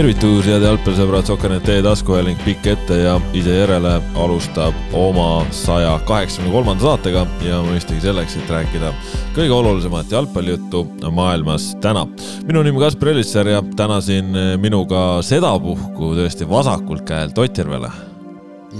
tervitus, 0.00 0.46
head 0.48 0.62
jalgpallisõbrad, 0.64 1.26
Sokanet 1.28 1.66
e-taskuhääling 1.68 2.38
pikk 2.40 2.70
ette 2.70 2.96
ja 3.02 3.18
ise 3.36 3.52
järele 3.52 3.98
alustab 4.16 4.94
oma 4.96 5.42
saja 5.52 5.90
kaheksakümne 6.08 6.54
kolmanda 6.54 6.86
saatega 6.86 7.26
ja 7.44 7.58
mõistagi 7.66 8.00
selleks, 8.00 8.38
et 8.40 8.48
rääkida 8.48 8.94
kõige 9.36 9.52
olulisemat 9.52 10.14
jalgpallijuttu 10.14 10.86
maailmas 11.12 11.74
täna. 11.84 12.06
minu 12.48 12.62
nimi 12.64 12.80
Kaspar 12.80 13.12
Elisser 13.12 13.52
ja 13.52 13.60
täna 13.76 14.00
siin 14.00 14.32
minuga 14.62 15.20
sedapuhku 15.20 16.14
tõesti 16.16 16.48
vasakult 16.48 17.04
käelt 17.04 17.38
Ott 17.38 17.60
Järvele. 17.60 17.92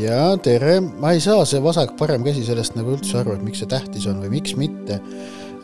ja 0.00 0.36
tere, 0.40 0.80
ma 0.80 1.12
ei 1.12 1.20
saa 1.20 1.44
see 1.44 1.60
vasak 1.60 1.98
parem 2.00 2.24
käsi 2.24 2.48
sellest 2.48 2.80
nagu 2.80 2.96
üldse 2.96 3.20
aru, 3.20 3.36
et 3.36 3.44
miks 3.44 3.60
see 3.60 3.68
tähtis 3.68 4.06
on 4.06 4.24
või 4.24 4.38
miks 4.40 4.56
mitte. 4.56 5.02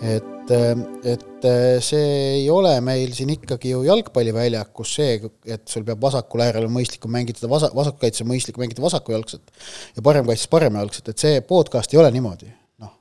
et 0.03 0.36
et, 0.53 1.07
et 1.13 1.47
see 1.85 2.11
ei 2.41 2.45
ole 2.53 2.73
meil 2.85 3.13
siin 3.17 3.31
ikkagi 3.35 3.73
ju 3.73 3.83
jalgpalliväljakus 3.87 4.93
see, 4.99 5.31
et 5.53 5.65
sul 5.71 5.87
peab 5.87 6.03
vasakul 6.03 6.43
äärel 6.45 6.69
mõistlikum 6.73 7.13
mängida 7.13 7.51
vasa-, 7.51 7.73
vasakukaitse 7.77 8.27
mõistlik 8.29 8.61
mängida 8.61 8.85
vasakujalgset 8.85 9.67
ja 9.97 10.05
paremkaitses 10.07 10.51
paremjalgset, 10.53 11.11
et 11.13 11.25
see 11.25 11.41
podcast 11.47 11.95
ei 11.95 12.03
ole 12.03 12.13
niimoodi, 12.15 12.51
noh. 12.83 12.93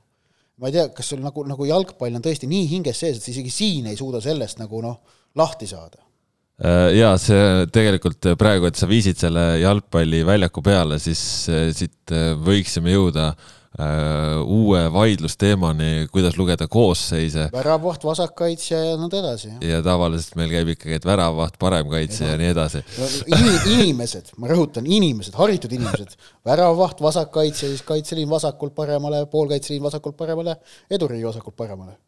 ma 0.62 0.70
ei 0.70 0.78
tea, 0.78 0.88
kas 0.96 1.12
sul 1.12 1.22
nagu, 1.24 1.44
nagu 1.48 1.68
jalgpall 1.68 2.18
on 2.18 2.24
tõesti 2.24 2.50
nii 2.50 2.66
hinges 2.72 3.04
sees, 3.04 3.20
et 3.20 3.26
sa 3.26 3.32
isegi 3.34 3.54
siin 3.54 3.90
ei 3.90 3.98
suuda 3.98 4.22
sellest 4.24 4.62
nagu 4.62 4.82
noh, 4.84 5.00
lahti 5.36 5.68
saada 5.70 6.02
äh, 6.62 6.96
ja 6.98 7.12
see 7.20 7.68
tegelikult 7.74 8.32
praegu, 8.40 8.70
et 8.70 8.78
sa 8.78 8.88
viisid 8.90 9.20
selle 9.20 9.52
jalgpalliväljaku 9.62 10.64
peale, 10.66 10.98
siis 11.02 11.20
siit 11.76 12.16
võiksime 12.46 12.96
jõuda 12.96 13.30
äh, 13.32 13.54
Äh, 13.65 13.65
uue 14.44 14.92
vaidlusteemani, 14.92 16.08
kuidas 16.12 16.38
lugeda 16.38 16.68
koosseise. 16.68 17.48
väravaht, 17.52 18.04
vasakkaitsja 18.04 18.78
ja 18.84 18.94
nõnda 18.96 19.20
edasi. 19.20 19.50
ja 19.60 19.82
tavaliselt 19.84 20.38
meil 20.40 20.54
käib 20.54 20.70
ikkagi, 20.72 20.96
et 20.96 21.04
väravaht, 21.04 21.58
paremkaitsja 21.60 22.30
ja, 22.32 22.38
nii 22.40 22.52
edasi 22.54 22.80
no,. 22.80 23.10
inimesed, 23.74 24.32
ma 24.40 24.48
rõhutan, 24.48 24.88
inimesed, 24.88 25.36
haritud 25.36 25.76
inimesed, 25.76 26.16
väravaht, 26.46 27.04
vasakkaitsja, 27.04 27.68
siis 27.68 27.84
kaitseliin 27.84 28.30
vasakult 28.32 28.74
paremale, 28.74 29.26
poolkaitseliin 29.32 29.84
vasakult 29.84 30.16
paremale, 30.16 30.56
eduriigi 30.90 31.28
vasakult 31.28 31.56
paremale. 31.56 31.98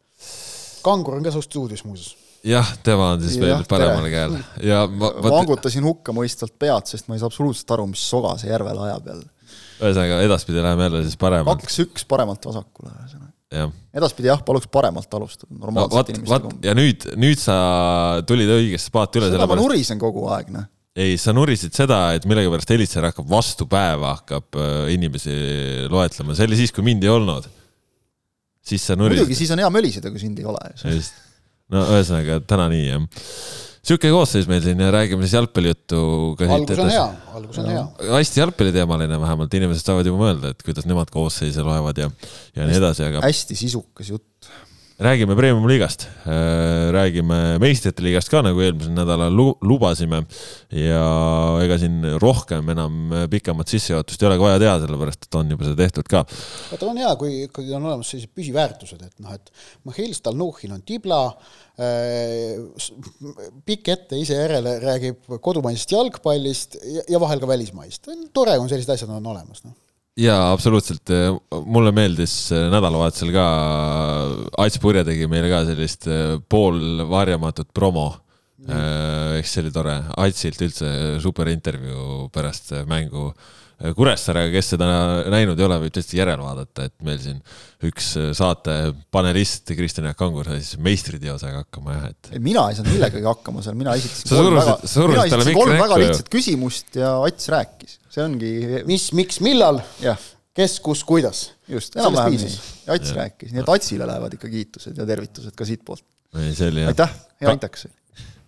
kangur 0.81 1.19
on 1.19 1.23
ka 1.23 1.35
sinust 1.35 1.51
stuudios 1.51 1.85
muuseas 1.85 2.15
jah, 2.43 2.77
tema 2.83 3.11
on 3.13 3.21
siis 3.21 3.35
ja, 3.37 3.45
veel 3.45 3.65
paremale 3.69 4.09
käel 4.09 4.37
ja 4.63 4.85
ma, 4.87 5.11
ma 5.21 5.37
vangutasin 5.37 5.85
hukkamõistvalt 5.85 6.55
pead, 6.57 6.89
sest 6.89 7.09
ma 7.09 7.17
ei 7.17 7.21
saa 7.21 7.29
absoluutselt 7.29 7.77
aru, 7.77 7.91
mis 7.93 8.09
soga 8.09 8.39
see 8.39 8.49
Järvel 8.49 8.87
ajab 8.89 9.11
jälle 9.13 9.27
ühesõnaga, 9.79 10.21
edaspidi 10.25 10.63
läheme 10.63 10.87
jälle 10.87 11.03
siis 11.05 11.19
paremalt. 11.19 11.63
kaks-üks 11.63 12.07
paremalt 12.09 12.45
vasakule, 12.49 12.91
ühesõnaga. 13.03 13.69
edaspidi 13.95 14.29
jah, 14.31 14.41
paluks 14.45 14.69
paremalt 14.71 15.13
alustada, 15.19 15.51
normaalselt 15.55 16.11
no, 16.11 16.17
inimeste 16.17 16.67
ja 16.67 16.75
nüüd, 16.77 17.07
nüüd 17.19 17.41
sa 17.41 17.55
tulid 18.27 18.51
õigest 18.59 18.91
paati 18.93 19.21
üle. 19.21 19.31
seda 19.33 19.47
ma 19.49 19.57
nurisen 19.59 20.01
kogu 20.01 20.27
aeg, 20.33 20.51
noh 20.55 20.67
ei, 20.99 21.15
sa 21.21 21.31
nurisid 21.31 21.71
seda, 21.77 21.99
et 22.17 22.25
millegipärast 22.27 22.73
Helitser 22.73 23.05
hakkab 23.07 23.27
vastu 23.29 23.67
päeva, 23.69 24.17
hakkab 24.17 24.57
äh, 24.59 24.89
inimesi 24.91 25.35
loetlema, 25.87 26.35
see 26.35 26.49
oli 26.49 26.57
siis, 26.59 26.73
kui 26.75 26.83
mind 26.83 27.05
ei 27.05 27.13
olnud. 27.13 27.47
siis 28.69 28.83
sa 28.83 28.97
nurisid. 28.99 29.21
muidugi, 29.21 29.37
siis 29.37 29.53
on 29.55 29.61
hea 29.63 29.69
möliseda, 29.71 30.11
kui 30.11 30.19
sind 30.19 30.41
ei 30.41 30.49
ole. 30.49 30.59
just, 30.91 31.21
no 31.71 31.85
ühesõnaga 31.93 32.41
täna 32.49 32.67
nii, 32.73 32.87
jah 32.89 33.05
sihuke 33.85 34.11
koosseis 34.13 34.47
meil 34.49 34.63
siin 34.63 34.81
ja 34.83 34.91
räägime 34.93 35.25
siis 35.25 35.35
jalgpallijuttu. 35.37 35.99
algus 36.47 36.81
on 36.83 36.91
hea, 36.93 37.05
algus 37.39 37.61
on 37.61 37.69
hea. 37.71 37.83
hästi 38.11 38.43
jalgpalliteemaline 38.43 39.19
vähemalt, 39.21 39.59
inimesed 39.59 39.85
saavad 39.85 40.09
juba 40.09 40.23
mõelda, 40.25 40.53
et 40.53 40.65
kuidas 40.65 40.87
nemad 40.89 41.11
koosseise 41.13 41.65
loevad 41.65 42.01
ja, 42.01 42.09
ja 42.55 42.69
nii 42.69 42.81
edasi, 42.81 43.07
aga. 43.07 43.23
hästi 43.27 43.59
sisukas 43.59 44.11
jutt 44.13 44.51
räägime 44.99 45.35
Premium-liigast, 45.35 46.07
äh, 46.27 46.91
räägime 46.91 47.59
meistrite 47.59 48.03
liigast 48.03 48.29
ka, 48.29 48.41
nagu 48.43 48.59
eelmisel 48.59 48.91
nädalal 48.91 49.31
lubasime. 49.63 50.25
ja 50.75 51.03
ega 51.63 51.77
siin 51.79 52.03
rohkem 52.19 52.67
enam 52.69 53.13
pikemat 53.31 53.71
sissejuhatust 53.71 54.21
ei 54.21 54.27
olegi 54.27 54.43
vaja 54.43 54.59
teha, 54.59 54.75
sellepärast 54.83 55.23
et 55.25 55.37
on 55.39 55.55
juba 55.55 55.65
seda 55.65 55.79
tehtud 55.79 56.09
ka. 56.11 56.25
vaata, 56.71 56.89
on 56.91 56.99
hea, 56.99 57.13
kui 57.21 57.31
ikkagi 57.45 57.73
on 57.77 57.87
olemas 57.87 58.11
sellised 58.11 58.33
püsiväärtused, 58.35 58.99
et 59.07 59.23
noh, 59.23 59.31
et 59.33 59.51
Mihhail 59.87 60.13
Stalnuhhin 60.17 60.75
on 60.75 60.83
tibla 60.83 61.21
pikk 63.67 63.91
ette 63.93 64.17
ise 64.19 64.35
järele 64.35 64.73
räägib 64.83 65.37
kodumaisest 65.43 65.93
jalgpallist 65.95 66.79
ja, 66.83 67.05
ja 67.15 67.21
vahel 67.21 67.39
ka 67.39 67.47
välismaist. 67.47 68.09
tore, 68.35 68.57
kui 68.59 68.71
sellised 68.71 68.95
asjad 68.95 69.13
on 69.15 69.29
olemas, 69.31 69.63
noh. 69.63 69.77
Jaa, 70.19 70.49
absoluutselt, 70.51 71.07
mulle 71.71 71.93
meeldis 71.95 72.33
nädalavahetusel 72.51 73.29
ka, 73.31 73.45
Ats 74.59 74.81
Purje 74.83 75.05
tegi 75.07 75.29
meile 75.31 75.47
ka 75.51 75.61
sellist 75.69 76.09
äh, 76.11 76.33
poolvarjamatut 76.51 77.71
promo. 77.75 78.11
Mm.. 78.59 79.37
eks 79.39 79.53
see 79.55 79.61
oli 79.63 79.69
tore, 79.71 79.93
Atsilt 80.19 80.59
üldse 80.65 80.89
super 81.23 81.47
intervjuu 81.47 82.25
pärast 82.35 82.73
mängu 82.89 83.29
Kuressaarega, 83.79 84.51
kes 84.51 84.73
seda 84.73 84.87
näinud 85.31 85.59
ei 85.59 85.65
ole, 85.67 85.77
võib 85.85 85.93
tõesti 85.95 86.19
järele 86.19 86.43
vaadata, 86.43 86.89
et 86.89 86.95
meil 87.07 87.21
siin 87.23 87.37
üks 87.87 88.09
saate 88.35 88.75
panelist 89.13 89.71
Kristjan 89.71 90.09
Jaak 90.09 90.19
Kangur 90.19 90.49
sai 90.49 90.59
siis 90.59 90.81
meistriteosega 90.83 91.63
hakkama 91.63 91.95
jah, 91.95 92.09
et. 92.11 92.33
mina 92.43 92.65
ei 92.67 92.75
saanud 92.75 92.91
millegagi 92.97 93.23
hakkama 93.29 93.63
seal, 93.63 93.77
mina 93.79 93.95
esitasin 93.95 94.35
kolm 94.35 94.59
väga, 94.59 95.55
kolm 95.55 95.79
väga 95.85 96.01
lihtsat 96.03 96.33
küsimust 96.33 96.99
ja 96.99 97.15
Ats 97.23 97.47
rääkis 97.53 97.99
see 98.13 98.25
ongi. 98.25 98.51
mis, 98.89 99.09
miks, 99.17 99.39
millal, 99.45 99.79
kes, 100.57 100.79
kus, 100.83 101.03
kuidas. 101.07 101.45
just, 101.69 101.95
enam-vähem 101.99 102.39
nii. 102.41 102.57
Ats 102.95 103.13
rääkis, 103.15 103.53
nii 103.53 103.63
et 103.63 103.71
Atsile 103.75 104.09
lähevad 104.09 104.35
ikka 104.39 104.51
kiitused 104.51 104.97
ja 104.97 105.07
tervitused 105.09 105.55
ka 105.57 105.67
siitpoolt. 105.67 106.05
aitäh, 106.35 107.15
hea 107.41 107.55
intaks 107.55 107.87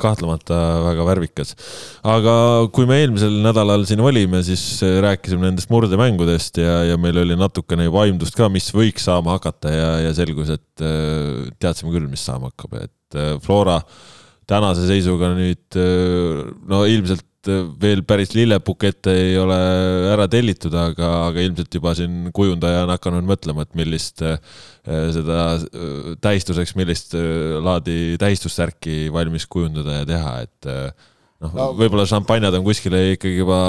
kahtlemata 0.02 0.60
väga 0.86 1.08
värvikas. 1.08 1.56
aga 2.04 2.36
kui 2.76 2.88
me 2.90 3.02
eelmisel 3.02 3.40
nädalal 3.46 3.86
siin 3.90 4.04
olime, 4.04 4.44
siis 4.46 4.82
rääkisime 4.82 5.50
nendest 5.50 5.72
murdemängudest 5.74 6.62
ja, 6.62 6.82
ja 6.92 7.00
meil 7.02 7.22
oli 7.24 7.38
natukene 7.40 7.88
juba 7.88 8.06
aimdust 8.06 8.38
ka, 8.38 8.50
mis 8.54 8.72
võiks 8.76 9.08
saama 9.10 9.38
hakata 9.38 9.74
ja, 9.74 9.92
ja 10.08 10.16
selgus, 10.18 10.54
et 10.58 10.86
äh, 10.86 11.52
teadsime 11.62 11.94
küll, 11.94 12.10
mis 12.12 12.26
saama 12.28 12.52
hakkab, 12.52 12.80
et 12.82 13.20
äh, 13.20 13.36
Flora 13.44 13.80
tänase 14.50 14.84
seisuga 14.84 15.30
nüüd 15.32 15.78
no 16.68 16.82
ilmselt 16.90 17.24
Äh, 17.50 17.62
veel 17.82 18.04
päris 18.06 18.36
lillepukette 18.36 19.14
ei 19.18 19.38
ole 19.42 19.56
ära 20.12 20.28
tellitud, 20.30 20.76
aga, 20.78 21.08
aga 21.32 21.42
ilmselt 21.42 21.74
juba 21.74 21.96
siin 21.98 22.28
kujundaja 22.38 22.84
on 22.86 22.94
hakanud 22.94 23.26
mõtlema, 23.26 23.66
et 23.66 23.74
millist 23.80 24.22
äh, 24.22 24.38
seda 24.86 25.40
äh, 25.56 26.12
tähistuseks, 26.22 26.76
millist 26.78 27.16
laadi 27.18 28.20
tähistussärki 28.22 29.08
valmis 29.14 29.48
kujundada 29.50 30.04
ja 30.04 30.10
teha, 30.12 30.36
et 30.46 30.70
noh 31.42 31.58
no,, 31.58 31.68
võib-olla 31.80 32.06
šampanjad 32.10 32.60
on 32.60 32.66
kuskile 32.68 33.02
ikkagi 33.16 33.42
juba 33.42 33.60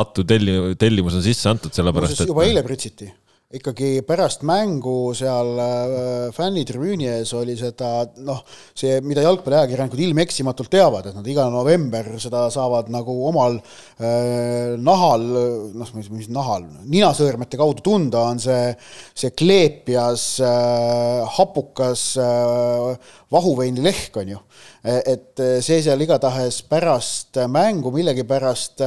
lattu 0.00 0.26
telli-, 0.26 0.74
tellimus 0.80 1.20
on 1.20 1.22
sisse 1.22 1.46
antud, 1.52 1.70
sellepärast 1.76 2.24
et. 2.24 2.32
juba 2.32 2.48
eile 2.48 2.66
pritsiti 2.66 3.06
ikkagi 3.50 4.04
pärast 4.06 4.44
mängu 4.46 5.10
seal 5.18 5.56
äh, 5.58 6.28
fännitribüüni 6.30 7.08
ees 7.10 7.32
oli 7.34 7.56
seda 7.58 8.04
noh, 8.22 8.44
see, 8.78 9.00
mida 9.02 9.24
jalgpalliajakirjanikud 9.24 10.02
ilmeksimatult 10.04 10.70
teavad, 10.70 11.08
et 11.10 11.16
nad 11.18 11.26
iga 11.26 11.48
november 11.50 12.12
seda 12.22 12.44
saavad 12.54 12.92
nagu 12.94 13.16
omal 13.26 13.58
äh, 13.58 14.76
nahal, 14.78 15.26
noh, 15.74 15.90
mis, 15.98 16.12
mis 16.14 16.30
nahal, 16.30 16.68
ninasõõrmete 16.94 17.58
kaudu 17.58 17.82
tunda, 17.90 18.22
on 18.30 18.38
see, 18.38 18.70
see 19.18 19.34
kleepjas 19.34 20.28
äh, 20.46 21.26
hapukas 21.34 22.06
äh, 22.22 23.10
vahuveinilehk, 23.30 24.16
on 24.20 24.34
ju 24.34 24.38
et 24.80 25.40
see 25.60 25.80
seal 25.84 26.00
igatahes 26.00 26.62
pärast 26.68 27.36
mängu 27.52 27.92
millegipärast 27.92 28.80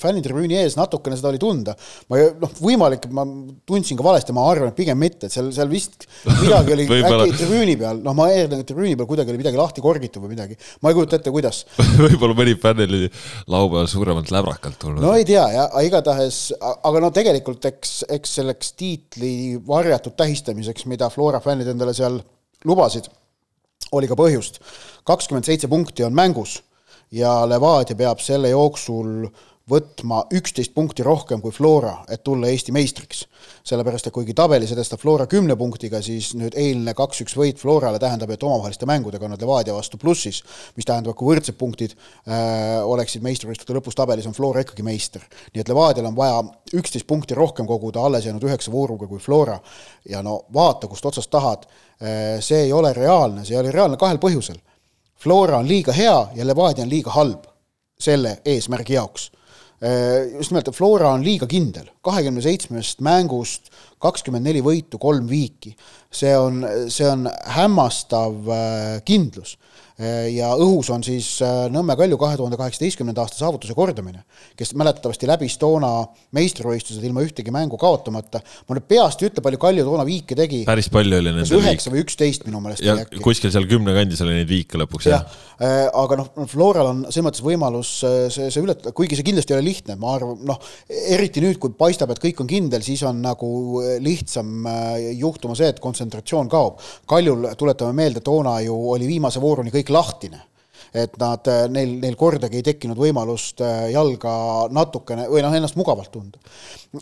fännitribüüni 0.00 0.56
ees 0.60 0.76
natukene 0.78 1.16
seda 1.18 1.32
oli 1.32 1.40
tunda. 1.42 1.74
ma 2.10 2.20
noh, 2.40 2.52
võimalik, 2.62 3.08
ma 3.14 3.24
tundsin 3.68 3.98
ka 3.98 4.06
valesti, 4.06 4.34
ma 4.36 4.44
arvan, 4.50 4.70
et 4.70 4.78
pigem 4.78 4.98
mitte, 4.98 5.26
et 5.26 5.34
seal, 5.34 5.50
seal 5.54 5.70
vist 5.70 6.06
midagi 6.42 6.76
oli 6.76 6.86
äkki 7.10 7.36
tribüüni 7.40 7.76
peal, 7.80 8.02
noh, 8.04 8.16
ma 8.16 8.28
eeldan, 8.32 8.62
et 8.62 8.70
tribüüni 8.70 8.96
peal 8.98 9.08
kuidagi 9.10 9.34
oli 9.34 9.42
midagi 9.42 9.60
lahti 9.60 9.84
korgitud 9.84 10.22
või 10.24 10.34
midagi. 10.36 10.58
ma 10.82 10.92
ei 10.92 10.98
kujuta 10.98 11.18
ette, 11.18 11.32
kuidas 11.34 11.64
võib-olla 12.04 12.38
mõni 12.38 12.56
fänn 12.62 12.84
oli 12.86 13.08
laupäeval 13.50 13.90
suuremalt 13.90 14.30
läbrakalt 14.34 14.78
tulnud. 14.82 15.02
no 15.04 15.14
ei 15.18 15.26
tea 15.28 15.46
jah, 15.56 15.80
igatahes, 15.86 16.44
aga 16.60 17.02
no 17.02 17.10
tegelikult 17.14 17.66
eks, 17.72 18.02
eks 18.12 18.38
selleks 18.40 18.76
tiitli 18.78 19.34
varjatud 19.66 20.14
tähistamiseks, 20.18 20.86
mida 20.90 21.10
Flora 21.12 21.42
fännid 21.42 21.70
endale 21.72 21.94
seal 21.96 22.20
lubasid, 22.68 23.08
oli 23.92 24.08
ka 24.08 24.16
põhjust. 24.18 24.60
kakskümmend 25.04 25.44
seitse 25.44 25.68
punkti 25.68 26.04
on 26.04 26.14
mängus 26.14 26.62
ja 27.12 27.42
Levadia 27.48 27.96
peab 27.96 28.20
selle 28.20 28.48
jooksul 28.52 29.28
võtma 29.70 30.24
üksteist 30.34 30.72
punkti 30.74 31.04
rohkem 31.06 31.40
kui 31.42 31.52
Flora, 31.54 32.00
et 32.10 32.22
tulla 32.24 32.50
Eesti 32.50 32.72
meistriks. 32.74 33.26
sellepärast, 33.64 34.06
et 34.06 34.14
kuigi 34.14 34.34
tabelis 34.34 34.72
edestab 34.74 34.98
Flora 34.98 35.26
kümne 35.30 35.54
punktiga, 35.56 36.00
siis 36.02 36.32
nüüd 36.34 36.56
eilne 36.58 36.94
kaks-üks 36.98 37.36
võit 37.38 37.58
Florale 37.58 37.98
tähendab, 38.02 38.30
et 38.30 38.42
omavaheliste 38.42 38.86
mängudega 38.86 39.24
on 39.24 39.34
nad 39.34 39.42
Levadia 39.42 39.74
vastu 39.74 39.98
plussis, 39.98 40.42
mis 40.76 40.86
tähendab, 40.86 41.14
kui 41.16 41.30
võrdsed 41.30 41.54
punktid 41.58 41.94
äh, 41.94 42.82
oleksid 42.82 43.22
meistrivõistluste 43.22 43.76
lõpus 43.76 43.98
tabelis, 43.98 44.26
on 44.26 44.34
Flora 44.34 44.64
ikkagi 44.64 44.82
meister. 44.82 45.22
nii 45.54 45.62
et 45.62 45.70
Levadial 45.70 46.10
on 46.10 46.16
vaja 46.16 46.42
üksteist 46.74 47.06
punkti 47.06 47.34
rohkem 47.38 47.66
koguda 47.66 48.02
alles 48.02 48.26
jäänud 48.26 48.42
üheksa 48.42 48.72
vooruga 48.72 49.06
kui 49.06 49.22
Flora 49.22 49.60
ja 50.08 50.22
no 50.22 50.42
vaata, 50.52 50.88
kust 50.90 51.06
otsast 51.06 51.30
tahad 51.30 51.66
äh,, 51.66 52.40
see 52.40 52.66
ei 52.66 52.72
ole 52.72 52.92
reaalne, 52.92 53.44
see 53.44 53.54
ei 53.54 53.62
ole 53.62 53.70
reaalne 53.70 53.96
kahel 53.96 54.18
põhjusel 54.18 54.58
Flora 55.22 55.58
on 55.62 55.68
liiga 55.68 55.92
hea 55.94 56.28
ja 56.34 56.46
Levadia 56.46 56.82
on 56.82 56.90
liiga 56.90 57.10
halb. 57.10 57.46
selle 58.02 58.40
eesmärgi 58.44 58.96
jaoks 58.96 59.30
just 59.82 60.52
nimelt, 60.52 60.68
et 60.70 60.76
Flora 60.76 61.08
on 61.10 61.24
liiga 61.26 61.48
kindel, 61.50 61.88
kahekümne 62.06 62.42
seitsmest 62.44 63.00
mängust 63.02 63.72
kakskümmend 64.02 64.46
neli 64.46 64.60
võitu, 64.62 65.00
kolm 65.02 65.26
viiki. 65.26 65.74
see 66.12 66.36
on, 66.38 66.62
see 66.86 67.08
on 67.08 67.26
hämmastav 67.56 68.52
kindlus 69.08 69.56
Äh, 69.56 69.71
ja 70.32 70.50
õhus 70.58 70.88
on 70.92 71.02
siis 71.06 71.36
äh, 71.44 71.66
Nõmme 71.72 71.94
Kalju 71.98 72.18
kahe 72.20 72.36
tuhande 72.38 72.58
kaheksateistkümnenda 72.60 73.22
aasta 73.22 73.38
saavutuse 73.38 73.74
kordamine, 73.76 74.24
kes 74.58 74.74
mäletatavasti 74.78 75.28
läbis 75.30 75.58
toona 75.60 75.90
meistrivõistlused 76.34 77.04
ilma 77.06 77.22
ühtegi 77.24 77.54
mängu 77.54 77.78
kaotamata. 77.80 78.40
ma 78.68 78.78
nüüd 78.78 78.88
peast 78.90 79.22
ei 79.22 79.30
ütle, 79.30 79.44
palju 79.44 79.60
Kalju 79.62 79.86
toona 79.86 80.06
viike 80.08 80.36
tegi. 80.38 80.64
päris 80.68 80.90
palju 80.92 81.20
oli 81.20 81.34
viike. 81.38 81.60
üheksa 81.60 81.92
või 81.92 82.02
üksteist 82.02 82.46
minu 82.48 82.62
meelest. 82.64 82.84
ja 82.84 82.98
kuskil 83.22 83.52
seal 83.54 83.68
kümne 83.70 83.94
kandis 83.96 84.22
oli 84.24 84.40
neid 84.40 84.50
viike 84.50 84.80
lõpuks 84.80 85.10
jah 85.10 85.22
ja,. 85.22 85.40
Äh, 85.62 85.86
aga 85.94 86.16
noh, 86.18 86.30
Floral 86.50 86.88
on 86.88 87.02
selles 87.06 87.28
mõttes 87.28 87.42
võimalus 87.44 87.90
see, 88.02 88.48
see 88.50 88.62
ületada, 88.64 88.90
kuigi 88.96 89.14
see 89.14 89.26
kindlasti 89.28 89.54
ei 89.54 89.60
ole 89.60 89.66
lihtne, 89.68 89.94
ma 90.00 90.16
arvan, 90.16 90.40
noh, 90.48 90.58
eriti 90.90 91.42
nüüd, 91.44 91.60
kui 91.62 91.76
paistab, 91.78 92.10
et 92.10 92.18
kõik 92.18 92.40
on 92.42 92.48
kindel, 92.50 92.82
siis 92.82 93.04
on 93.06 93.20
nagu 93.22 93.50
lihtsam 94.02 94.66
juhtuma 95.20 95.54
see, 95.54 95.68
et 95.70 95.78
kontsentratsioon 95.82 96.50
kaob. 96.50 96.80
Kaljul, 97.06 97.52
tuletame 97.60 97.94
meelde, 97.94 98.24
toona 98.26 98.56
ju 98.64 98.74
oli 98.96 99.06
viimase 99.06 99.38
vooruni 99.44 99.70
kõik 99.70 99.91
lahtine 99.92 100.42
et 100.94 101.14
nad, 101.20 101.46
äh, 101.48 101.66
neil, 101.72 101.94
neil 102.02 102.16
kordagi 102.20 102.58
ei 102.60 102.64
tekkinud 102.66 102.98
võimalust 103.00 103.62
äh, 103.64 103.88
jalga 103.94 104.32
natukene 104.72 105.24
või 105.30 105.40
noh, 105.44 105.54
ennast 105.56 105.76
mugavalt 105.80 106.12
tunda. 106.12 106.40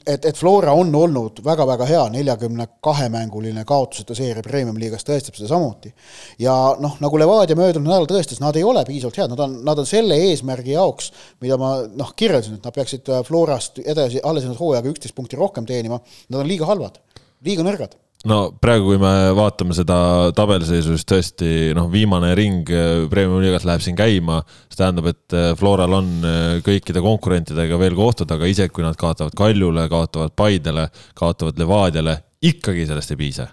et, 0.06 0.24
et 0.24 0.36
Flora 0.38 0.72
on 0.78 0.92
olnud 0.94 1.40
väga-väga 1.44 1.88
hea, 1.88 2.02
neljakümne 2.14 2.66
kahe 2.84 3.08
mänguline 3.10 3.64
kaotuseta 3.66 4.14
seeria 4.14 4.44
Premium-liigas 4.46 5.06
tõestab 5.06 5.38
seda 5.38 5.50
samuti. 5.50 5.92
ja 6.38 6.54
noh, 6.78 6.98
nagu 7.02 7.18
Levadia 7.18 7.58
möödunud 7.58 7.88
nädalal 7.88 8.10
tõestas, 8.10 8.42
nad 8.42 8.56
ei 8.56 8.66
ole 8.66 8.84
piisavalt 8.86 9.18
head, 9.18 9.34
nad 9.34 9.42
on, 9.46 9.58
nad 9.66 9.82
on 9.82 9.88
selle 9.88 10.18
eesmärgi 10.28 10.76
jaoks, 10.76 11.10
mida 11.42 11.58
ma 11.58 11.76
noh, 11.90 12.14
kirjeldasin, 12.14 12.60
et 12.60 12.70
nad 12.70 12.76
peaksid 12.76 13.10
äh, 13.10 13.24
Florast 13.26 13.82
edasi, 13.82 14.22
alles 14.22 14.46
jäänud 14.46 14.60
hooajaga 14.60 14.94
üksteist 14.94 15.18
punkti 15.18 15.40
rohkem 15.40 15.66
teenima, 15.66 15.98
nad 16.30 16.44
on 16.44 16.48
liiga 16.50 16.70
halvad, 16.70 17.02
liiga 17.42 17.66
nõrgad 17.66 17.98
no 18.28 18.38
praegu, 18.60 18.90
kui 18.90 18.98
me 19.00 19.12
vaatame 19.36 19.76
seda 19.76 19.96
tabeliseisu, 20.36 20.96
siis 20.96 21.08
tõesti 21.08 21.52
noh, 21.76 21.86
viimane 21.92 22.34
ring 22.38 22.68
äh, 22.74 23.06
Premium-liigas 23.12 23.64
läheb 23.68 23.84
siin 23.84 23.96
käima. 23.98 24.42
see 24.68 24.80
tähendab, 24.80 25.08
et 25.12 25.36
äh, 25.36 25.52
Floral 25.56 25.96
on 26.00 26.10
äh, 26.20 26.58
kõikide 26.66 27.00
konkurentidega 27.04 27.78
veel 27.80 27.96
kohtuda, 27.96 28.36
aga 28.36 28.50
isegi 28.50 28.74
kui 28.76 28.84
nad 28.84 28.98
kaotavad 29.00 29.36
Kaljule, 29.36 29.86
kaotavad 29.92 30.36
Paidele, 30.36 30.90
kaotavad 31.16 31.58
Levadiale, 31.60 32.18
ikkagi 32.44 32.84
sellest 32.88 33.16
ei 33.16 33.22
piisa 33.24 33.48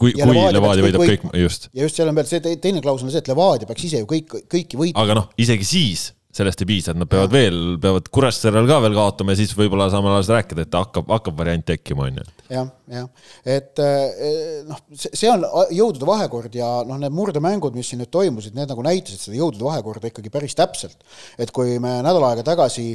kui, 0.00 0.14
kui 0.14 0.24
Levadia, 0.24 0.54
Levadia 0.56 0.86
võidab 0.86 1.04
kõik, 1.04 1.26
kõik, 1.26 1.36
just. 1.42 1.68
ja 1.76 1.84
just 1.84 1.98
seal 1.98 2.08
on 2.08 2.16
veel 2.16 2.28
see 2.30 2.56
teine 2.62 2.80
klausel 2.84 3.08
on 3.08 3.12
see, 3.12 3.20
et 3.20 3.28
Levadia 3.30 3.68
peaks 3.68 3.84
ise 3.88 4.00
ju 4.00 4.08
kõik, 4.08 4.32
kõiki 4.48 4.80
võitma. 4.80 5.04
aga 5.04 5.18
noh, 5.20 5.30
isegi 5.40 5.66
siis 5.68 6.06
sellest 6.32 6.62
ei 6.62 6.68
piisa, 6.70 6.94
et 6.94 7.00
nad 7.00 7.10
peavad 7.10 7.32
ja. 7.32 7.40
veel, 7.40 7.58
peavad 7.82 8.06
Kuressaarel 8.14 8.68
ka 8.70 8.78
veel 8.84 8.94
kaotama 8.96 9.34
ja 9.34 9.40
siis 9.42 9.52
võib-olla 9.58 9.90
saame 9.92 10.12
alles 10.12 10.30
rääkida, 10.30 10.64
et 10.64 10.76
hakkab, 10.78 11.10
hakkab 11.10 11.36
variant 11.42 11.66
tekkima, 11.66 12.06
on 12.06 12.20
ju 12.22 12.28
jah, 12.50 12.68
jah, 12.90 13.08
et 13.46 13.82
eh, 13.84 14.60
noh, 14.68 14.82
see 14.98 15.30
on 15.30 15.44
jõudude 15.74 16.08
vahekord 16.08 16.54
ja 16.56 16.68
noh, 16.86 16.98
need 17.00 17.14
murdemängud, 17.14 17.76
mis 17.76 17.92
siin 17.92 18.02
nüüd 18.02 18.12
toimusid, 18.12 18.56
need 18.58 18.70
nagu 18.70 18.84
näitasid 18.86 19.22
seda 19.22 19.38
jõudude 19.38 19.66
vahekorda 19.66 20.10
ikkagi 20.10 20.32
päris 20.32 20.56
täpselt. 20.58 20.98
et 21.38 21.52
kui 21.54 21.78
me 21.82 22.00
nädal 22.04 22.26
aega 22.30 22.46
tagasi 22.52 22.94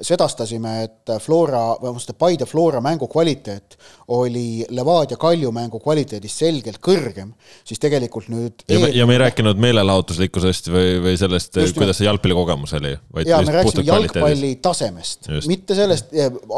sedastasime, 0.00 0.72
et 0.84 1.12
Flora, 1.22 1.60
vabandust, 1.80 2.12
Paide 2.18 2.46
Flora 2.46 2.80
mängu 2.84 3.08
kvaliteet 3.08 3.76
oli 4.12 4.64
Levadia 4.70 5.16
Kalju 5.16 5.50
mängu 5.54 5.80
kvaliteedist 5.80 6.42
selgelt 6.42 6.80
kõrgem, 6.84 7.32
siis 7.66 7.80
tegelikult 7.82 8.28
nüüd 8.32 8.66
ja 8.68 8.80
me, 8.82 8.90
ja 8.94 9.06
me 9.08 9.16
ei 9.16 9.22
rääkinud 9.24 9.60
meelelahutuslikkusest 9.62 10.68
või, 10.72 10.90
või 11.04 11.16
sellest, 11.20 11.56
kuidas 11.76 12.00
see 12.00 12.08
jalgpallikogemus 12.08 12.76
oli, 12.78 12.92
vaid 13.16 13.30
jaa, 13.30 13.40
me 13.46 13.56
rääkisime 13.56 13.86
jalgpalli 13.88 14.52
tasemest, 14.62 15.30
mitte 15.48 15.78
sellest, 15.78 16.12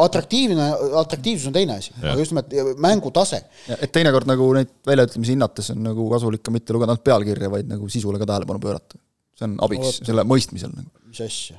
atraktiivne, 0.09 0.71
atraktiivsus 1.05 1.53
on 1.53 1.57
teine 1.57 1.79
asi, 1.79 1.95
aga 2.03 2.19
just 2.19 2.35
nimelt 2.53 2.83
mängutase. 2.83 3.43
et 3.79 3.93
teinekord 3.93 4.29
nagu 4.31 4.51
neid 4.57 4.71
väljaütlemisi 4.87 5.35
hinnates 5.35 5.71
on 5.75 5.83
nagu 5.83 6.09
kasulik 6.11 6.43
ka 6.47 6.55
mitte 6.55 6.77
lugeda 6.77 6.95
ainult 6.95 7.05
pealkirja, 7.05 7.51
vaid 7.51 7.71
nagu 7.71 7.89
sisule 7.89 8.19
ka 8.19 8.27
tähelepanu 8.27 8.63
pöörata. 8.63 9.01
see 9.39 9.47
on 9.47 9.57
abiks 9.63 9.87
Oot, 9.87 10.05
selle 10.11 10.25
mõistmisel 10.27 10.75
nagu. 10.75 10.91
mis 11.07 11.21
asja? 11.27 11.59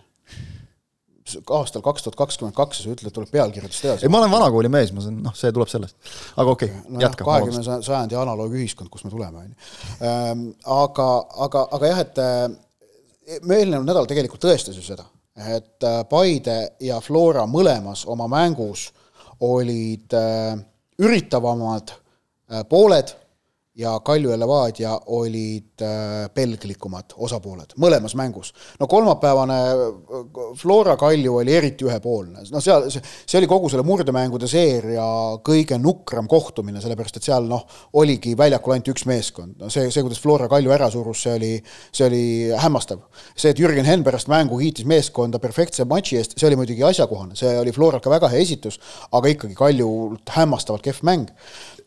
aastal 1.37 1.83
kaks 1.85 2.03
tuhat 2.03 2.17
kakskümmend 2.19 2.55
kaks 2.57 2.79
ja 2.79 2.85
sa 2.85 2.93
ütled, 2.93 3.13
tuleb 3.13 3.31
pealkirjadest 3.33 3.85
edasi. 3.85 4.05
ei, 4.05 4.11
ma 4.11 4.21
olen 4.21 4.31
vanakooli 4.31 4.71
mees, 4.71 4.91
ma 4.95 5.03
saan, 5.03 5.19
noh, 5.25 5.35
see 5.37 5.51
tuleb 5.55 5.69
sellest. 5.71 5.95
aga 6.35 6.55
okei 6.55 6.71
okay, 6.71 6.93
no, 6.95 7.01
jätka. 7.03 7.27
kahekümne 7.27 7.63
sajandi 7.85 8.17
analoogühiskond, 8.19 8.89
kus 8.93 9.05
me 9.05 9.13
tuleme, 9.13 9.43
on 9.43 9.49
ju. 9.51 9.69
Ehm, 10.09 10.45
aga, 10.79 11.09
aga, 11.47 11.65
aga 11.77 11.91
jah, 11.91 12.03
et 12.05 12.21
eh, 12.23 13.39
me 13.45 13.59
eelnev 13.61 13.85
nädal 13.87 14.09
tegelikult 14.09 14.43
tõestas 14.45 14.77
ju 14.77 14.85
seda, 14.85 15.05
et 15.57 15.89
eh, 15.89 15.99
Paide 16.09 16.59
ja 16.85 16.99
Flora 17.03 17.45
mõlemas 17.49 18.05
oma 18.09 18.29
mängus 18.31 18.89
olid 19.39 20.13
äh, 20.13 20.57
üritavamad 20.97 21.93
äh, 22.49 22.63
pooled 22.63 23.15
ja 23.75 23.99
Kalju 23.99 24.31
ja 24.31 24.39
Levadia 24.39 24.91
olid 25.05 25.81
äh, 25.81 26.27
pelglikumad 26.33 27.13
osapooled 27.15 27.75
mõlemas 27.77 28.15
mängus. 28.17 28.51
no 28.79 28.87
kolmapäevane 28.87 29.57
äh, 29.69 30.39
Flora 30.57 30.95
Kalju 30.97 31.35
oli 31.37 31.53
eriti 31.55 31.85
ühepoolne, 31.85 32.43
no 32.51 32.61
seal, 32.61 32.89
see 32.89 33.37
oli 33.37 33.47
kogu 33.47 33.69
selle 33.69 33.85
murdemängude 33.85 34.49
seeria 34.49 35.05
kõige 35.45 35.77
nukram 35.77 36.27
kohtumine, 36.27 36.81
sellepärast 36.81 37.21
et 37.21 37.29
seal 37.29 37.45
noh, 37.49 37.65
oligi 38.01 38.35
väljakul 38.37 38.73
ainult 38.73 38.91
üks 38.95 39.05
meeskond. 39.09 39.55
no 39.61 39.69
see, 39.69 39.91
see, 39.93 40.03
kuidas 40.03 40.21
Flora 40.23 40.49
Kalju 40.49 40.73
ära 40.73 40.89
surus, 40.91 41.23
see 41.27 41.37
oli, 41.37 41.53
see 41.91 42.07
oli 42.09 42.23
hämmastav. 42.65 43.05
see, 43.35 43.53
et 43.53 43.61
Jürgen 43.61 43.87
Henn 43.87 44.03
pärast 44.03 44.31
mängu 44.31 44.57
kiitis 44.59 44.89
meeskonda 44.89 45.39
perfektse 45.39 45.85
matši 45.85 46.19
eest, 46.19 46.37
see 46.39 46.49
oli 46.49 46.59
muidugi 46.59 46.83
asjakohane, 46.89 47.37
see 47.39 47.53
oli 47.61 47.75
Floral 47.75 48.01
ka 48.01 48.11
väga 48.11 48.33
hea 48.33 48.41
esitus, 48.43 48.81
aga 49.11 49.35
ikkagi 49.35 49.55
Kaljult 49.55 50.33
hämmastavalt 50.35 50.83
kehv 50.83 51.05
mäng 51.05 51.29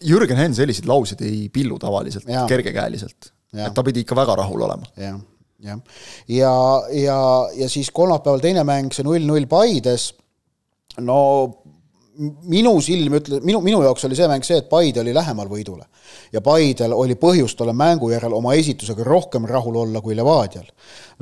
Jürgen 0.07 0.41
Henn 0.41 0.57
selliseid 0.57 0.89
lauseid 0.91 1.23
ei 1.27 1.47
pillu 1.53 1.79
tavaliselt 1.83 2.29
ja. 2.29 2.47
kergekäeliselt. 2.51 3.33
et 3.53 3.75
ta 3.75 3.85
pidi 3.85 4.05
ikka 4.07 4.17
väga 4.17 4.37
rahul 4.43 4.65
olema. 4.69 4.89
jah, 4.97 5.21
jah. 5.63 5.81
ja, 6.29 6.55
ja, 6.97 7.21
ja 7.59 7.69
siis 7.69 7.91
kolmapäeval 7.95 8.43
teine 8.45 8.65
mäng, 8.69 8.93
see 8.95 9.07
null-null 9.07 9.49
Paides, 9.51 10.13
no 11.01 11.19
minu 12.21 12.75
silm 12.85 13.17
ütleb, 13.17 13.45
minu, 13.47 13.63
minu 13.65 13.81
jaoks 13.87 14.05
oli 14.09 14.17
see 14.19 14.29
mäng 14.31 14.45
see, 14.45 14.61
et 14.61 14.69
Paide 14.71 15.01
oli 15.01 15.15
lähemal 15.17 15.49
võidule. 15.49 15.87
ja 16.33 16.41
Paidel 16.45 16.93
oli 16.93 17.15
põhjust 17.17 17.61
olla 17.65 17.73
mängu 17.73 18.11
järel 18.13 18.35
oma 18.37 18.53
esitusega 18.59 19.05
rohkem 19.05 19.47
rahul 19.49 19.77
olla 19.85 20.01
kui 20.01 20.17
Levadial. 20.17 20.67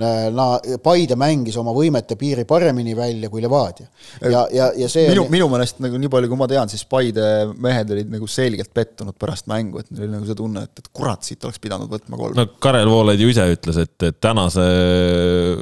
Na-, 0.01 0.59
Paide 0.83 1.17
mängis 1.21 1.57
oma 1.61 1.75
võimete 1.77 2.17
piiri 2.19 2.47
paremini 2.49 2.95
välja 2.97 3.29
kui 3.31 3.43
Levadia. 3.43 3.87
ja, 4.23 4.47
ja, 4.53 4.71
ja 4.77 4.89
see 4.89 5.09
minu 5.11 5.27
oli..., 5.27 5.35
minu 5.37 5.49
meelest 5.53 5.83
nagu 5.85 6.01
nii 6.01 6.11
palju, 6.11 6.31
kui 6.33 6.41
ma 6.41 6.49
tean, 6.51 6.71
siis 6.73 6.85
Paide 6.89 7.27
mehed 7.61 7.93
olid 7.95 8.11
nagu 8.11 8.27
selgelt 8.31 8.73
pettunud 8.75 9.15
pärast 9.21 9.47
mängu, 9.51 9.83
et 9.83 9.91
neil 9.93 10.09
oli 10.09 10.15
nagu 10.17 10.27
see 10.27 10.39
tunne, 10.39 10.65
et, 10.67 10.83
et 10.83 10.91
kurat, 10.97 11.23
siit 11.27 11.45
oleks 11.47 11.63
pidanud 11.63 11.91
võtma 11.93 12.19
kolm. 12.19 12.39
no 12.39 12.47
Karel 12.59 12.91
Voolaid 12.91 13.21
ju 13.21 13.31
ise 13.31 13.47
ütles, 13.55 13.79
et, 13.85 13.97
et 14.09 14.19
tänase 14.23 14.65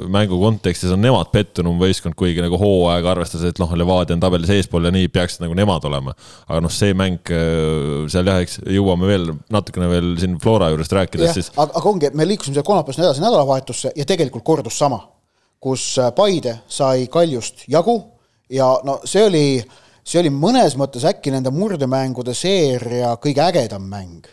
mängu 0.09 0.39
kontekstis 0.41 0.93
on 0.95 1.03
nemad 1.03 1.29
pettunum 1.33 1.77
võistkond, 1.81 2.17
kuigi 2.17 2.41
nagu 2.45 2.57
hooaega 2.61 3.13
arvestades, 3.13 3.53
et 3.53 3.61
noh, 3.61 3.77
Levadia 3.77 4.17
on 4.17 4.23
tabelis 4.23 4.53
eespool 4.55 4.87
ja 4.87 4.93
nii 4.95 5.11
peaksid 5.19 5.43
nagu 5.43 5.57
nemad 5.57 5.85
olema. 5.89 6.15
aga 6.47 6.63
noh, 6.63 6.73
see 6.73 6.95
mäng 6.97 7.33
seal 8.09 8.31
jah, 8.31 8.41
eks 8.43 8.59
jõuame 8.65 9.09
veel 9.09 9.29
natukene 9.51 9.91
veel 9.91 10.15
siin 10.21 10.39
Flora 10.41 10.71
juurest 10.73 10.95
rääkides, 10.95 11.35
siis. 11.35 11.51
aga, 11.55 11.73
aga 11.77 11.91
ongi, 11.91 12.11
me 12.15 12.27
liikusime 12.27 12.57
seal 12.57 12.67
kolmapäevast 12.67 13.03
edasi 13.03 13.23
nädalavahetusse 13.23 13.93
ja 13.95 14.07
tegelikult 14.07 14.45
kordus 14.47 14.79
sama, 14.79 15.01
kus 15.61 15.91
äh, 15.99 16.11
Paide 16.15 16.59
sai 16.71 17.07
Kaljust 17.11 17.67
jagu 17.71 17.99
ja 18.49 18.71
no 18.87 18.99
see 19.07 19.25
oli, 19.27 19.45
see 20.03 20.23
oli 20.23 20.33
mõnes 20.33 20.77
mõttes 20.79 21.05
äkki 21.07 21.33
nende 21.35 21.53
murdemängude 21.53 22.33
seeria 22.37 23.15
kõige 23.21 23.45
ägedam 23.45 23.87
mäng, 23.91 24.29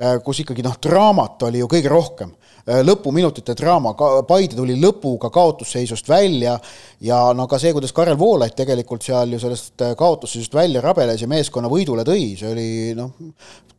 äh, 0.00 0.18
kus 0.24 0.42
ikkagi 0.44 0.64
noh, 0.66 0.78
draamat 0.82 1.48
oli 1.50 1.62
ju 1.62 1.70
kõige 1.70 1.92
rohkem 1.92 2.32
Äh, 2.32 2.51
lõpuminutite 2.66 3.54
draama, 3.58 3.94
Paide 4.28 4.56
tuli 4.56 4.76
lõpuga 4.80 5.30
kaotusseisust 5.34 6.08
välja 6.08 6.56
ja 7.02 7.18
no 7.34 7.48
ka 7.50 7.58
see, 7.58 7.72
kuidas 7.74 7.92
Karel 7.94 8.18
Voolaid 8.18 8.54
tegelikult 8.58 9.02
seal 9.02 9.34
ju 9.34 9.40
sellest 9.42 9.82
äh, 9.82 9.96
kaotusseisust 9.98 10.54
välja 10.54 10.82
rabeles 10.84 11.22
ja 11.22 11.28
meeskonna 11.30 11.70
võidule 11.70 12.06
tõi, 12.06 12.32
see 12.38 12.52
oli 12.52 12.68
noh, 12.98 13.10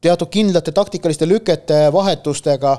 teatud 0.04 0.28
kindlate 0.32 0.74
taktikaliste 0.76 1.28
lükete 1.30 1.88
vahetustega 1.96 2.76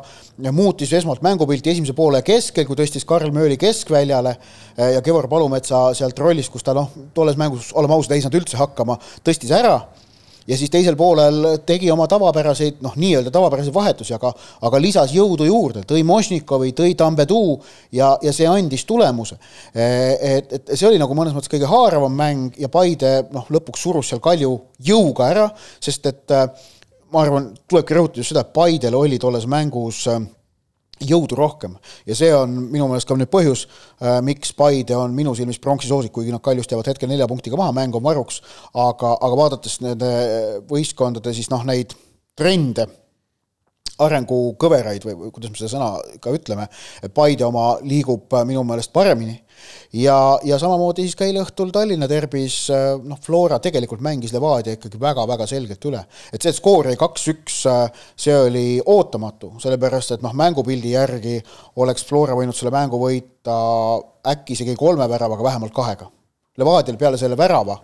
muutis 0.52 0.92
esmalt 0.92 1.24
mängupilti 1.24 1.72
esimese 1.72 1.96
poole 1.96 2.20
keskel, 2.26 2.66
kui 2.68 2.76
tõstis 2.76 3.08
Karl 3.08 3.32
Mööli 3.32 3.56
keskväljale 3.60 4.36
äh, 4.36 4.94
ja 4.98 5.02
Kevvar 5.04 5.30
Palumetsa 5.32 5.86
sealt 5.96 6.20
rollist, 6.20 6.52
kus 6.52 6.66
ta 6.66 6.76
noh, 6.76 6.92
tolles 7.16 7.40
mängus, 7.40 7.72
oleme 7.72 7.96
ausad, 7.96 8.16
ei 8.16 8.24
saanud 8.24 8.42
üldse 8.42 8.60
hakkama, 8.60 9.00
tõstis 9.24 9.54
ära 9.56 9.78
ja 10.46 10.58
siis 10.58 10.70
teisel 10.70 10.96
poolel 10.96 11.58
tegi 11.66 11.90
oma 11.92 12.06
tavapäraseid, 12.10 12.80
noh, 12.84 12.96
nii-öelda 13.00 13.32
tavapäraseid 13.34 13.74
vahetusi, 13.74 14.14
aga, 14.16 14.32
aga 14.68 14.80
lisas 14.82 15.14
jõudu 15.14 15.48
juurde, 15.48 15.84
tõi 15.88 16.04
Mošnikovi, 16.06 16.74
tõi 16.76 16.94
Tambeduu 16.98 17.56
ja, 17.92 18.14
ja 18.22 18.32
see 18.32 18.48
andis 18.50 18.84
tulemuse. 18.88 19.38
et, 19.74 20.52
et 20.52 20.74
see 20.74 20.88
oli 20.88 21.00
nagu 21.00 21.16
mõnes 21.16 21.34
mõttes 21.36 21.52
kõige 21.52 21.70
haaravam 21.70 22.14
mäng 22.14 22.60
ja 22.60 22.68
Paide 22.68 23.16
noh, 23.32 23.48
lõpuks 23.50 23.82
surus 23.86 24.12
seal 24.12 24.22
Kalju 24.24 24.54
jõuga 24.84 25.28
ära, 25.30 25.48
sest 25.80 26.06
et 26.10 26.38
ma 27.14 27.22
arvan, 27.22 27.52
tulebki 27.68 27.96
rõhutada 27.96 28.22
just 28.22 28.34
seda, 28.34 28.44
et 28.44 28.54
Paidel 28.56 28.96
oli 28.98 29.20
tolles 29.22 29.46
mängus 29.50 30.04
jõudu 31.08 31.38
rohkem. 31.38 31.76
Ja 32.08 32.16
see 32.18 32.32
on 32.34 32.56
minu 32.72 32.88
meelest 32.90 33.08
ka 33.08 33.16
nüüd 33.18 33.30
põhjus, 33.32 33.66
äh, 34.00 34.18
miks 34.24 34.54
Paide 34.56 34.96
on 34.98 35.14
minu 35.16 35.34
silmis 35.36 35.60
pronksi 35.62 35.90
soosik, 35.90 36.12
kuigi 36.14 36.34
nad 36.34 36.42
Kaljust 36.44 36.72
jäävad 36.72 36.92
hetkel 36.92 37.10
nelja 37.10 37.28
punktiga 37.30 37.60
maha, 37.60 37.74
mäng 37.76 37.96
on 37.96 38.04
varuks, 38.04 38.40
aga, 38.72 39.14
aga 39.20 39.40
vaadates 39.40 39.80
nende 39.84 40.12
võistkondade 40.70 41.34
siis 41.36 41.50
noh, 41.52 41.64
neid 41.68 41.94
trende 42.38 42.88
arengukõveraid 44.02 45.04
või, 45.06 45.30
kuidas 45.30 45.52
me 45.52 45.58
seda 45.58 45.70
sõna 45.70 46.18
ka 46.22 46.32
ütleme, 46.34 46.66
Paide 47.14 47.46
oma 47.46 47.74
liigub 47.84 48.32
äh, 48.34 48.42
minu 48.48 48.64
meelest 48.66 48.92
paremini 48.94 49.36
ja, 49.94 50.16
ja 50.42 50.58
samamoodi 50.58 51.04
siis 51.06 51.14
ka 51.18 51.26
eile 51.28 51.44
õhtul 51.44 51.70
Tallinna 51.74 52.08
derbis 52.10 52.56
äh, 52.74 52.94
noh, 52.98 53.20
Flora 53.22 53.60
tegelikult 53.62 54.02
mängis 54.04 54.34
Levadia 54.34 54.74
ikkagi 54.74 54.98
väga-väga 55.00 55.46
selgelt 55.50 55.86
üle. 55.86 56.02
et 56.32 56.42
see, 56.42 56.54
skoor 56.56 56.90
jäi 56.90 56.98
kaks-üks, 56.98 57.60
äh, 57.70 58.04
see 58.18 58.34
oli 58.34 58.66
ootamatu, 58.82 59.54
sellepärast 59.62 60.16
et 60.16 60.26
noh, 60.26 60.34
mängupildi 60.34 60.96
järgi 60.96 61.38
oleks 61.78 62.06
Flora 62.08 62.34
võinud 62.38 62.56
selle 62.58 62.74
mängu 62.74 62.98
võita 62.98 63.56
äkki 64.34 64.58
isegi 64.58 64.74
kolme 64.78 65.06
väravaga, 65.08 65.44
vähemalt 65.44 65.74
kahega. 65.74 66.10
Levadial 66.58 66.96
peale 66.98 67.18
selle 67.18 67.38
värava 67.38 67.76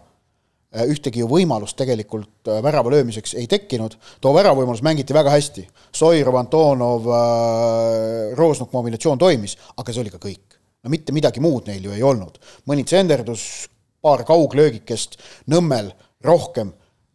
ühtegi 0.71 1.23
ju 1.23 1.29
võimalust 1.31 1.75
tegelikult 1.79 2.49
äh, 2.49 2.61
värava 2.63 2.93
löömiseks 2.95 3.35
ei 3.41 3.49
tekkinud, 3.51 3.97
too 4.23 4.35
väravavõimalus 4.35 4.85
mängiti 4.87 5.15
väga 5.15 5.33
hästi. 5.35 5.67
Soirov, 5.97 6.39
Antonov, 6.39 7.09
äh, 7.11 8.37
Roosnuk 8.39 8.71
kombinatsioon 8.71 9.19
toimis, 9.19 9.57
aga 9.77 9.93
see 9.93 10.05
oli 10.05 10.15
ka 10.15 10.23
kõik. 10.23 10.59
no 10.81 10.89
mitte 10.89 11.13
midagi 11.13 11.41
muud 11.45 11.67
neil 11.67 11.85
ju 11.85 11.93
ei 11.93 12.03
olnud. 12.03 12.39
mõni 12.67 12.85
tsenderdus, 12.85 13.69
paar 14.01 14.25
kauglöögikest, 14.25 15.19
Nõmmel 15.51 15.93
rohkem 16.25 16.73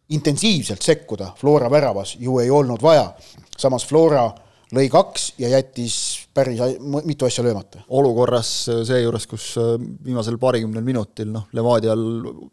intensiivselt 0.08 0.82
sekkuda 0.82 1.32
Flora 1.36 1.70
väravas 1.70 2.16
ju 2.20 2.38
ei 2.38 2.50
olnud 2.50 2.82
vaja. 2.82 3.14
samas 3.56 3.86
Flora 3.86 4.34
lõi 4.72 4.90
kaks 4.90 5.32
ja 5.38 5.48
jättis 5.48 6.25
päris 6.36 6.60
mitu 7.08 7.26
asja 7.26 7.44
löömata. 7.44 7.82
olukorras 7.98 8.50
seejuures, 8.86 9.26
kus 9.30 9.48
äh, 9.60 9.74
viimasel 10.04 10.38
paarikümnel 10.42 10.84
minutil 10.86 11.30
noh, 11.32 11.48
Levadial 11.56 12.06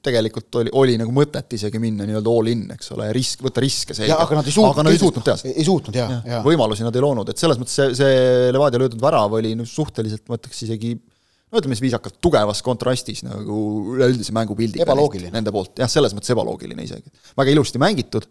tegelikult 0.05 0.61
oli, 0.61 0.73
oli 0.81 0.97
nagu 1.01 1.13
mõtet 1.15 1.57
isegi 1.59 1.81
minna 1.83 2.07
nii-öelda 2.09 2.35
all 2.39 2.51
in, 2.51 2.65
eks 2.75 2.93
ole, 2.95 3.09
risk, 3.15 3.43
võtta 3.45 3.63
riske 3.63 3.97
seega. 3.97 4.19
aga 4.23 4.39
nad 4.39 4.49
ei 4.49 4.55
suutnud, 4.55 4.75
aga 4.75 4.87
nad 4.87 4.95
ei 4.97 5.01
suutnud 5.03 5.27
teha 5.29 5.39
seda. 5.41 5.55
ei 5.55 5.67
suutnud, 5.67 6.01
jaa 6.01 6.11
ja. 6.11 6.21
ja.. 6.35 6.43
võimalusi 6.45 6.87
nad 6.87 6.95
ei 6.95 7.05
loonud, 7.05 7.33
et 7.33 7.41
selles 7.41 7.61
mõttes 7.61 7.79
see, 7.79 7.89
see 7.99 8.53
Levadia 8.53 8.81
löödud 8.83 9.01
värav 9.03 9.39
oli 9.39 9.55
noh, 9.59 9.69
suhteliselt 9.69 10.25
ma 10.31 10.39
ütleks 10.39 10.63
isegi 10.65 10.95
no 11.53 11.61
ütleme 11.61 11.77
siis 11.77 11.85
viisakalt, 11.85 12.17
tugevas 12.23 12.63
kontrastis 12.65 13.21
nagu 13.25 13.57
üleüldise 13.93 14.33
mängupildiga. 14.35 14.87
ebaloogiline. 14.87 15.33
Nende 15.35 15.53
poolt, 15.53 15.77
jah, 15.83 15.91
selles 15.91 16.15
mõttes 16.17 16.33
ebaloogiline 16.33 16.85
isegi. 16.87 17.13
väga 17.37 17.53
ilusti 17.53 17.81
mängitud, 17.81 18.25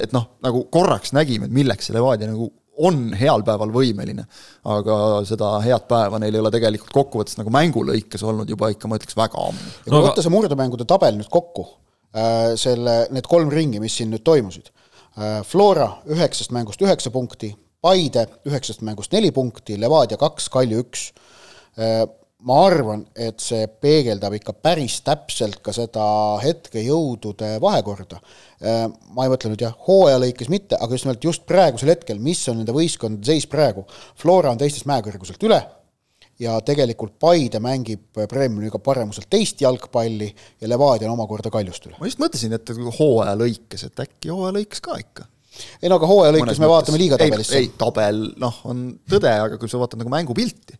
et 0.00 0.14
noh, 0.16 0.30
nagu 0.44 0.64
korraks 0.72 1.12
nägime, 1.16 1.48
et 1.48 1.54
milleks 1.54 1.90
see 1.90 1.96
Levadia 1.96 2.30
nagu 2.30 2.48
on 2.84 3.12
heal 3.18 3.44
päeval 3.46 3.72
võimeline, 3.74 4.24
aga 4.70 4.96
seda 5.28 5.54
head 5.64 5.86
päeva 5.90 6.20
neil 6.22 6.36
ei 6.36 6.42
ole 6.42 6.52
tegelikult 6.54 6.94
kokkuvõttes 6.94 7.38
nagu 7.40 7.52
mängu 7.54 7.84
lõikes 7.86 8.24
olnud 8.26 8.50
juba 8.50 8.70
ikka, 8.74 8.90
ma 8.90 8.98
ütleks, 9.00 9.16
väga 9.18 9.46
ammu. 9.50 9.70
ja 9.84 9.90
kui 9.90 9.96
no, 9.96 10.02
võtta 10.06 10.24
see 10.24 10.34
murdemängude 10.34 10.86
tabel 10.88 11.18
nüüd 11.18 11.30
kokku, 11.32 11.66
äh, 12.16 12.52
selle, 12.60 13.00
need 13.14 13.28
kolm 13.30 13.50
ringi, 13.54 13.82
mis 13.82 13.98
siin 13.98 14.12
nüüd 14.14 14.24
toimusid, 14.26 14.70
äh, 15.16 15.40
Flora 15.48 15.90
üheksast 16.10 16.54
mängust 16.54 16.84
üheksa 16.84 17.14
punkti, 17.14 17.54
Paide 17.78 18.24
üheksast 18.48 18.80
mängust 18.82 19.12
neli 19.14 19.30
punkti, 19.30 19.76
Levadia 19.78 20.18
kaks, 20.18 20.48
Kalju 20.50 20.80
üks, 20.82 21.10
äh, 21.78 22.02
ma 22.46 22.58
arvan, 22.68 23.00
et 23.18 23.40
see 23.42 23.64
peegeldab 23.82 24.36
ikka 24.38 24.54
päris 24.62 25.00
täpselt 25.06 25.58
ka 25.64 25.72
seda 25.74 26.04
hetkejõudude 26.42 27.56
vahekorda. 27.62 28.20
Äh, 28.62 28.84
ma 29.14 29.26
ei 29.26 29.32
mõtle 29.32 29.50
nüüd 29.50 29.64
jah, 29.64 29.74
hooaja 29.88 30.20
lõikes 30.22 30.50
mitte, 30.52 30.78
aga 30.78 30.94
just 30.94 31.08
nimelt 31.08 31.26
just 31.26 31.46
praegusel 31.50 31.90
hetkel, 31.90 32.20
mis 32.22 32.44
on 32.50 32.60
nende 32.60 32.74
võistkondade 32.76 33.26
seis 33.26 33.48
praegu. 33.50 33.82
Flora 34.18 34.52
on 34.54 34.60
teistest 34.60 34.86
mäekõrguselt 34.90 35.42
üle 35.48 35.58
ja 36.38 36.54
tegelikult 36.62 37.16
Paide 37.18 37.58
mängib 37.62 38.20
Premiumiga 38.30 38.78
paremuselt 38.78 39.26
teist 39.30 39.58
jalgpalli 39.64 40.28
ja 40.60 40.70
Levadia 40.70 41.08
on 41.08 41.16
omakorda 41.16 41.50
Kaljust 41.50 41.88
üle. 41.88 41.96
ma 41.98 42.06
just 42.06 42.22
mõtlesin, 42.22 42.54
et 42.54 42.70
hooaja 43.00 43.34
lõikes, 43.38 43.88
et 43.88 44.04
äkki 44.06 44.30
hooaja 44.30 44.54
lõikes 44.60 44.84
ka 44.84 44.98
ikka 45.02 45.26
ei 45.82 45.90
no 45.90 45.98
aga 45.98 46.10
hooaja 46.10 46.34
lõikes 46.36 46.60
me 46.62 46.70
vaatame 46.70 47.00
liiga 47.00 47.18
tabelisse. 47.18 47.58
ei, 47.58 47.72
tabel 47.78 48.28
noh, 48.38 48.60
on 48.70 48.92
tõde, 49.10 49.32
aga 49.32 49.58
kui 49.58 49.70
sa 49.70 49.80
vaatad 49.80 49.98
nagu 49.98 50.12
mängupilti, 50.12 50.78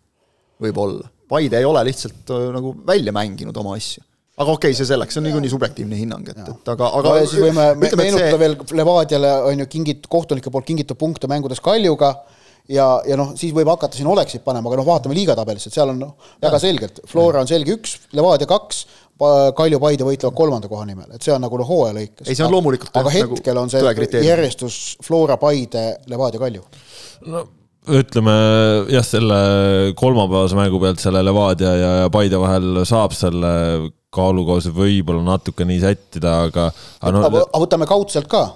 võib-olla. 0.62 1.08
Paide 1.28 1.60
ei 1.60 1.66
ole 1.68 1.82
lihtsalt 1.90 2.30
äh, 2.34 2.46
nagu 2.54 2.72
välja 2.86 3.12
mänginud 3.14 3.56
oma 3.60 3.76
asju. 3.78 4.04
Aga 4.38 4.54
okei 4.54 4.70
okay,, 4.70 4.78
see 4.78 4.86
selleks, 4.86 5.16
see 5.16 5.20
on 5.20 5.26
niikuinii 5.26 5.50
subjektiivne 5.50 5.96
hinnang, 5.98 6.28
et, 6.30 6.38
et 6.38 6.68
aga, 6.70 6.88
aga 7.00 7.14
no, 7.16 7.22
siis 7.26 7.42
võime 7.42 7.64
ütleme, 7.74 8.04
meenutada 8.04 8.28
see... 8.36 8.42
veel 8.44 8.54
Levadiale 8.78 9.32
on 9.48 9.64
ju 9.64 9.66
kingit-, 9.72 10.06
kohtunike 10.10 10.52
poolt 10.54 10.68
kingitud 10.68 10.98
punkte 11.00 11.30
mängudes 11.30 11.58
Kaljuga 11.64 12.12
ja, 12.70 12.86
ja 13.08 13.18
noh, 13.18 13.32
siis 13.38 13.50
võib 13.56 13.66
hakata 13.72 13.98
siin 13.98 14.06
oleksid 14.06 14.44
panema, 14.46 14.70
aga 14.70 14.78
noh, 14.78 14.86
vaatame 14.86 15.18
liigatabelisse, 15.18 15.72
et 15.72 15.80
seal 15.80 15.90
on 15.90 15.98
noh, 16.04 16.30
väga 16.44 16.62
selgelt, 16.62 17.02
Flora 17.10 17.42
on 17.42 17.50
selge 17.50 17.74
üks, 17.74 17.96
Levadia 18.14 18.46
kaks, 18.50 18.84
Kalju, 19.18 19.82
Paide 19.82 20.06
võitlevad 20.06 20.38
kolmanda 20.38 20.70
koha 20.70 20.86
nimel, 20.86 21.10
et 21.16 21.24
see 21.26 21.34
on 21.34 21.42
nagu 21.42 21.58
noh, 21.58 21.66
hooaja 21.66 21.96
lõikes. 21.96 22.28
ei, 22.28 22.38
see 22.38 22.46
on 22.46 22.54
loomulikult 22.54 22.94
aga 22.94 23.10
nagu 23.10 23.34
hetkel 23.34 23.58
on 23.58 23.74
see 23.74 24.22
järjestus 24.22 24.76
Flora, 25.02 25.34
Paide, 25.40 25.88
Levadia, 26.06 26.46
Kalju. 26.46 26.62
no 27.26 27.48
ütleme 27.86 28.34
jah, 28.92 29.04
selle 29.06 29.38
kolmapäevase 29.98 30.58
mängu 30.58 30.80
pealt 30.82 31.02
selle 31.02 31.22
Levadia 31.24 31.74
ja, 31.76 31.92
ja 32.02 32.10
Paide 32.12 32.40
vahel 32.40 32.82
saab 32.88 33.14
selle 33.16 33.52
kaalukohase 34.14 34.72
võib-olla 34.74 35.22
natuke 35.26 35.66
nii 35.68 35.82
sättida, 35.82 36.38
aga, 36.48 36.70
aga 37.00 37.12
no, 37.14 37.24
aga 37.28 37.62
võtame 37.62 37.88
kaudselt 37.88 38.28
ka. 38.30 38.46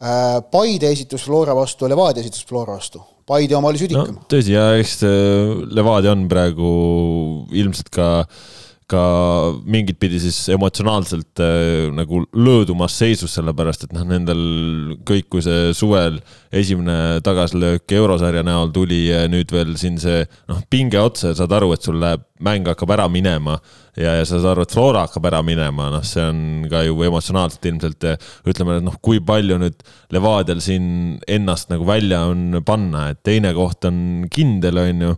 Äh, 0.00 0.38
Paide 0.52 0.90
esitus 0.94 1.26
Flora 1.26 1.54
vastu, 1.58 1.88
Levadia 1.90 2.22
esitus 2.24 2.46
Flora 2.48 2.78
vastu. 2.78 3.02
Paide 3.30 3.54
oma 3.58 3.70
oli 3.70 3.82
südikam 3.82 4.16
no,. 4.16 4.24
tõsi, 4.30 4.54
ja 4.56 4.72
eks 4.80 5.00
Levadia 5.70 6.14
on 6.16 6.24
praegu 6.30 6.70
ilmselt 7.54 7.92
ka 7.94 8.08
äh, 8.24 8.48
ka 8.90 9.02
mingit 9.64 10.00
pidi 10.02 10.20
siis 10.22 10.38
emotsionaalselt 10.54 11.42
äh, 11.42 11.88
nagu 11.94 12.24
löödumas 12.34 12.96
seisus, 12.98 13.34
sellepärast 13.36 13.86
et 13.86 13.94
noh, 13.96 14.06
nendel 14.08 14.42
kõik, 15.08 15.28
kui 15.32 15.44
see 15.44 15.70
suvel 15.76 16.18
esimene 16.54 17.20
tagasilöök 17.26 17.96
eurosarja 18.00 18.42
näol 18.46 18.72
tuli 18.74 19.06
nüüd 19.30 19.52
veel 19.54 19.76
siin 19.80 20.00
see 20.02 20.24
noh, 20.50 20.64
pinge 20.70 21.00
otsa 21.00 21.32
ja 21.32 21.38
saad 21.38 21.54
aru, 21.56 21.72
et 21.76 21.86
sul 21.86 22.00
läheb, 22.02 22.26
mäng 22.44 22.68
hakkab 22.68 22.96
ära 22.96 23.08
minema 23.12 23.58
ja, 23.98 24.14
ja 24.18 24.24
sa 24.26 24.38
saad 24.38 24.52
aru, 24.54 24.64
et 24.64 24.74
Flora 24.74 25.04
hakkab 25.06 25.26
ära 25.30 25.40
minema, 25.46 25.88
noh, 25.92 26.04
see 26.06 26.22
on 26.22 26.40
ka 26.70 26.82
ju 26.86 26.98
emotsionaalselt 27.06 27.66
ilmselt 27.70 28.08
ütleme, 28.48 28.78
et 28.78 28.86
noh, 28.86 28.96
kui 29.02 29.20
palju 29.24 29.58
nüüd 29.60 29.84
Levadial 30.14 30.62
siin 30.64 30.84
ennast 31.30 31.70
nagu 31.70 31.86
välja 31.88 32.24
on 32.30 32.60
panna, 32.66 33.08
et 33.12 33.22
teine 33.26 33.52
koht 33.56 33.86
on 33.88 34.26
kindel, 34.32 34.80
on 34.82 35.06
ju. 35.06 35.14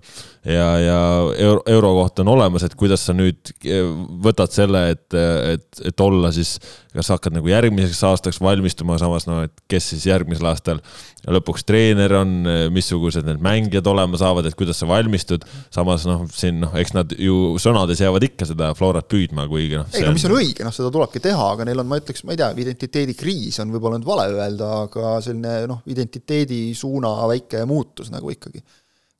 ja, 0.49 0.69
ja 0.83 0.99
euro, 1.39 1.63
euro 1.71 1.93
koht 2.01 2.23
on 2.25 2.33
olemas, 2.33 2.67
et 2.67 2.77
kuidas 2.79 3.07
sa 3.07 3.15
nüüd 3.17 3.55
eh, 3.65 3.87
võtad 4.25 4.53
selle, 4.53 4.89
et, 4.97 5.07
et, 5.15 5.85
et 5.93 6.05
olla 6.05 6.33
siis 6.35 6.59
kas 6.93 7.09
hakkad 7.15 7.37
nagu 7.37 7.49
järgmiseks 7.49 8.03
aastaks 8.05 8.41
valmistuma, 8.43 8.99
samas 9.01 9.25
no, 9.29 9.41
et 9.47 9.65
kes 9.71 9.93
siis 9.95 10.05
järgmisel 10.11 10.51
aastal 10.51 10.83
lõpuks 11.23 11.65
treener 11.65 12.13
on, 12.19 12.33
missugused 12.75 13.25
need 13.29 13.41
mängijad 13.45 13.87
olema 13.89 14.19
saavad, 14.21 14.49
et 14.49 14.57
kuidas 14.59 14.81
sa 14.83 14.89
valmistud. 14.91 15.47
samas 15.73 16.05
noh, 16.09 16.27
siin 16.35 16.61
noh, 16.65 16.75
eks 16.79 16.97
nad 16.97 17.12
ju 17.21 17.39
sõnades 17.63 18.01
jäävad 18.03 18.27
ikka 18.29 18.49
seda 18.49 18.73
Florat 18.79 19.09
püüdma, 19.11 19.47
kuigi 19.51 19.79
noh. 19.81 19.89
ei 19.93 20.07
no 20.07 20.13
mis 20.17 20.27
on 20.29 20.37
õige, 20.39 20.67
noh, 20.67 20.75
seda 20.75 20.93
tulebki 20.95 21.23
teha, 21.25 21.49
aga 21.57 21.67
neil 21.69 21.83
on, 21.83 21.91
ma 21.91 22.01
ütleks, 22.01 22.25
ma 22.27 22.35
ei 22.35 22.41
tea, 22.41 22.53
identiteedikriis 22.65 23.61
on 23.65 23.75
võib-olla 23.75 23.99
nüüd 23.99 24.09
vale 24.09 24.29
öelda, 24.35 24.71
aga 24.87 25.17
selline 25.25 25.57
noh, 25.71 25.83
identiteedi 25.93 26.65
suuna 26.79 27.15
väike 27.33 27.67
muutus 27.69 28.13
nagu 28.13 28.33
ikkagi 28.33 28.65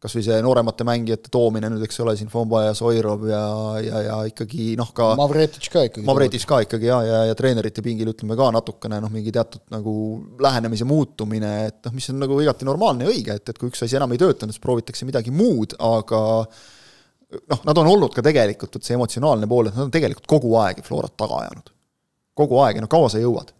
kas 0.03 0.17
või 0.17 0.25
see 0.27 0.39
nooremate 0.43 0.85
mängijate 0.87 1.31
toomine 1.33 1.69
nüüd, 1.71 1.85
eks 1.87 2.01
ole, 2.03 2.17
siin 2.19 2.31
Fomba 2.31 2.65
ja 2.65 2.73
Soirov 2.75 3.23
ja, 3.31 3.43
ja, 3.85 4.01
ja 4.09 4.17
ikkagi 4.27 4.73
noh, 4.79 4.91
ka 4.97 5.13
Mavretitš 5.19 5.71
ka 5.71 5.85
ikkagi. 5.87 6.07
Mavretitš 6.09 6.47
ka 6.51 6.59
ikkagi 6.65 6.89
ja, 6.89 6.99
ja, 7.07 7.21
ja 7.31 7.37
treenerite 7.39 7.85
pingil 7.87 8.11
ütleme 8.11 8.35
ka 8.39 8.51
natukene 8.57 8.99
noh, 9.03 9.13
mingi 9.15 9.31
teatud 9.35 9.63
nagu 9.71 9.95
lähenemise 10.43 10.89
muutumine, 10.91 11.53
et 11.71 11.87
noh, 11.87 11.95
mis 11.95 12.11
on 12.11 12.19
nagu 12.25 12.41
igati 12.43 12.67
normaalne 12.67 13.07
ja 13.07 13.15
õige, 13.15 13.39
et, 13.39 13.55
et 13.55 13.61
kui 13.61 13.71
üks 13.71 13.87
asi 13.87 13.99
enam 13.99 14.11
ei 14.15 14.23
töötanud, 14.23 14.55
siis 14.55 14.65
proovitakse 14.65 15.07
midagi 15.07 15.35
muud, 15.35 15.77
aga 15.79 16.23
noh, 17.41 17.65
nad 17.69 17.83
on 17.83 17.91
olnud 17.95 18.15
ka 18.15 18.25
tegelikult, 18.25 18.79
vot 18.79 18.87
see 18.87 18.99
emotsionaalne 18.99 19.49
pool, 19.51 19.71
et 19.71 19.79
nad 19.79 19.89
on 19.89 19.95
tegelikult 19.95 20.29
kogu 20.31 20.55
aeg 20.63 20.85
Florat 20.87 21.17
taga 21.17 21.43
ajanud. 21.45 21.75
kogu 22.39 22.63
aeg 22.65 22.79
ja 22.79 22.85
no 22.85 22.89
kaua 22.93 23.11
sa 23.13 23.21
jõuad 23.21 23.53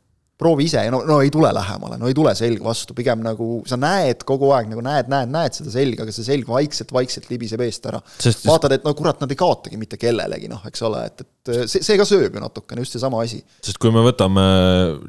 proovi 0.43 0.67
ise 0.67 0.83
ja 0.87 0.93
no, 0.93 1.03
no 1.07 1.19
ei 1.23 1.31
tule 1.33 1.51
lähemale, 1.55 1.99
no 2.01 2.09
ei 2.11 2.17
tule 2.17 2.33
selg 2.39 2.63
vastu, 2.65 2.97
pigem 2.99 3.23
nagu 3.25 3.61
sa 3.69 3.79
näed 3.81 4.25
kogu 4.29 4.51
aeg 4.57 4.71
nagu 4.71 4.83
näed, 4.85 5.11
näed, 5.13 5.31
näed 5.33 5.59
seda 5.59 5.73
selga, 5.75 6.07
aga 6.07 6.15
see 6.15 6.27
selg 6.27 6.49
vaikselt-vaikselt 6.51 7.29
libiseb 7.31 7.63
eest 7.67 7.87
ära. 7.91 8.01
vaatad, 8.49 8.77
et 8.77 8.87
no 8.87 8.95
kurat, 8.99 9.21
nad 9.23 9.33
ei 9.33 9.39
kaotagi 9.39 9.79
mitte 9.81 10.01
kellelegi, 10.01 10.51
noh, 10.51 10.65
eks 10.69 10.85
ole, 10.89 11.05
et, 11.11 11.25
et 11.25 11.55
see, 11.71 11.85
see 11.85 11.99
ka 12.01 12.07
sööb 12.09 12.35
ju 12.35 12.43
natukene, 12.43 12.83
just 12.85 12.97
seesama 12.97 13.23
asi. 13.27 13.43
sest 13.65 13.81
kui 13.83 13.95
me 13.95 14.05
võtame 14.05 14.45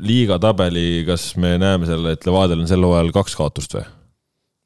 liiga 0.04 0.40
tabeli, 0.44 1.04
kas 1.08 1.32
me 1.42 1.56
näeme 1.62 1.90
selle, 1.90 2.16
et 2.18 2.30
Levadial 2.30 2.64
on 2.64 2.70
sel 2.70 2.86
hooajal 2.86 3.14
kaks 3.16 3.40
kaotust 3.40 3.80
või? 3.80 3.88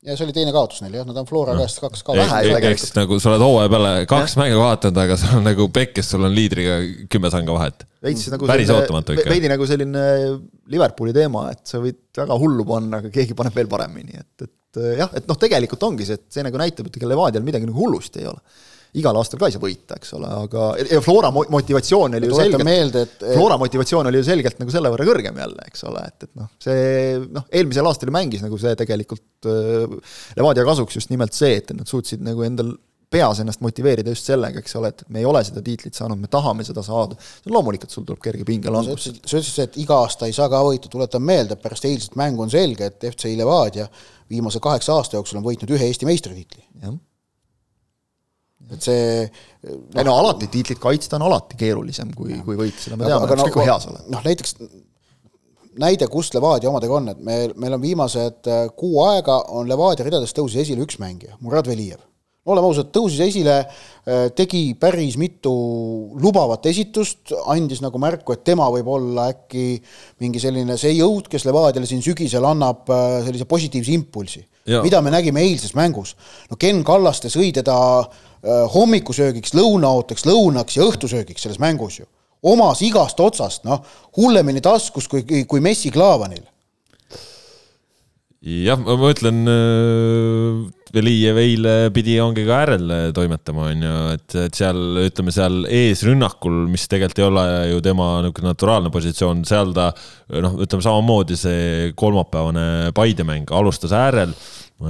Ja 0.07 0.15
see 0.15 0.27
oli 0.27 0.35
teine 0.35 0.53
kaotus 0.55 0.81
neil 0.83 0.97
jah, 0.99 1.07
nad 1.07 1.19
on 1.19 1.27
Flora 1.27 1.55
no. 1.55 1.63
käest 1.63 1.81
kaks 1.83 2.03
kaotust. 2.07 2.35
ehk 2.47 2.81
siis 2.81 2.95
nagu 2.95 3.19
sa 3.21 3.33
oled 3.33 3.43
hooaja 3.43 3.71
peale 3.73 3.93
kaks 4.09 4.37
mängu 4.39 4.61
kaotanud, 4.61 5.01
aga 5.03 5.17
sul 5.19 5.39
on 5.39 5.47
nagu 5.49 5.69
pekkis, 5.73 6.11
sul 6.13 6.27
on 6.27 6.35
liidriga 6.35 6.77
kümme 7.11 7.31
sanga 7.33 7.55
vahet. 7.57 7.87
veits 8.07 8.27
nagu 8.33 8.49
päris 8.49 8.71
ootamatu 8.73 9.17
ikka. 9.17 9.31
veidi 9.33 9.51
nagu 9.51 9.67
selline 9.69 10.05
Liverpooli 10.71 11.15
teema, 11.15 11.47
et 11.53 11.63
sa 11.67 11.81
võid 11.83 11.99
väga 12.17 12.39
hullu 12.39 12.65
panna, 12.67 13.01
aga 13.01 13.11
keegi 13.13 13.35
paneb 13.37 13.55
veel 13.55 13.69
paremini, 13.71 14.15
et, 14.19 14.47
et 14.47 14.53
et 14.77 14.99
jah, 14.99 15.13
et 15.15 15.27
noh, 15.29 15.37
tegelikult 15.39 15.83
ongi 15.87 16.05
see, 16.05 16.17
et 16.19 16.25
see 16.33 16.43
nagu 16.45 16.59
näitab, 16.59 16.89
et 16.89 16.97
ega 16.99 17.07
Levadial 17.09 17.45
midagi 17.45 17.65
nagu 17.69 17.79
hullusti 17.79 18.21
ei 18.21 18.27
ole 18.29 18.41
igal 18.97 19.19
aastal 19.19 19.41
ka 19.41 19.49
ei 19.49 19.55
saa 19.55 19.63
võita, 19.63 19.97
eks 19.99 20.13
ole, 20.17 20.31
aga 20.45 20.69
ja 20.87 21.01
Flora 21.03 21.31
motivatsioon 21.33 22.17
oli 22.19 22.31
ju 22.31 22.39
selgelt, 22.39 22.65
meelde, 22.67 23.05
et 23.07 23.27
Flora 23.33 23.59
motivatsioon 23.61 24.11
oli 24.11 24.21
ju 24.21 24.27
selgelt 24.29 24.59
nagu 24.61 24.73
selle 24.73 24.91
võrra 24.93 25.07
kõrgem 25.09 25.39
jälle, 25.43 25.67
eks 25.67 25.85
ole, 25.89 26.03
et, 26.07 26.27
et 26.27 26.33
noh, 26.39 26.49
see 26.63 26.81
noh, 27.25 27.47
eelmisel 27.51 27.89
aastal 27.89 28.11
ju 28.11 28.17
mängis 28.17 28.43
nagu 28.45 28.59
see 28.61 28.75
tegelikult 28.79 29.49
äh, 29.51 30.17
Levadia 30.39 30.67
kasuks 30.67 30.99
just 31.01 31.13
nimelt 31.13 31.35
see, 31.37 31.59
et 31.61 31.73
nad 31.75 31.87
suutsid 31.89 32.23
nagu 32.25 32.45
endal 32.47 32.75
peas 33.09 33.39
ennast 33.39 33.61
motiveerida 33.63 34.11
just 34.11 34.27
sellega, 34.27 34.59
eks 34.59 34.75
ole, 34.79 34.91
et 34.91 35.03
me 35.13 35.21
ei 35.21 35.27
ole 35.27 35.39
seda 35.47 35.61
tiitlit 35.63 35.95
saanud, 35.95 36.19
me 36.19 36.27
tahame 36.31 36.65
seda 36.67 36.83
saada. 36.83 37.15
loomulikult 37.47 37.93
sul 37.93 38.03
tuleb 38.07 38.19
kerge 38.23 38.43
pingelangus. 38.47 39.07
sa 39.23 39.39
ütlesid, 39.39 39.63
et 39.63 39.77
iga 39.83 40.01
aasta 40.03 40.27
ei 40.27 40.35
saa 40.35 40.49
ka 40.51 40.59
võita, 40.65 40.91
tuletan 40.91 41.23
meelde, 41.23 41.55
et 41.55 41.63
pärast 41.63 41.87
eilset 41.87 42.17
mängu 42.19 42.43
on 42.43 42.51
selge, 42.51 42.91
et 42.91 43.07
FC 43.13 43.31
Levadia 43.39 43.87
viimase 44.29 44.59
kaheksa 44.63 44.97
aasta 44.99 45.15
jooksul 45.15 45.39
on 45.39 45.47
võitnud 45.47 45.71
ühe 45.77 45.87
Eesti 45.87 46.09
meistritiitli. 46.09 46.65
Et 48.73 48.83
see 48.83 49.05
no, 49.23 49.77
ei 49.95 50.07
no 50.07 50.17
alati 50.19 50.49
tiitlit 50.51 50.81
kaitsta 50.81 51.15
on 51.19 51.27
alati 51.29 51.59
keerulisem 51.59 52.11
kui, 52.15 52.35
kui 52.43 52.59
võita, 52.59 52.81
seda 52.83 52.99
me 52.99 53.07
teame, 53.07 53.29
ükskõik 53.37 53.55
kui 53.55 53.67
hea 53.67 53.77
sa 53.79 53.93
oled. 53.93 54.09
noh, 54.11 54.25
näiteks 54.25 54.57
näide, 55.77 56.09
kust 56.11 56.35
Levadia 56.35 56.71
omadega 56.71 56.97
on, 56.97 57.13
et 57.13 57.23
meil, 57.23 57.53
meil 57.59 57.77
on 57.77 57.83
viimased 57.83 58.51
äh, 58.51 58.67
kuu 58.75 59.01
aega 59.05 59.39
on 59.55 59.69
Levadia 59.69 60.07
ridades 60.07 60.35
tõusis 60.35 60.65
esile 60.65 60.83
üks 60.83 60.99
mängija, 61.01 61.37
Murad 61.43 61.69
Velijev 61.69 62.03
oleme 62.47 62.69
ausad, 62.69 62.87
tõusis 62.95 63.19
esile, 63.25 63.57
äh, 64.07 64.27
tegi 64.35 64.71
päris 64.79 65.17
mitu 65.19 65.51
lubavat 66.23 66.65
esitust, 66.71 67.33
andis 67.51 67.81
nagu 67.83 67.99
märku, 67.99 68.35
et 68.35 68.45
tema 68.47 68.69
võib 68.71 68.87
olla 68.93 69.27
äkki 69.33 69.65
mingi 70.23 70.39
selline 70.39 70.77
see 70.79 70.93
jõud, 70.95 71.27
kes 71.31 71.43
Levadiale 71.47 71.89
siin 71.89 72.03
sügisel 72.05 72.47
annab 72.47 72.87
äh, 72.87 73.19
sellise 73.27 73.49
positiivse 73.49 73.95
impulsi. 73.95 74.45
mida 74.83 74.99
me 75.01 75.11
nägime 75.11 75.39
eilses 75.39 75.75
mängus. 75.75 76.15
no 76.49 76.57
Ken 76.59 76.83
Kallaste 76.83 77.29
sõi 77.31 77.53
teda 77.55 77.75
äh, 77.99 78.26
hommikusöögiks, 78.73 79.55
lõunaooteks, 79.57 80.27
lõunaks 80.27 80.77
ja 80.77 80.85
õhtusöögiks 80.87 81.47
selles 81.47 81.59
mängus 81.59 82.01
ju. 82.01 82.05
omas 82.43 82.81
igast 82.85 83.19
otsast, 83.19 83.65
noh, 83.65 83.81
hullemini 84.17 84.61
taskus 84.61 85.07
kui, 85.11 85.25
kui 85.45 85.63
Messi 85.63 85.91
Klaavanil 85.91 86.45
jah, 88.47 88.79
ma 88.79 88.97
mõtlen 88.99 89.45
Velijev 90.95 91.37
eile 91.41 91.73
pidi 91.93 92.15
ongi 92.23 92.45
ka 92.47 92.61
äärel 92.61 92.91
toimetama, 93.15 93.65
on 93.73 93.81
ju, 93.83 93.95
et, 94.15 94.35
et 94.45 94.55
seal 94.55 95.01
ütleme 95.03 95.33
seal 95.35 95.65
eesrünnakul, 95.67 96.61
mis 96.71 96.87
tegelikult 96.87 97.19
ei 97.19 97.27
ole 97.27 97.43
ju 97.73 97.81
tema 97.83 98.07
niisugune 98.23 98.51
naturaalne 98.53 98.91
positsioon, 98.93 99.43
seal 99.47 99.73
ta 99.75 99.89
noh, 100.45 100.55
ütleme 100.63 100.85
samamoodi 100.85 101.37
see 101.39 101.91
kolmapäevane 101.99 102.95
Paide 102.95 103.27
mäng 103.27 103.51
alustas 103.51 103.95
äärel 103.95 104.31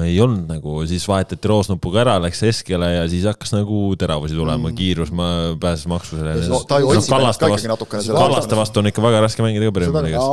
ei 0.04 0.18
olnud 0.20 0.50
nagu, 0.52 0.82
siis 0.90 1.06
vahetati 1.08 1.48
roosnupuga 1.48 2.02
ära, 2.04 2.18
läks 2.20 2.42
keskele 2.44 2.90
ja 2.92 3.08
siis 3.08 3.24
hakkas 3.30 3.54
nagu 3.56 3.96
teravusi 4.00 4.36
tulema 4.36 4.68
mm., 4.68 4.76
kiirus 4.76 5.14
ma 5.16 5.30
pääses 5.62 5.88
maksusele 5.88 6.36
no,. 6.44 6.62
Kallaste 6.68 7.48
vastu, 7.48 7.88
Kallaste 7.88 8.60
vastu 8.60 8.84
on 8.84 8.92
ikka 8.92 9.06
väga 9.06 9.24
raske 9.24 9.46
mängida 9.46 9.72
ka 9.72 10.28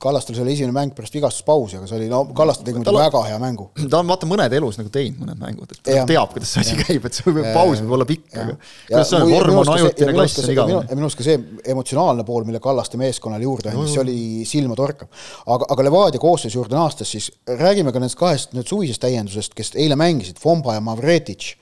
Kallastel 0.00 0.32
see 0.36 0.44
oli 0.44 0.54
esimene 0.56 0.72
mäng 0.72 0.94
pärast 0.96 1.12
vigastuspausi, 1.12 1.76
aga 1.76 1.88
see 1.88 1.98
oli, 1.98 2.06
no 2.08 2.22
Kallaste 2.36 2.64
tegi 2.64 2.80
muidugi 2.80 3.02
väga 3.02 3.20
hea 3.26 3.36
mängu. 3.42 3.66
ta 3.82 4.00
on 4.00 4.08
vaata 4.08 4.28
mõned 4.30 4.54
elus 4.56 4.78
nagu 4.80 4.92
teinud 4.94 5.20
mõned 5.20 5.40
mängud, 5.42 5.74
et 5.74 5.82
ta 5.84 6.06
teab, 6.08 6.32
kuidas 6.32 6.54
see 6.54 6.64
asi 6.64 6.78
käib, 6.78 7.04
et 7.04 7.18
see 7.18 7.44
paus 7.52 7.82
võib 7.82 7.94
olla 7.98 8.06
pikk, 8.08 8.30
aga 8.32 8.56
kuidas 8.56 9.12
see 9.12 9.20
on, 9.20 9.32
vorm 9.34 9.60
on 9.60 9.72
ajutine, 9.76 10.16
klass 10.16 10.40
on 10.40 10.50
igavene. 10.54 10.82
minu 10.94 11.08
arust 11.08 11.20
ka 11.20 11.28
see 11.28 11.36
emotsionaalne 11.74 12.24
pool, 12.28 12.48
mille 12.48 12.62
Kallaste 12.64 13.00
meeskonnale 13.00 13.44
juurde 13.44 13.74
andis, 13.74 13.92
see 13.92 14.04
oli 14.04 14.18
silmatorkav. 14.48 15.10
aga, 15.56 15.68
aga 15.76 15.88
Levadia 15.90 16.22
koosseisu 16.22 16.62
juurde 16.62 16.78
naastes, 16.78 17.12
siis 17.12 17.28
räägime 17.60 17.92
ka 17.92 18.00
nendest 18.00 18.20
kahest 18.20 18.56
nüüd 18.56 18.72
suvisest 18.72 19.04
täiendusest, 19.04 19.56
kes 19.58 19.74
eile 19.76 20.00
mängisid, 20.00 20.40
Fomba 20.40 20.78
ja 20.78 20.84
Mavretitš. 20.84 21.56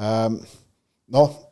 Ehm, 0.00 0.42
noh 1.16 1.49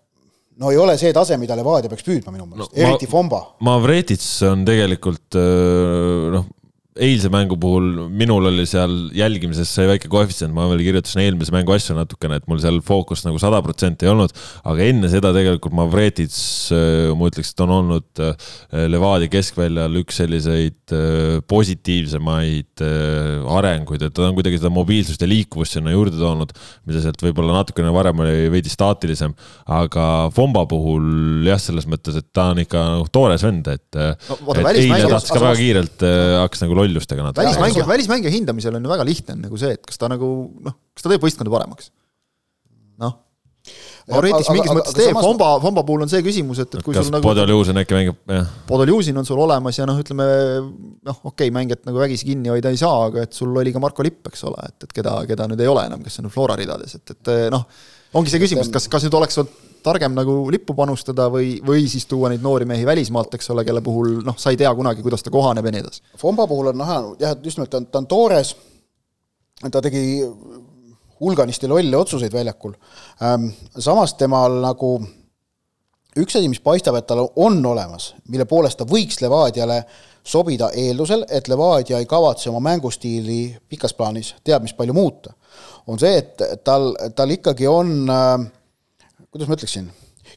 no 0.59 0.73
ei 0.75 0.79
ole 0.81 0.97
see 1.01 1.12
tase, 1.14 1.38
mida 1.40 1.57
Levadia 1.59 1.90
peaks 1.90 2.07
püüdma 2.07 2.35
minu 2.35 2.47
meelest 2.47 2.75
no,, 2.75 2.85
eriti 2.85 3.09
Fomba. 3.11 3.42
Mavretits 3.66 4.29
on 4.49 4.64
tegelikult 4.68 5.38
noh, 5.38 6.49
eilse 6.98 7.30
mängu 7.30 7.56
puhul 7.61 8.06
minul 8.11 8.48
oli 8.50 8.64
seal 8.68 8.92
jälgimises 9.16 9.70
sai 9.74 9.87
väike 9.90 10.11
koefitsient, 10.11 10.52
ma 10.54 10.66
veel 10.70 10.82
kirjutasin 10.87 11.22
eelmise 11.22 11.54
mängu 11.54 11.74
asju 11.74 11.94
natukene, 11.96 12.40
et 12.40 12.48
mul 12.50 12.61
seal 12.62 12.80
fookust 12.84 13.26
nagu 13.26 13.38
sada 13.40 13.61
protsenti 13.64 14.06
ei 14.06 14.12
olnud, 14.12 14.34
aga 14.68 14.87
enne 14.88 15.11
seda 15.12 15.32
tegelikult 15.37 15.76
Mavretits, 15.78 16.40
äh, 16.74 17.11
ma 17.18 17.28
ütleks, 17.30 17.52
et 17.54 17.62
on 17.64 17.74
olnud 17.78 18.22
äh, 18.24 18.48
Levadia 18.90 19.30
keskväljal 19.32 20.00
üks 20.02 20.18
selliseid 20.22 20.94
äh, 20.96 21.38
positiivsemaid 21.48 22.82
arenguid, 23.58 24.02
et 24.06 24.14
ta 24.14 24.26
on 24.28 24.37
kuidagi 24.37 24.58
seda 24.61 24.70
mobiilsust 24.74 25.22
ja 25.22 25.30
liikuvust 25.30 25.78
sinna 25.78 25.94
juurde 25.94 26.18
toonud, 26.18 26.54
mida 26.88 27.02
sealt 27.04 27.22
võib-olla 27.22 27.61
natukene 27.61 27.92
varem 27.94 28.24
oli 28.24 28.50
veidi 28.52 28.72
staatilisem, 28.72 29.34
aga 29.78 30.06
Fomba 30.34 30.64
puhul 30.70 31.46
jah, 31.46 31.61
selles 31.62 31.87
mõttes, 31.90 32.18
et 32.18 32.28
ta 32.34 32.50
on 32.52 32.62
ikka 32.62 32.84
nagu 32.96 33.08
toores 33.12 33.44
vend, 33.46 33.70
et 33.70 33.98
no,, 33.98 34.38
eile 34.72 35.06
tahtis 35.06 35.32
ka 35.32 35.42
väga 35.42 35.56
kiirelt, 35.58 36.06
hakkas 36.44 36.64
nagu 36.64 36.78
loll 36.78 36.88
lollustega 36.88 37.24
natuke. 37.24 37.44
välismängija, 37.44 37.87
välismängija 37.88 38.35
hindamisel 38.35 38.77
on 38.79 38.85
ju 38.85 38.92
väga 38.92 39.07
lihtne 39.07 39.37
on 39.37 39.46
nagu 39.46 39.61
see, 39.61 39.79
et 39.79 39.87
kas 39.87 40.01
ta 40.01 40.11
nagu 40.11 40.29
noh, 40.64 40.77
kas 40.96 41.07
ta 41.07 41.12
teeb 41.12 41.24
võistkonda 41.24 41.55
paremaks. 41.55 41.90
noh. 43.05 43.16
Mauritius 44.09 44.48
mingis 44.55 44.72
mõttes 44.72 44.94
teeb, 44.96 45.18
Fomba, 45.20 45.51
Fomba 45.61 45.83
puhul 45.85 46.07
on 46.07 46.09
see 46.09 46.22
küsimus, 46.24 46.62
et, 46.62 46.79
et 46.79 46.85
kui 46.85 46.96
kas 46.96 47.05
sul 47.05 47.12
nagu 47.18 47.27
Podoljusin 47.27 47.77
äkki 47.83 47.96
mängib, 47.96 48.16
jah? 48.33 48.48
Podoljusin 48.70 49.20
on 49.20 49.29
sul 49.29 49.40
olemas 49.44 49.77
ja 49.77 49.85
noh, 49.88 49.98
ütleme 50.01 50.24
noh, 50.64 51.18
okei 51.18 51.51
okay,, 51.51 51.53
mängijat 51.53 51.85
nagu 51.85 52.01
vägisi 52.01 52.31
kinni 52.31 52.48
hoida 52.48 52.72
ei 52.72 52.81
saa, 52.81 53.03
aga 53.11 53.27
et 53.27 53.37
sul 53.37 53.53
oli 53.53 53.74
ka 53.74 53.83
Marko 53.85 54.07
Lipp, 54.07 54.31
eks 54.33 54.46
ole, 54.48 54.64
et, 54.70 54.88
et 54.88 54.96
keda, 54.96 55.18
keda 55.29 55.51
nüüd 55.53 55.61
ei 55.61 55.68
ole 55.68 55.85
enam, 55.90 56.01
kes 56.07 56.22
on 56.22 56.33
Flora 56.33 56.57
ridades, 56.57 56.96
et, 56.96 57.12
et 57.12 57.33
noh, 57.53 57.68
ongi 58.16 58.33
see 58.33 58.40
küsimus, 58.40 58.72
kas, 58.72 58.88
kas 58.88 59.05
nüüd 59.05 59.20
oleks 59.20 59.42
olnud 59.44 59.67
targem 59.88 60.14
nagu 60.16 60.38
lippu 60.53 60.77
panustada 60.79 61.29
või, 61.33 61.57
või 61.64 61.88
siis 61.90 62.07
tuua 62.09 62.31
neid 62.33 62.44
noori 62.44 62.68
mehi 62.68 62.87
välismaalt, 62.87 63.35
eks 63.38 63.53
ole, 63.55 63.64
kelle 63.66 63.83
puhul 63.85 64.20
noh, 64.27 64.38
sa 64.38 64.53
ei 64.55 64.61
tea 64.61 64.72
kunagi, 64.77 65.05
kuidas 65.05 65.24
ta 65.24 65.35
kohaneb 65.35 65.66
ja 65.66 65.74
nii 65.74 65.85
edasi. 65.85 66.03
Fomba 66.20 66.46
puhul 66.51 66.72
on 66.72 66.83
näha 66.83 66.98
jah, 67.20 67.37
et 67.37 67.44
just 67.44 67.59
nimelt 67.59 67.72
ta 67.72 67.83
on, 67.83 67.88
ta 67.88 68.03
on 68.03 68.11
toores, 68.11 68.55
ta 69.66 69.83
tegi 69.85 70.03
hulganisti 71.20 71.68
lolle 71.70 71.96
otsuseid 71.98 72.33
väljakul, 72.33 72.77
samas 73.79 74.14
temal 74.18 74.61
nagu 74.62 74.92
üks 76.18 76.37
asi, 76.38 76.51
mis 76.51 76.62
paistab, 76.62 76.98
et 76.98 77.07
tal 77.07 77.24
on 77.37 77.59
olemas, 77.66 78.12
mille 78.31 78.46
poolest 78.48 78.79
ta 78.81 78.87
võiks 78.88 79.20
Levadiale 79.22 79.83
sobida 80.29 80.70
eeldusel, 80.77 81.24
et 81.31 81.48
Levadia 81.48 81.98
ei 81.98 82.07
kavatse 82.09 82.51
oma 82.51 82.61
mängustiili 82.70 83.57
pikas 83.68 83.94
plaanis 83.96 84.35
teab 84.44 84.64
mis 84.66 84.74
palju 84.77 84.94
muuta, 84.96 85.33
on 85.88 86.01
see, 86.01 86.18
et 86.20 86.64
tal, 86.64 86.92
tal 87.16 87.35
ikkagi 87.35 87.68
on 87.70 87.94
äh, 88.12 88.48
kuidas 89.38 89.51
ma 89.51 89.59
ütleksin, 89.59 89.90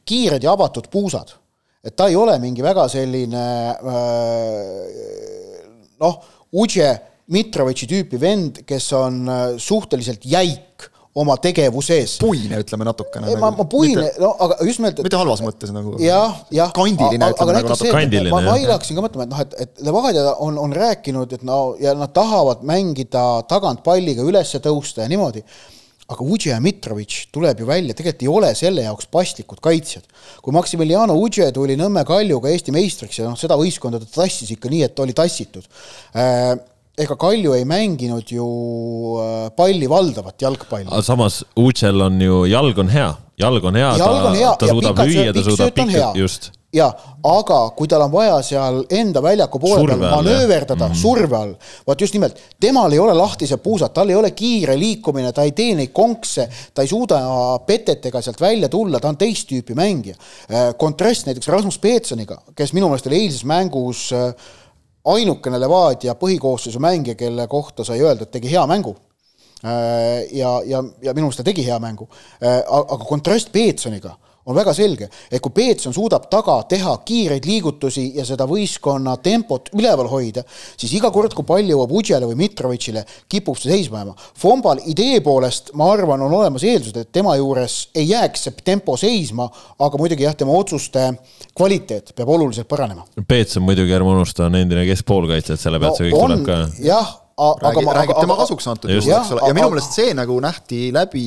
kiired 0.06 0.42
ja 0.44 0.52
avatud 0.54 0.86
puusad. 0.92 1.34
et 1.82 1.96
ta 1.98 2.06
ei 2.06 2.14
ole 2.16 2.36
mingi 2.38 2.62
väga 2.62 2.86
selline 2.88 3.46
äh, 3.74 4.86
noh, 5.98 6.20
Udje 6.52 6.92
Mitrovitši 7.32 7.86
tüüpi 7.88 8.20
vend, 8.20 8.60
kes 8.68 8.92
on 8.92 9.22
äh, 9.26 9.54
suhteliselt 9.58 10.22
jäik 10.28 10.86
oma 11.18 11.36
tegevuses. 11.42 12.16
puine, 12.20 12.60
ütleme 12.62 12.86
natukene. 12.86 13.34
ma, 13.40 13.50
ma 13.56 13.66
puine, 13.68 14.06
no 14.20 14.30
aga 14.46 14.56
just 14.62 14.80
nimelt. 14.80 15.02
mitte 15.04 15.18
halvas 15.18 15.42
mõttes 15.44 15.74
nagu. 15.74 15.96
jah, 16.00 16.38
jah. 16.54 16.70
kandiline, 16.76 17.32
ütleme 17.34 17.56
nagu 17.58 17.72
natuke. 17.72 18.30
ma, 18.30 18.40
ma 18.46 18.56
hiljaksin 18.60 18.96
ka 18.96 19.06
mõtlema, 19.08 19.26
et 19.26 19.34
noh, 19.34 19.42
et, 19.44 19.58
et 19.66 19.84
Levadia 19.88 20.36
on, 20.38 20.60
on 20.62 20.72
rääkinud, 20.76 21.34
et 21.34 21.44
no 21.46 21.60
ja 21.82 21.96
nad 21.98 22.14
tahavad 22.14 22.62
mängida 22.68 23.26
tagant 23.50 23.82
palliga 23.84 24.24
üles 24.24 24.54
tõusta 24.62 25.04
ja 25.04 25.10
niimoodi 25.12 25.42
aga 26.12 26.24
Udže 26.24 26.52
ja 26.52 26.60
Mitrovic 26.62 27.16
tuleb 27.34 27.62
ju 27.62 27.68
välja, 27.68 27.96
tegelikult 27.96 28.24
ei 28.24 28.30
ole 28.30 28.52
selle 28.58 28.86
jaoks 28.86 29.08
paslikud 29.12 29.60
kaitsjad. 29.64 30.04
kui 30.42 30.54
Maximiliano 30.54 31.16
Udže 31.18 31.50
tuli 31.54 31.76
Nõmme 31.80 32.04
Kaljuga 32.08 32.52
Eesti 32.52 32.74
meistriks 32.74 33.18
ja 33.20 33.28
noh, 33.28 33.38
seda 33.38 33.58
võistkonda 33.60 34.00
ta 34.02 34.08
tassis 34.22 34.52
ikka 34.54 34.70
nii, 34.72 34.84
et 34.88 35.02
oli 35.02 35.16
tassitud 35.16 35.66
äh,. 36.14 36.54
ega 37.02 37.16
Kalju 37.16 37.54
ei 37.56 37.64
mänginud 37.64 38.28
ju 38.28 38.46
äh, 39.18 39.50
palli 39.56 39.88
valdavat 39.88 40.42
jalgpalli. 40.44 41.02
samas 41.02 41.42
Udžel 41.56 42.08
on 42.08 42.20
ju, 42.20 42.42
jalg 42.52 42.78
on 42.78 42.92
hea, 42.92 43.12
jalg 43.40 43.70
on 43.70 43.80
hea, 43.80 43.94
ta, 43.98 44.10
ta 44.60 44.72
suudab 44.74 45.06
lüüa, 45.06 45.30
ta 45.32 45.46
suudab 45.46 45.72
pikka, 45.76 46.10
just 46.20 46.52
jaa, 46.72 46.88
aga 47.28 47.58
kui 47.76 47.88
tal 47.90 48.06
on 48.06 48.12
vaja 48.12 48.38
seal 48.44 48.78
enda 48.96 49.20
väljaku 49.24 49.60
poole 49.60 49.84
peal 49.90 50.00
manööverdada 50.00 50.86
mm 50.88 50.92
-hmm. 50.92 51.00
surve 51.00 51.36
all, 51.36 51.52
vot 51.86 52.00
just 52.00 52.14
nimelt, 52.14 52.38
temal 52.60 52.92
ei 52.92 52.98
ole 52.98 53.14
lahtised 53.14 53.60
puusad, 53.60 53.92
tal 53.92 54.08
ei 54.08 54.16
ole 54.16 54.30
kiire 54.30 54.78
liikumine, 54.78 55.32
ta 55.32 55.42
ei 55.42 55.52
tee 55.52 55.74
neid 55.74 55.92
konkse, 55.92 56.48
ta 56.74 56.82
ei 56.82 56.88
suuda 56.88 57.20
petetega 57.66 58.20
sealt 58.20 58.40
välja 58.40 58.68
tulla, 58.68 59.00
ta 59.00 59.08
on 59.08 59.16
teist 59.16 59.48
tüüpi 59.52 59.74
mängija. 59.74 60.16
Äh, 60.50 60.74
kontrast 60.76 61.26
näiteks 61.26 61.48
Rasmus 61.48 61.78
Peetsoniga, 61.78 62.40
kes 62.54 62.72
minu 62.72 62.88
meelest 62.88 63.06
oli 63.06 63.20
eilses 63.20 63.44
mängus 63.44 64.12
äh, 64.12 64.34
ainukene 65.04 65.60
Levadia 65.60 66.14
põhikoosseisu 66.14 66.80
mängija, 66.80 67.14
kelle 67.14 67.46
kohta 67.46 67.84
sai 67.84 68.00
öelda, 68.00 68.22
et 68.22 68.30
tegi 68.30 68.50
hea 68.50 68.66
mängu 68.66 68.96
äh, 69.64 70.24
ja, 70.32 70.62
ja, 70.64 70.84
ja 71.02 71.12
minu 71.12 71.26
meelest 71.26 71.44
ta 71.44 71.44
tegi 71.44 71.66
hea 71.66 71.78
mängu. 71.78 72.08
aga 72.40 73.04
kontrast 73.04 73.52
Peetsoniga 73.52 74.16
on 74.46 74.56
väga 74.56 74.74
selge, 74.74 75.08
et 75.30 75.40
kui 75.42 75.54
Peetson 75.54 75.94
suudab 75.94 76.28
taga 76.32 76.58
teha 76.68 76.94
kiireid 77.06 77.46
liigutusi 77.46 78.08
ja 78.16 78.24
seda 78.26 78.46
võistkonna 78.50 79.16
tempot 79.22 79.70
üleval 79.76 80.10
hoida, 80.10 80.42
siis 80.76 80.92
iga 80.98 81.12
kord, 81.14 81.34
kui 81.36 81.46
pall 81.46 81.68
jõuab 81.68 81.92
Udžele 81.94 82.26
või 82.30 82.40
Mitrovitšile, 82.42 83.04
kipub 83.30 83.58
see 83.60 83.72
seisma 83.72 84.02
jääma. 84.02 84.16
Fombal 84.38 84.82
idee 84.90 85.20
poolest, 85.24 85.72
ma 85.78 85.92
arvan, 85.92 86.24
on 86.26 86.34
olemas 86.40 86.64
eeldused, 86.66 86.98
et 86.98 87.12
tema 87.14 87.36
juures 87.38 87.78
ei 87.94 88.08
jääks 88.10 88.46
see 88.48 88.64
tempo 88.64 88.96
seisma, 89.00 89.48
aga 89.82 90.00
muidugi 90.00 90.26
jah, 90.26 90.36
tema 90.38 90.56
otsuste 90.58 91.08
kvaliteet 91.54 92.14
peab 92.16 92.30
oluliselt 92.34 92.68
paranema. 92.70 93.06
Peetson 93.28 93.64
muidugi, 93.66 93.94
ärme 93.94 94.14
unusta, 94.16 94.46
on 94.48 94.58
endine 94.58 94.86
keskpoolkaitse, 94.88 95.56
et 95.56 95.62
selle 95.62 95.80
pealt 95.82 95.94
no, 95.94 96.00
see 96.00 96.10
kõik 96.10 96.18
on, 96.18 96.34
tuleb 96.34 96.46
ka. 96.48 96.86
jah, 96.86 97.18
aga 97.42 97.68
räägib, 97.68 97.92
räägib 97.98 98.22
tema 98.22 98.38
kasuks 98.42 98.70
antud 98.72 98.92
juhul, 98.92 99.12
eks 99.18 99.34
ole, 99.36 99.44
ja 99.48 99.56
minu 99.56 99.70
meelest 99.72 99.98
see 99.98 100.16
nagu 100.16 100.38
nähti 100.42 100.88
läbi 100.94 101.26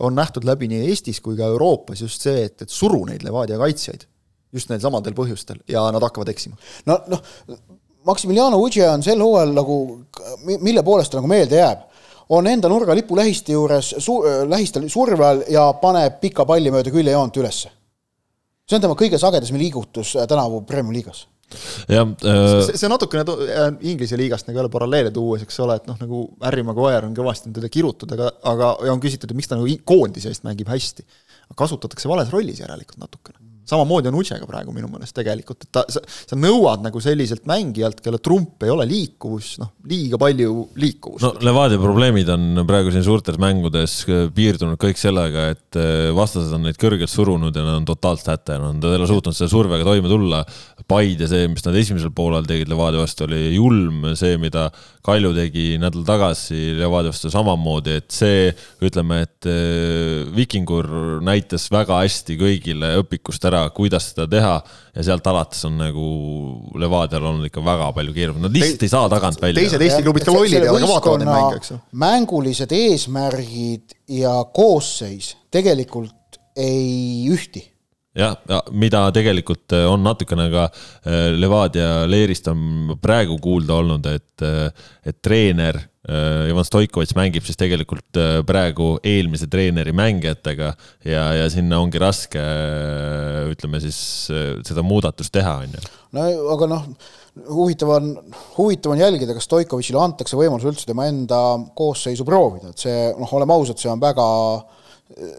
on 0.00 0.16
nähtud 0.16 0.46
läbi 0.48 0.68
nii 0.70 0.88
Eestis 0.88 1.20
kui 1.20 1.36
ka 1.38 1.48
Euroopas 1.52 2.00
just 2.00 2.24
see, 2.24 2.46
et, 2.48 2.56
et 2.62 2.70
suru 2.70 3.04
neid 3.08 3.24
Levadia 3.26 3.58
kaitsjaid. 3.60 4.06
just 4.52 4.70
neil 4.70 4.80
samadel 4.82 5.14
põhjustel 5.14 5.60
ja 5.70 5.84
nad 5.94 6.02
hakkavad 6.02 6.28
eksima. 6.32 6.56
no 6.86 6.98
noh, 7.08 7.22
Maximiliano 8.08 8.56
Udže 8.58 8.86
on 8.88 9.02
sel 9.04 9.20
hooajal 9.20 9.52
nagu, 9.52 9.74
mille 10.48 10.82
poolest 10.82 11.12
ta 11.12 11.18
nagu 11.18 11.28
meelde 11.28 11.58
jääb, 11.60 11.82
on 12.32 12.46
enda 12.46 12.68
nurgalipu 12.72 13.16
lähiste 13.16 13.52
juures 13.52 13.92
su,, 13.98 14.16
lähistel 14.48 14.88
surve 14.88 15.26
all 15.26 15.42
ja 15.52 15.66
paneb 15.82 16.16
pika 16.22 16.46
palli 16.48 16.72
mööda 16.72 16.90
küljejoont 16.94 17.36
ülesse. 17.36 17.68
see 18.68 18.78
on 18.78 18.82
tema 18.86 18.96
kõige 18.96 19.18
sagedasem 19.18 19.58
liigutus 19.58 20.16
tänavu 20.28 20.62
Premiumi 20.62 20.96
liigas 21.00 21.26
jah 21.90 22.06
äh.... 22.06 22.40
see, 22.68 22.78
see 22.80 22.90
natukene 22.92 23.24
äh, 23.26 23.68
Inglise 23.92 24.18
liigast 24.20 24.48
nagu 24.48 24.62
jälle 24.62 24.72
paralleele 24.72 25.12
tuues, 25.14 25.44
eks 25.46 25.60
ole, 25.64 25.80
et 25.80 25.90
noh, 25.90 25.98
nagu 26.00 26.24
Harry 26.44 26.64
Maguire 26.66 27.06
on 27.08 27.16
kõvasti 27.16 27.52
teda 27.56 27.70
kirutud, 27.72 28.16
aga, 28.16 28.32
aga 28.52 28.72
ja 28.86 28.94
on 28.94 29.02
küsitud, 29.02 29.30
et 29.30 29.38
miks 29.38 29.50
ta 29.50 29.58
nagu 29.58 29.78
koondise 29.84 30.32
eest 30.32 30.46
mängib 30.46 30.70
hästi. 30.70 31.06
kasutatakse 31.58 32.08
vales 32.08 32.30
rollis 32.30 32.60
järelikult 32.62 33.00
natukene 33.02 33.49
samamoodi 33.70 34.10
on 34.10 34.18
Utsega 34.20 34.48
praegu 34.48 34.74
minu 34.74 34.90
meelest 34.90 35.16
tegelikult, 35.16 35.66
et 35.66 35.72
ta, 35.74 35.84
sa, 35.92 36.02
sa 36.04 36.38
nõuad 36.38 36.84
nagu 36.84 37.02
selliselt 37.02 37.46
mängijalt, 37.50 38.02
kelle 38.04 38.20
trump 38.22 38.62
ei 38.66 38.72
ole 38.72 38.86
liikuvus, 38.90 39.54
noh, 39.62 39.72
liiga 39.90 40.18
palju 40.20 40.54
liikuvust. 40.80 41.24
no 41.24 41.32
Levadia 41.46 41.80
probleemid 41.80 42.30
on 42.34 42.64
praegu 42.68 42.92
siin 42.94 43.04
suurtes 43.06 43.38
mängudes 43.40 44.00
piirdunud 44.34 44.78
kõik 44.80 45.00
sellega, 45.00 45.48
et 45.54 45.78
eh, 45.80 46.10
vastased 46.16 46.52
on 46.56 46.66
neid 46.66 46.78
kõrgelt 46.80 47.12
surunud 47.12 47.54
ja 47.54 47.64
nad 47.64 47.80
on 47.80 47.88
totaalselt 47.88 48.32
hätta 48.34 48.56
jäänud, 48.56 48.78
nad 48.80 48.88
ei 48.90 49.00
ole 49.00 49.10
suutnud 49.10 49.36
selle 49.36 49.52
survega 49.52 49.86
toime 49.86 50.10
tulla. 50.10 50.44
Paide, 50.90 51.28
see, 51.30 51.46
mis 51.52 51.62
nad 51.62 51.76
esimesel 51.78 52.10
poolel 52.14 52.46
tegid 52.48 52.70
Levadia 52.70 53.02
vastu, 53.02 53.28
oli 53.28 53.52
julm, 53.54 54.08
see, 54.18 54.34
mida 54.42 54.68
Kalju 55.06 55.30
tegi 55.36 55.76
nädal 55.80 56.02
tagasi 56.08 56.74
Levadia 56.78 57.12
vastu 57.12 57.30
samamoodi, 57.32 57.94
et 58.00 58.10
see, 58.14 58.50
ütleme, 58.84 59.22
et 59.26 59.48
eh, 59.50 60.26
Vikingur 60.34 60.88
näitas 61.24 61.68
väga 61.72 62.02
hästi 62.02 62.36
kõigile 62.40 62.94
õpikust 63.04 63.46
ära, 63.48 63.59
kuidas 63.74 64.10
seda 64.10 64.26
teha 64.30 64.54
ja 64.94 65.04
sealt 65.06 65.26
alates 65.30 65.64
on 65.68 65.78
nagu 65.80 66.06
Levadial 66.80 67.26
olnud 67.32 67.48
ikka 67.50 67.64
väga 67.64 67.90
palju 67.96 68.14
keeruline, 68.16 68.44
nad 68.46 68.56
lihtsalt 68.56 68.86
ei 68.86 68.92
saa 68.92 69.10
tagant 69.12 69.42
välja. 69.42 69.60
teised 69.62 69.84
Eesti 69.86 70.04
klubid 70.06 70.28
ka 70.28 70.36
lollid 70.36 70.62
ei 70.62 70.70
ole 70.72 70.84
ka 70.84 70.92
vaatavad 70.94 71.24
neid 71.24 71.32
mänge, 71.32 71.60
eks 71.60 71.74
ju. 71.74 71.80
mängulised 72.04 72.72
eesmärgid 72.78 73.98
ja 74.20 74.38
koosseis 74.54 75.34
tegelikult 75.50 76.40
ei 76.56 77.28
ühti 77.30 77.64
jah, 78.16 78.36
ja 78.48 78.60
mida 78.72 79.04
tegelikult 79.14 79.72
äh, 79.76 79.86
on 79.90 80.02
natukene 80.04 80.48
ka 80.52 80.66
äh, 80.66 81.30
Levadia 81.36 82.06
leerist 82.10 82.48
on 82.50 82.96
praegu 83.02 83.38
kuulda 83.42 83.78
olnud, 83.80 84.06
et, 84.10 84.46
äh, 84.46 84.90
et 85.06 85.20
treener 85.22 85.78
Ivan 86.08 86.64
Stoikovitš 86.64 87.12
mängib 87.12 87.44
siis 87.44 87.58
tegelikult 87.60 88.16
praegu 88.48 88.94
eelmise 89.04 89.50
treeneri 89.52 89.92
mängijatega 89.92 90.70
ja, 91.04 91.24
ja 91.36 91.50
sinna 91.52 91.76
ongi 91.84 92.00
raske, 92.00 92.40
ütleme 93.52 93.82
siis 93.84 93.98
seda 94.64 94.84
muudatust 94.86 95.34
teha, 95.34 95.58
on 95.60 95.76
ju. 95.76 95.84
no 96.16 96.24
aga 96.54 96.70
noh, 96.72 96.88
huvitav 97.52 97.92
on, 97.98 98.14
huvitav 98.56 98.96
on 98.96 99.04
jälgida, 99.04 99.36
kas 99.36 99.44
Stoikovitšile 99.50 100.00
antakse 100.00 100.40
võimalus 100.40 100.64
üldse 100.72 100.88
tema 100.88 101.04
enda 101.12 101.42
koosseisu 101.76 102.24
proovida, 102.24 102.72
et 102.72 102.80
see 102.80 103.10
noh, 103.20 103.36
oleme 103.36 103.60
ausad, 103.60 103.76
see 103.76 103.92
on 103.92 104.00
väga 104.00 104.26
äh, 104.56 104.79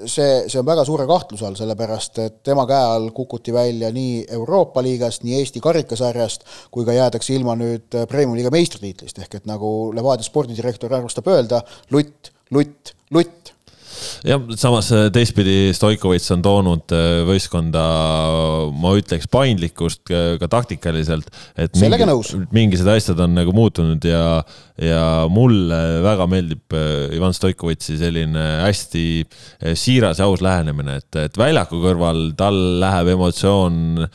see, 0.06 0.50
see 0.50 0.60
on 0.60 0.68
väga 0.68 0.84
suure 0.88 1.06
kahtluse 1.10 1.46
all, 1.48 1.58
sellepärast 1.60 2.20
et 2.24 2.40
tema 2.46 2.66
käe 2.70 2.82
all 2.96 3.10
kukuti 3.16 3.54
välja 3.56 3.92
nii 3.96 4.26
Euroopa 4.38 4.84
liigast, 4.84 5.26
nii 5.26 5.40
Eesti 5.40 5.64
karikasarjast, 5.64 6.46
kui 6.72 6.86
ka 6.88 6.96
jäädakse 6.96 7.36
ilma 7.36 7.56
nüüd 7.60 8.02
Premium-liiga 8.12 8.52
meistritiitlist, 8.54 9.24
ehk 9.24 9.40
et 9.42 9.50
nagu 9.50 9.92
Levadia 9.96 10.28
spordidirektor 10.28 10.94
armastab 10.94 11.32
öelda, 11.32 11.64
lutt, 11.96 12.34
lutt, 12.52 12.96
lutt 13.12 13.56
jah, 14.28 14.42
samas 14.60 14.92
äh, 14.96 15.08
teistpidi 15.14 15.72
Stoikovitš 15.76 16.32
on 16.36 16.44
toonud 16.46 16.96
äh, 16.96 17.22
võistkonda, 17.28 17.84
ma 18.82 18.94
ütleks, 19.00 19.30
paindlikkust 19.32 20.04
ka 20.12 20.50
taktikaliselt. 20.52 21.30
et 21.56 21.76
sellega 21.78 22.08
nõus. 22.10 22.34
mingised 22.56 22.88
asjad 22.92 23.20
on 23.24 23.36
nagu 23.38 23.54
muutunud 23.56 24.04
ja, 24.08 24.42
ja 24.82 25.06
mulle 25.32 25.80
väga 26.06 26.28
meeldib 26.32 26.78
äh, 26.78 27.16
Ivan 27.18 27.36
Stoikovitši 27.38 28.00
selline 28.02 28.48
hästi 28.66 29.06
siiras 29.78 30.22
ja 30.22 30.28
aus 30.30 30.44
lähenemine, 30.44 31.00
et, 31.02 31.22
et 31.28 31.38
väljaku 31.40 31.82
kõrval 31.84 32.32
tal 32.40 32.58
läheb 32.82 33.16
emotsioon 33.16 34.06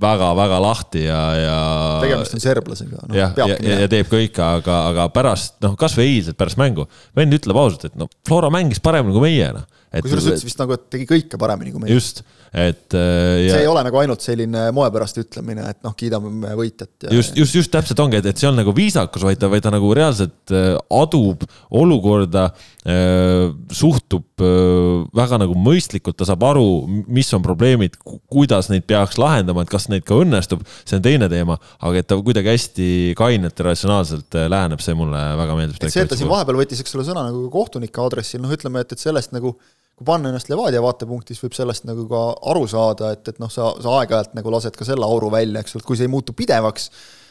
väga-väga 0.00 0.58
lahti 0.62 1.02
ja, 1.04 1.22
ja. 1.38 1.56
tegemist 2.02 2.36
on 2.36 2.42
serblasega 2.42 3.00
no,. 3.02 3.16
jah, 3.16 3.34
ja, 3.38 3.48
ja, 3.56 3.80
ja 3.82 3.90
teeb 3.90 4.10
kõike, 4.10 4.42
aga, 4.44 4.78
aga 4.92 5.08
pärast 5.14 5.58
noh, 5.64 5.74
kasvõi 5.78 6.06
eilselt 6.12 6.38
pärast 6.38 6.60
mängu, 6.60 6.86
vend 7.18 7.34
ütleb 7.34 7.58
ausalt, 7.58 7.88
et 7.90 7.98
noh, 7.98 8.10
Flora 8.28 8.50
mängis 8.54 8.82
paremini 8.84 9.16
kui 9.16 9.26
meie 9.26 9.50
noh. 9.56 9.66
Kusjuures 9.88 10.26
ütles 10.28 10.44
vist 10.44 10.60
nagu, 10.60 10.76
et 10.76 10.84
tegi 10.92 11.06
kõike 11.08 11.38
paremini 11.40 11.72
kui 11.72 11.82
meie. 11.82 11.96
just, 11.96 12.20
et 12.52 12.96
äh, 12.96 13.46
ja.... 13.46 13.54
see 13.54 13.62
ei 13.64 13.70
ole 13.70 13.82
nagu 13.86 14.00
ainult 14.00 14.24
selline 14.24 14.66
moepärast 14.76 15.20
ütlemine, 15.22 15.64
et 15.72 15.80
noh, 15.86 15.94
kiidame 15.96 16.52
võitjat. 16.58 17.08
just, 17.14 17.36
just, 17.38 17.56
just 17.56 17.72
täpselt 17.72 18.00
ongi, 18.04 18.20
et, 18.20 18.28
et 18.28 18.40
see 18.40 18.50
on 18.50 18.58
nagu 18.58 18.74
viisakus, 18.76 19.24
vaid 19.24 19.40
ta, 19.40 19.48
vaid 19.52 19.64
ta 19.64 19.72
nagu 19.72 19.92
reaalselt 19.96 20.52
äh, 20.52 20.74
adub 20.98 21.46
olukorda, 21.80 22.50
äh, 22.84 23.48
suhtub 23.72 24.26
väga 24.38 25.40
nagu 25.40 25.56
mõistlikult, 25.58 26.18
ta 26.20 26.28
saab 26.28 26.44
aru, 26.46 26.66
mis 27.10 27.32
on 27.34 27.42
probleemid, 27.42 27.96
kuidas 28.30 28.68
neid 28.70 28.84
peaks 28.88 29.18
lahendama, 29.18 29.64
et 29.64 29.72
kas 29.72 29.88
neid 29.90 30.04
ka 30.06 30.20
õnnestub, 30.20 30.62
see 30.84 31.00
on 31.00 31.04
teine 31.04 31.30
teema, 31.32 31.56
aga 31.80 32.02
et 32.02 32.08
ta 32.10 32.20
kuidagi 32.20 32.52
hästi 32.52 32.90
kainelt 33.18 33.58
ja 33.58 33.70
ratsionaalselt 33.70 34.38
läheneb, 34.52 34.84
see 34.84 34.94
mulle 34.98 35.24
väga 35.40 35.58
meeldib. 35.58 35.80
et 35.80 35.96
see, 35.96 36.04
et 36.06 36.12
ta 36.12 36.18
siin 36.18 36.30
vahepeal 36.30 36.60
võttis, 36.60 36.84
eks 36.84 36.94
ole, 36.94 37.08
sõna 37.08 37.26
nagu 37.32 37.48
kohtunike 37.52 38.04
aadressil, 38.04 38.44
noh, 38.44 38.54
ütleme, 38.54 38.84
et, 38.84 38.94
et 38.94 39.02
sellest 39.02 39.34
nagu 39.34 39.56
kui 39.98 40.06
panna 40.06 40.30
ennast 40.30 40.50
Levadia 40.52 40.80
vaatepunktis, 40.82 41.40
võib 41.42 41.56
sellest 41.58 41.86
nagu 41.88 42.04
ka 42.10 42.24
aru 42.52 42.66
saada, 42.70 43.12
et, 43.16 43.32
et 43.32 43.40
noh, 43.42 43.50
sa, 43.50 43.72
sa 43.82 43.96
aeg-ajalt 43.98 44.36
nagu 44.38 44.52
lased 44.54 44.76
ka 44.78 44.86
selle 44.86 45.06
auru 45.06 45.30
välja, 45.34 45.64
eks 45.64 45.74
ole, 45.74 45.82
et 45.82 45.88
kui 45.88 45.98
see 45.98 46.06
ei 46.06 46.12
muutu 46.12 46.36
pidevaks, 46.38 46.86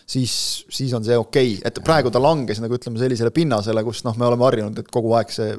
siis, 0.07 0.33
siis 0.67 0.91
on 0.97 1.05
see 1.07 1.15
okei 1.15 1.53
okay., 1.55 1.63
et 1.69 1.79
praegu 1.85 2.11
ta 2.11 2.19
langes 2.19 2.59
nagu 2.63 2.75
ütleme, 2.75 2.99
sellisele 2.99 3.31
pinnasele, 3.35 3.85
kus 3.87 4.03
noh, 4.03 4.19
me 4.19 4.27
oleme 4.27 4.47
harjunud, 4.49 4.83
et 4.83 4.91
kogu 4.91 5.15
aeg 5.15 5.31
see 5.31 5.55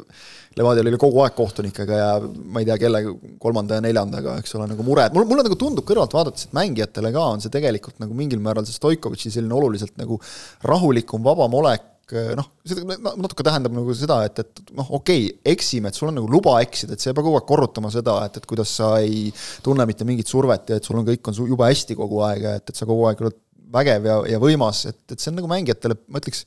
Levadial 0.59 0.89
oli 0.91 0.99
kogu 1.01 1.21
aeg 1.23 1.37
kohtunikega 1.39 1.97
ja 1.97 2.13
ma 2.21 2.61
ei 2.61 2.69
tea, 2.69 2.77
kelle 2.83 3.03
kolmanda 3.41 3.79
ja 3.79 3.85
neljandaga, 3.85 4.39
eks 4.43 4.57
ole, 4.59 4.69
nagu 4.69 4.85
mure, 4.85 5.09
et 5.09 5.17
mul, 5.17 5.25
mulle 5.31 5.49
nagu 5.49 5.57
tundub 5.61 5.89
kõrvalt 5.89 6.17
vaadates, 6.17 6.49
et 6.49 6.57
mängijatele 6.57 7.13
ka 7.15 7.29
on 7.37 7.45
see 7.45 7.53
tegelikult 7.55 8.03
nagu 8.05 8.17
mingil 8.19 8.43
määral 8.45 8.69
see 8.69 8.77
Stoikovitši 8.77 9.39
selline 9.39 9.57
oluliselt 9.57 9.97
nagu 10.01 10.21
rahulikum, 10.69 11.25
vabam 11.25 11.57
olek 11.63 11.95
noh, 12.39 12.47
see 12.67 12.85
natuke 12.97 13.45
tähendab 13.47 13.75
nagu 13.77 13.95
seda, 13.97 14.23
et, 14.29 14.41
et 14.41 14.73
noh, 14.77 14.89
okei 14.99 15.27
okay,, 15.29 15.53
eksime, 15.53 15.91
et 15.91 15.99
sul 15.99 16.09
on 16.11 16.17
nagu 16.17 16.31
luba 16.31 16.57
eksida, 16.65 16.97
et 16.97 17.05
sa 17.05 17.11
ei 17.11 17.17
pea 17.19 17.27
kogu 17.27 17.37
aeg 17.37 17.49
korrutama 17.49 17.93
seda, 17.93 18.17
et, 18.29 18.41
et 18.41 18.49
kuidas 18.49 18.73
sa 18.81 18.95
ei 19.05 19.29
tunne 19.65 19.85
mitte 19.89 20.07
mingit 20.09 20.31
survet 20.31 20.73
ja 20.73 20.79
et 20.81 20.89
sul 20.89 21.01
on 21.01 21.07
kõik 21.09 21.29
on 21.31 21.39
jube 21.41 21.69
hästi 21.69 21.99
kogu 21.99 22.23
aeg 22.29 22.47
ja 22.47 22.57
et, 22.61 22.65
et 22.71 22.81
sa 22.81 22.89
kogu 22.89 23.09
aeg 23.11 23.25
oled 23.25 23.39
vägev 23.75 24.09
ja, 24.09 24.19
ja 24.35 24.43
võimas, 24.43 24.87
et, 24.89 25.01
et 25.13 25.19
see 25.21 25.33
on 25.33 25.41
nagu 25.43 25.51
mängijatele, 25.51 25.99
ma 26.09 26.23
ütleks, 26.23 26.47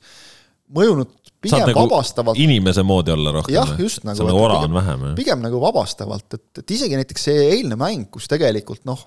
mõjunud 0.72 1.12
pigem 1.42 1.62
nagu 1.68 1.84
vabastavalt. 1.84 2.38
inimese 2.42 2.82
moodi 2.86 3.12
olla 3.14 3.34
rohkem. 3.36 3.54
jah, 3.54 3.70
just 3.78 4.02
nagu. 4.06 4.26
nagu 4.26 4.42
ora 4.42 4.58
on 4.64 4.74
vähem. 4.78 5.06
pigem 5.18 5.42
nagu 5.44 5.60
vabastavalt, 5.62 6.26
et, 6.38 6.48
et 6.62 6.74
isegi 6.74 6.98
näiteks 6.98 7.28
see 7.28 7.46
eilne 7.52 7.78
mäng, 7.78 8.08
kus 8.10 8.26
tegelikult 8.30 8.82
noh, 8.88 9.06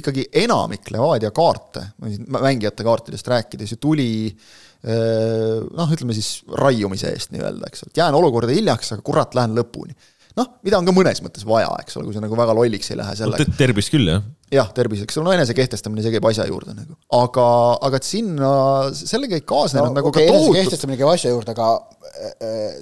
ikkagi 0.00 0.26
enamik 0.44 0.92
Levadia 0.92 1.32
kaarte, 1.32 1.86
mängijate 2.28 2.84
kaartidest 2.84 3.32
rääkides 3.32 3.76
ju 3.76 3.80
tuli 3.80 4.10
äh, 4.28 4.52
noh, 4.84 5.92
ütleme 5.96 6.16
siis 6.16 6.42
raiumise 6.60 7.12
eest 7.14 7.32
nii-öelda, 7.32 7.70
eks 7.70 7.84
ole, 7.84 7.94
et 7.94 8.02
jään 8.02 8.18
olukorda 8.18 8.52
hiljaks, 8.52 8.92
aga 8.96 9.06
kurat, 9.06 9.36
lähen 9.36 9.56
lõpuni. 9.56 9.96
noh, 10.34 10.48
mida 10.66 10.80
on 10.80 10.88
ka 10.88 10.92
mõnes 10.92 11.22
mõttes 11.24 11.46
vaja, 11.46 11.70
eks 11.80 11.96
ole, 11.96 12.08
kui 12.08 12.16
sa 12.16 12.20
nagu 12.24 12.36
väga 12.36 12.56
lolliks 12.58 12.90
ei 12.90 12.98
lähe 12.98 13.14
sellega 13.16 13.46
no,. 13.46 13.56
tervist 13.56 13.92
küll, 13.94 14.10
jah. 14.10 14.24
jah, 14.52 14.72
tervis, 14.76 15.04
eks 15.06 15.16
ole, 15.20 15.30
no 15.30 15.34
enese 15.36 15.56
kehtestamine, 15.56 16.04
see 16.04 16.12
käib 16.16 16.28
asja 16.28 16.46
juurde 16.50 16.74
nagu. 16.76 16.98
aga, 17.16 17.48
aga 17.88 18.00
et 18.02 18.08
sinna, 18.08 18.52
sellega 18.98 19.38
ei 19.40 19.46
kaasnenud 19.46 19.92
no, 19.92 19.98
nagu 20.02 20.10
okay, 20.12 20.26
ka 20.26 20.36
tohutu 20.36 20.58
kehtestamine 20.58 21.00
käib 21.00 21.14
asja 21.14 21.32
juurde, 21.32 21.54
aga 21.56 21.70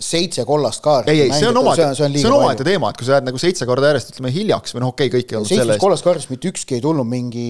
seitse 0.02 0.44
kollast 0.48 0.82
kaarti. 0.84 1.10
ei, 1.12 1.26
ei, 1.26 1.32
see 1.36 1.48
on 1.48 1.56
omaette, 1.62 1.88
see 1.96 2.06
on, 2.06 2.16
on 2.32 2.38
omaette 2.42 2.66
teema, 2.66 2.90
et 2.92 2.98
kui 2.98 3.06
sa 3.06 3.16
jääd 3.16 3.28
nagu 3.28 3.40
seitse 3.40 3.68
korda 3.68 3.92
järjest 3.92 4.12
ütleme 4.12 4.32
hiljaks 4.34 4.74
või 4.74 4.84
noh, 4.84 4.92
okei 4.92 5.08
okay,, 5.08 5.20
kõik 5.20 5.32
ei 5.32 5.38
olnud 5.38 5.52
selle 5.52 5.76
eest. 5.76 5.82
kollast 5.82 6.06
kaardist 6.06 6.32
mitte 6.32 6.50
ükski 6.52 6.76
ei 6.78 6.84
tulnud 6.84 7.08
mingi 7.08 7.46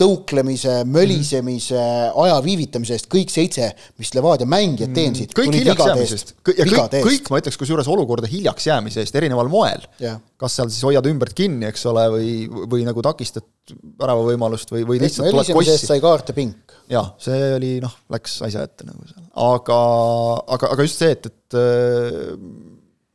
tõuklemise, 0.00 0.80
mölisemise, 0.90 1.78
aja 2.18 2.38
viivitamise 2.42 2.96
eest 2.96 3.06
kõik 3.10 3.30
seitse, 3.30 3.68
mis 4.00 4.10
Levadia 4.16 4.46
mängijad 4.50 4.90
teensid. 4.96 5.34
kõik 5.36 5.54
hiljaks 5.54 5.86
jäämisest, 5.86 6.32
ja 6.50 6.66
kõik, 6.66 6.96
kõik 7.06 7.30
ma 7.30 7.38
ütleks 7.42 7.58
kusjuures 7.60 7.90
olukorda 7.92 8.30
hiljaks 8.30 8.66
jäämise 8.66 9.04
eest 9.04 9.14
erineval 9.20 9.50
moel. 9.52 9.86
kas 10.40 10.58
seal 10.58 10.72
siis 10.72 10.82
hoiad 10.86 11.06
ümbert 11.06 11.36
kinni, 11.38 11.68
eks 11.70 11.86
ole, 11.90 12.08
või, 12.10 12.32
või 12.72 12.82
nagu 12.88 13.04
takistad 13.06 13.46
väravavõimalust 14.00 14.74
või, 14.74 14.82
või 14.88 14.98
lihtsalt 15.04 15.30
tuled 15.30 15.54
kossi. 15.60 15.78
sai 15.86 16.02
kaarte 16.02 16.34
pink. 16.34 16.74
jah, 16.90 17.14
see 17.22 17.54
oli 17.54 17.76
noh, 17.84 17.94
läks 18.10 18.40
asja 18.48 18.66
ette 18.66 18.88
nagu 18.88 19.06
seal, 19.06 19.22
aga, 19.46 19.78
aga, 20.58 20.74
aga 20.74 20.88
just 20.88 21.04
see, 21.04 21.14
et, 21.14 21.30
et 21.30 21.60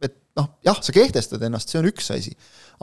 et 0.08 0.16
noh, 0.40 0.48
jah, 0.64 0.80
sa 0.80 0.96
kehtestad 0.96 1.44
ennast, 1.44 1.68
see 1.68 1.84
on 1.84 1.92
üks 1.92 2.08
asi 2.16 2.38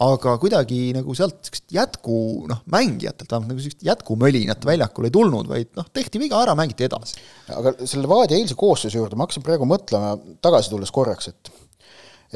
aga 0.04 0.34
kuidagi 0.40 0.80
nagu 0.92 1.14
sealt 1.16 1.38
sihukest 1.46 1.72
jätku 1.72 2.16
noh, 2.50 2.58
mängijatelt 2.72 3.30
vähemalt 3.32 3.52
nagu 3.52 3.62
sihukest 3.64 3.84
jätkumölinat 3.86 4.66
väljakul 4.68 5.08
ei 5.08 5.14
tulnud, 5.14 5.48
vaid 5.48 5.70
noh, 5.78 5.86
tehti 5.92 6.20
viga 6.20 6.42
ära, 6.42 6.56
mängiti 6.58 6.84
edasi. 6.84 7.16
aga 7.48 7.72
selle 7.82 8.04
Levadia 8.04 8.36
eilse 8.36 8.58
koosseisu 8.58 9.00
juurde 9.00 9.16
ma 9.16 9.24
hakkasin 9.24 9.46
praegu 9.46 9.68
mõtlema, 9.68 10.12
tagasi 10.44 10.72
tulles 10.72 10.92
korraks, 10.92 11.32
et 11.32 11.52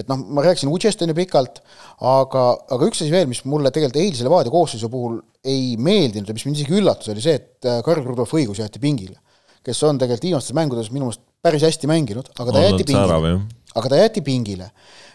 et 0.01 0.09
noh, 0.09 0.23
ma 0.33 0.45
rääkisin 0.47 0.71
Udžest 0.73 1.03
on 1.05 1.11
ju 1.11 1.17
pikalt, 1.19 1.59
aga, 2.07 2.45
aga 2.73 2.87
üks 2.89 3.03
asi 3.03 3.11
veel, 3.13 3.27
mis 3.29 3.43
mulle 3.45 3.73
tegelikult 3.75 4.01
eilse 4.01 4.25
Levadia 4.25 4.53
koosseisu 4.55 4.89
puhul 4.89 5.19
ei 5.45 5.75
meeldinud 5.77 6.31
ja 6.31 6.37
mis 6.37 6.47
mind 6.47 6.61
isegi 6.61 6.79
üllatas, 6.79 7.11
oli 7.13 7.25
see, 7.25 7.35
et 7.37 7.69
äh, 7.69 7.83
Karl 7.85 8.07
Rudolf 8.07 8.33
Õigus 8.39 8.63
jäeti 8.63 8.81
pingile. 8.81 9.19
kes 9.61 9.83
on 9.85 9.99
tegelikult 10.01 10.25
viimastes 10.25 10.57
mängudes 10.57 10.89
minu 10.89 11.11
meelest 11.11 11.21
päris 11.45 11.65
hästi 11.67 11.89
mänginud, 11.91 12.31
aga 12.39 12.55
ta 12.55 12.63
jäeti 12.65 12.87
pingile. 12.89 13.35
aga 13.75 13.93
ta 13.93 13.99
jäeti 14.01 14.23
pingile 14.25 14.71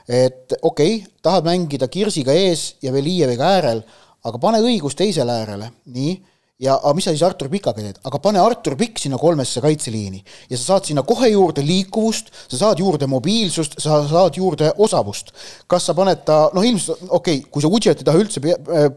et 0.07 0.55
okei 0.61 0.99
okay,, 0.99 1.11
tahad 1.25 1.47
mängida 1.47 1.89
Kirsiga 1.91 2.33
ees 2.33 2.75
ja 2.83 2.93
Velijeviga 2.93 3.55
äärel, 3.57 3.83
aga 4.25 4.41
pane 4.41 4.61
õigus 4.65 4.97
teisele 4.97 5.33
äärele, 5.41 5.71
nii, 5.93 6.15
ja 6.61 6.77
aga 6.77 6.93
mis 6.95 7.03
sa 7.07 7.11
siis 7.11 7.23
Artur 7.27 7.49
Pikaga 7.51 7.83
teed, 7.83 7.97
aga 8.07 8.19
pane 8.23 8.39
Artur 8.39 8.77
Pikk 8.79 9.01
sinna 9.01 9.19
kolmesse 9.19 9.61
kaitseliini 9.63 10.21
ja 10.49 10.57
sa 10.57 10.63
saad 10.75 10.87
sinna 10.87 11.03
kohe 11.07 11.27
juurde 11.33 11.65
liikuvust, 11.65 12.31
sa 12.47 12.61
saad 12.61 12.79
juurde 12.79 13.09
mobiilsust, 13.11 13.75
sa 13.83 13.99
saad 14.07 14.39
juurde 14.39 14.71
osavust. 14.77 15.33
kas 15.67 15.89
sa 15.89 15.97
paned 15.97 16.23
ta, 16.27 16.45
noh 16.55 16.63
ilmselt 16.63 17.09
okei 17.09 17.41
okay,, 17.41 17.49
kui 17.51 17.65
sa 17.65 17.71
Udžet 17.71 18.03
ei 18.03 18.07
taha 18.07 18.23
üldse 18.23 18.43
Äh, 18.45 18.89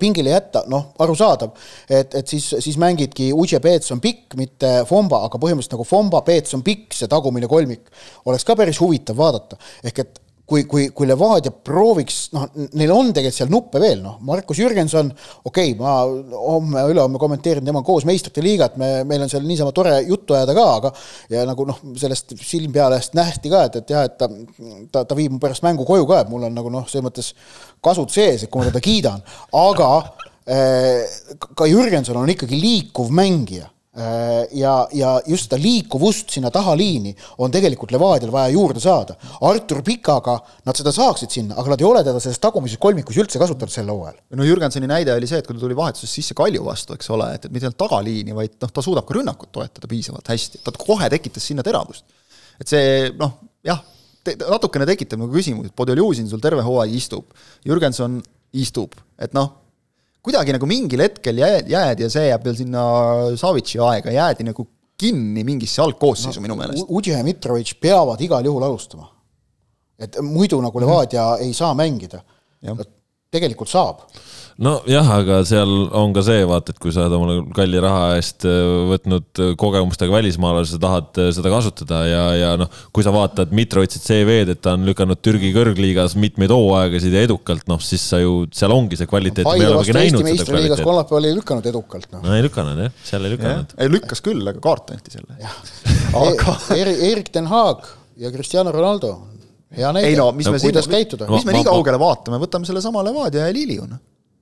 pingile 0.00 0.32
jätta, 0.34 0.64
noh, 0.72 0.90
arusaadav, 1.02 1.52
et, 1.88 2.14
et 2.14 2.34
siis, 2.34 2.46
siis 2.64 2.78
mängidki 2.80 3.30
Uche 3.36 3.60
Peetson 3.60 4.00
pikk, 4.00 4.36
mitte 4.40 4.72
Fomba, 4.88 5.24
aga 5.26 5.40
põhimõtteliselt 5.40 5.76
nagu 5.76 5.88
Fomba, 5.88 6.22
Peetson 6.26 6.64
pikk, 6.66 6.94
see 6.96 7.10
tagumine 7.10 7.50
kolmik, 7.50 7.90
oleks 8.30 8.46
ka 8.48 8.56
päris 8.58 8.80
huvitav 8.80 9.18
vaadata. 9.20 9.60
ehk 9.84 10.04
et 10.04 10.19
kui, 10.50 10.64
kui, 10.66 10.88
kui 10.96 11.06
Levadia 11.06 11.52
prooviks, 11.54 12.18
noh, 12.34 12.48
neil 12.78 12.90
on 12.90 13.12
tegelikult 13.14 13.36
seal 13.36 13.52
nuppe 13.52 13.80
veel, 13.82 14.00
noh, 14.02 14.16
Markus 14.26 14.58
Jürgenson, 14.58 15.12
okei 15.46 15.74
okay,, 15.74 15.76
ma 15.78 15.94
homme-ülehomme 16.34 17.20
kommenteerin 17.22 17.66
temaga 17.66 17.86
koos 17.86 18.06
meistrite 18.08 18.42
liigat, 18.44 18.74
me, 18.80 18.90
meil 19.08 19.22
on 19.24 19.30
seal 19.30 19.46
niisama 19.46 19.74
tore 19.76 19.94
juttu 20.08 20.34
ajada 20.34 20.56
ka, 20.56 20.66
aga 20.80 20.92
ja 21.36 21.44
nagu 21.48 21.66
noh, 21.68 21.78
sellest 22.00 22.34
silm 22.42 22.74
peale 22.74 22.98
eest 22.98 23.14
nähti 23.18 23.52
ka, 23.52 23.62
et, 23.68 23.80
et 23.82 23.94
jah, 23.94 24.08
et 24.10 24.18
ta, 24.18 24.30
ta, 24.90 25.04
ta 25.06 25.18
viib 25.18 25.36
mu 25.36 25.42
pärast 25.42 25.66
mängu 25.66 25.86
koju 25.88 26.08
ka, 26.10 26.24
et 26.24 26.32
mul 26.32 26.48
on 26.48 26.56
nagu 26.58 26.72
noh, 26.74 26.86
selles 26.90 27.06
mõttes 27.06 27.32
kasud 27.84 28.10
sees, 28.10 28.44
et 28.44 28.50
kui 28.50 28.62
ma 28.62 28.70
teda 28.72 28.82
kiidan, 28.84 29.22
aga 29.60 29.90
eh, 30.50 31.20
ka 31.54 31.70
Jürgenson 31.70 32.18
on 32.18 32.34
ikkagi 32.34 32.58
liikuv 32.58 33.14
mängija 33.14 33.70
ja, 33.90 34.74
ja 34.94 35.08
just 35.26 35.48
seda 35.48 35.58
liikuvust 35.58 36.30
sinna 36.30 36.50
tahaliini 36.54 37.10
on 37.42 37.50
tegelikult 37.50 37.90
Levadial 37.90 38.30
vaja 38.30 38.52
juurde 38.54 38.82
saada. 38.82 39.16
Artur 39.48 39.82
Pikaga 39.86 40.36
nad 40.66 40.78
seda 40.78 40.92
saaksid 40.94 41.34
sinna, 41.34 41.56
aga 41.58 41.74
nad 41.74 41.82
ei 41.82 41.88
ole 41.88 42.04
teda 42.06 42.22
selles 42.22 42.38
tagumises 42.42 42.78
kolmikus 42.82 43.18
üldse 43.18 43.40
kasutanud 43.42 43.74
sel 43.74 43.90
hooajal. 43.90 44.20
no 44.38 44.46
Jürgensoni 44.46 44.86
näide 44.90 45.14
oli 45.14 45.26
see, 45.26 45.42
et 45.42 45.46
kui 45.46 45.58
ta 45.58 45.64
tuli 45.64 45.78
vahetuses 45.78 46.12
sisse 46.20 46.38
Kalju 46.38 46.62
vastu, 46.64 46.94
eks 46.94 47.10
ole, 47.10 47.32
et, 47.34 47.48
et 47.48 47.54
mitte 47.54 47.66
ainult 47.66 47.80
tagaliini, 47.82 48.36
vaid 48.36 48.54
noh, 48.62 48.70
ta 48.70 48.84
suudab 48.84 49.08
ka 49.08 49.18
rünnakut 49.18 49.50
toetada 49.58 49.90
piisavalt 49.90 50.30
hästi, 50.30 50.62
ta 50.64 50.74
kohe 50.78 51.10
tekitas 51.10 51.50
sinna 51.50 51.66
teravust. 51.66 52.06
et 52.60 52.70
see 52.70 53.10
noh, 53.18 53.40
jah 53.66 53.82
natukene 54.24 54.86
tekitab 54.86 55.18
nagu 55.18 55.32
küsimusi, 55.32 55.70
et 55.70 55.76
Podoljuzin 55.76 56.28
sul 56.28 56.42
terve 56.44 56.62
hooaeg 56.62 56.92
istub, 56.94 57.32
Jürgenson 57.66 58.20
istub, 58.52 58.94
et 59.18 59.34
noh, 59.34 59.54
kuidagi 60.24 60.54
nagu 60.56 60.68
mingil 60.68 61.04
hetkel 61.04 61.40
jääd, 61.40 61.70
jääd 61.70 62.04
ja 62.04 62.10
see 62.12 62.26
jääb 62.28 62.44
veel 62.44 62.58
sinna 62.58 62.82
Savitši 63.40 63.80
aega, 63.86 64.12
jäädi 64.14 64.46
nagu 64.48 64.66
kinni 65.00 65.44
mingisse 65.48 65.82
algkoosseisu 65.84 66.40
no, 66.40 66.44
minu 66.44 66.58
meelest. 66.58 66.84
Udje 66.92 67.16
ja 67.16 67.24
Mitrovic 67.24 67.72
peavad 67.80 68.20
igal 68.20 68.44
juhul 68.44 68.66
alustama. 68.68 69.08
et 70.00 70.16
muidu 70.24 70.60
nagu 70.64 70.80
Levadia 70.80 71.24
mm 71.24 71.36
-hmm. 71.36 71.44
ei 71.44 71.54
saa 71.54 71.74
mängida. 71.74 72.22
Tegelikult 73.30 73.70
saab 73.70 74.04
nojah, 74.60 75.08
aga 75.14 75.38
seal 75.48 75.70
on 75.96 76.12
ka 76.12 76.22
see, 76.24 76.42
vaata, 76.48 76.74
et 76.74 76.80
kui 76.82 76.92
sa 76.92 77.06
oled 77.06 77.14
omale 77.16 77.36
kalli 77.56 77.80
raha 77.80 78.16
eest 78.18 78.44
äh, 78.48 78.58
võtnud 78.90 79.40
kogemustega 79.60 80.12
välismaalase, 80.12 80.74
sa 80.74 80.82
tahad 80.82 81.20
äh, 81.22 81.30
seda 81.36 81.52
kasutada 81.52 82.00
ja, 82.08 82.24
ja 82.36 82.50
noh, 82.60 82.68
kui 82.94 83.06
sa 83.06 83.12
vaatad 83.14 83.54
Mitrovitsit 83.56 84.04
CV-d, 84.04 84.56
et 84.56 84.62
ta 84.64 84.74
on 84.76 84.84
lükanud 84.88 85.22
Türgi 85.24 85.52
kõrgliigas 85.56 86.16
mitmeid 86.20 86.52
hooaegasid 86.52 87.16
ja 87.16 87.24
edukalt, 87.28 87.64
noh 87.70 87.80
siis 87.84 88.04
sa 88.12 88.20
ju, 88.20 88.44
seal 88.56 88.74
ongi 88.76 89.00
see 89.00 89.08
kvaliteet. 89.10 89.48
Kolmapäeval 90.84 91.30
ei 91.30 91.36
lükanud 91.38 91.72
edukalt, 91.72 92.10
noh. 92.12 92.24
no 92.26 92.36
ei 92.36 92.44
lükanud 92.44 92.84
jah, 92.84 92.94
seal 93.06 93.24
ei 93.24 93.36
lükanud. 93.38 93.76
ei 93.80 93.94
lükkas 93.96 94.24
küll, 94.24 94.44
aga 94.44 94.60
kaart 94.64 94.92
anti 94.98 95.16
selle. 95.16 95.40
aga 96.20 96.58
Erik 96.76 97.32
ten 97.32 97.48
Haag 97.48 97.88
ja 98.20 98.32
Cristiano 98.34 98.76
Ronaldo. 98.76 99.16
Ei 100.02 100.16
no 100.18 100.30
mis 100.36 100.48
no, 100.48 100.54
me 100.56 100.62
siin, 100.62 100.80
mis 101.30 101.44
me 101.46 101.58
nii 101.58 101.66
kaugele 101.66 102.00
vaatame, 102.00 102.40
võtame 102.42 102.68
sellesama 102.68 103.04
Levadia 103.06 103.46
ja 103.46 103.54
Liliu, 103.54 103.86
noh 103.86 104.00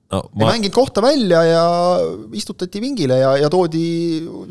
no, 0.09 0.21
ma... 0.33 0.45
ei 0.45 0.57
mänginud 0.57 0.73
kohta 0.73 1.01
välja 1.01 1.41
ja 1.45 1.63
istutati 2.33 2.81
vingile 2.81 3.19
ja, 3.19 3.31
ja 3.37 3.49
toodi 3.51 3.83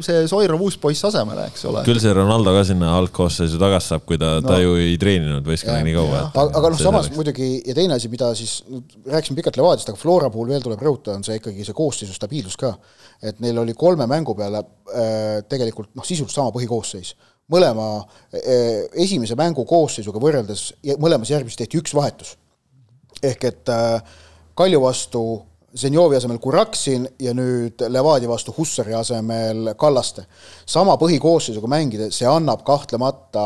see 0.04 0.26
Soirov 0.30 0.62
uus 0.62 0.78
poiss 0.80 1.04
asemele, 1.08 1.48
eks 1.50 1.64
ole. 1.70 1.82
küll 1.86 2.00
see 2.02 2.14
Ronaldo 2.14 2.54
ka 2.54 2.64
sinna 2.68 2.92
algkoosseisu 2.98 3.58
tagasi 3.60 3.92
saab, 3.94 4.04
kui 4.08 4.20
ta 4.20 4.36
no., 4.38 4.46
ta 4.46 4.60
ju 4.62 4.76
ei 4.80 4.96
treeninud 5.00 5.46
võistkonnaga 5.46 5.86
nii 5.88 5.96
kaua. 5.96 6.22
aga, 6.28 6.46
aga 6.60 6.72
noh, 6.74 6.80
samas 6.80 7.08
selleks. 7.08 7.18
muidugi 7.18 7.50
ja 7.58 7.76
teine 7.78 7.98
asi, 7.98 8.10
mida 8.12 8.30
siis, 8.38 8.60
rääkisime 9.08 9.40
pikalt 9.40 9.58
Levadiast, 9.60 9.90
aga 9.92 10.00
Flora 10.00 10.30
puhul 10.34 10.54
veel 10.54 10.64
tuleb 10.64 10.84
rõhutada, 10.86 11.18
on 11.18 11.26
see 11.26 11.40
ikkagi 11.40 11.66
see 11.66 11.76
koosseisu 11.76 12.14
stabiilsus 12.14 12.58
ka. 12.60 12.76
et 13.22 13.42
neil 13.42 13.58
oli 13.64 13.74
kolme 13.78 14.06
mängu 14.10 14.36
peale 14.38 14.62
äh, 14.62 15.40
tegelikult 15.50 15.90
noh, 15.98 16.06
sisuliselt 16.06 16.38
sama 16.38 16.54
põhikoosseis 16.54 17.16
mõlema 17.52 17.88
äh, 17.98 18.86
esimese 19.04 19.36
mängu 19.38 19.64
koosseisuga 19.68 20.20
võrreldes, 20.22 20.70
mõlemas 21.00 21.32
järgmises 21.32 21.58
tehti 21.60 21.80
üks 21.80 21.94
vahetus. 21.96 22.36
ehk 23.22 23.44
et 23.44 23.68
äh, 23.68 24.02
Kalju 24.58 24.80
vastu 24.82 25.22
Zenjovi 25.76 26.16
asemel 26.16 26.38
Kuraksin 26.40 27.02
ja 27.20 27.34
nüüd 27.36 27.82
Levadia 27.92 28.28
vastu 28.30 28.54
Hussari 28.56 28.94
asemel 28.96 29.74
Kallaste. 29.76 30.24
sama 30.66 30.94
põhikoosseisuga 30.96 31.68
mängida, 31.68 32.06
see 32.12 32.28
annab 32.28 32.62
kahtlemata 32.64 33.42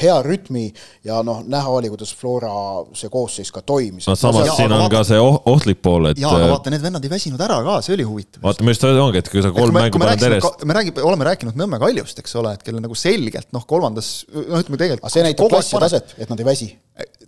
hea 0.00 0.14
rütmi 0.24 0.70
ja 1.04 1.20
noh, 1.24 1.42
näha 1.44 1.74
oli, 1.76 1.90
kuidas 1.92 2.14
Flora 2.16 2.52
see 2.96 3.12
koosseis 3.12 3.52
ka 3.52 3.60
toimis. 3.60 4.08
no 4.08 4.16
samas 4.16 4.48
siin 4.56 4.72
on 4.72 4.86
vaata, 4.86 4.94
ka 4.94 5.04
see 5.04 5.20
oh-, 5.20 5.36
ohtlik 5.52 5.82
pool, 5.84 6.08
et 6.12 6.20
jaa, 6.20 6.32
aga 6.32 6.48
vaata, 6.54 6.72
need 6.72 6.84
vennad 6.84 7.04
ei 7.04 7.12
väsinud 7.12 7.44
ära 7.44 7.60
ka, 7.68 7.76
see 7.84 7.96
oli 7.98 8.08
huvitav. 8.08 8.40
vaata, 8.48 8.64
ma 8.64 8.72
just 8.72 8.88
ongi, 8.88 9.20
et 9.20 9.30
kui 9.32 9.44
sa 9.44 9.52
kolm 9.56 9.76
mängu 9.76 10.00
paned 10.00 10.26
järjest. 10.28 10.64
me 10.64 10.78
räägime, 10.80 11.04
oleme 11.04 11.28
rääkinud 11.28 11.60
Nõmme 11.60 11.80
Kaljust, 11.82 12.24
eks 12.24 12.36
ole, 12.40 12.56
et 12.56 12.64
kellel 12.64 12.84
nagu 12.84 12.96
selgelt 12.96 13.52
noh, 13.52 13.68
kolmandas, 13.68 14.24
noh 14.32 14.64
ütleme 14.64 14.80
tegelikult 14.80 15.04
aga 15.04 15.12
see 15.12 15.28
näitab 15.28 15.52
klassi 15.52 15.76
ja 15.76 15.84
taset, 15.84 16.16
et 16.16 16.32
nad 16.32 16.40
ei 16.40 16.48
väsi 16.48 16.72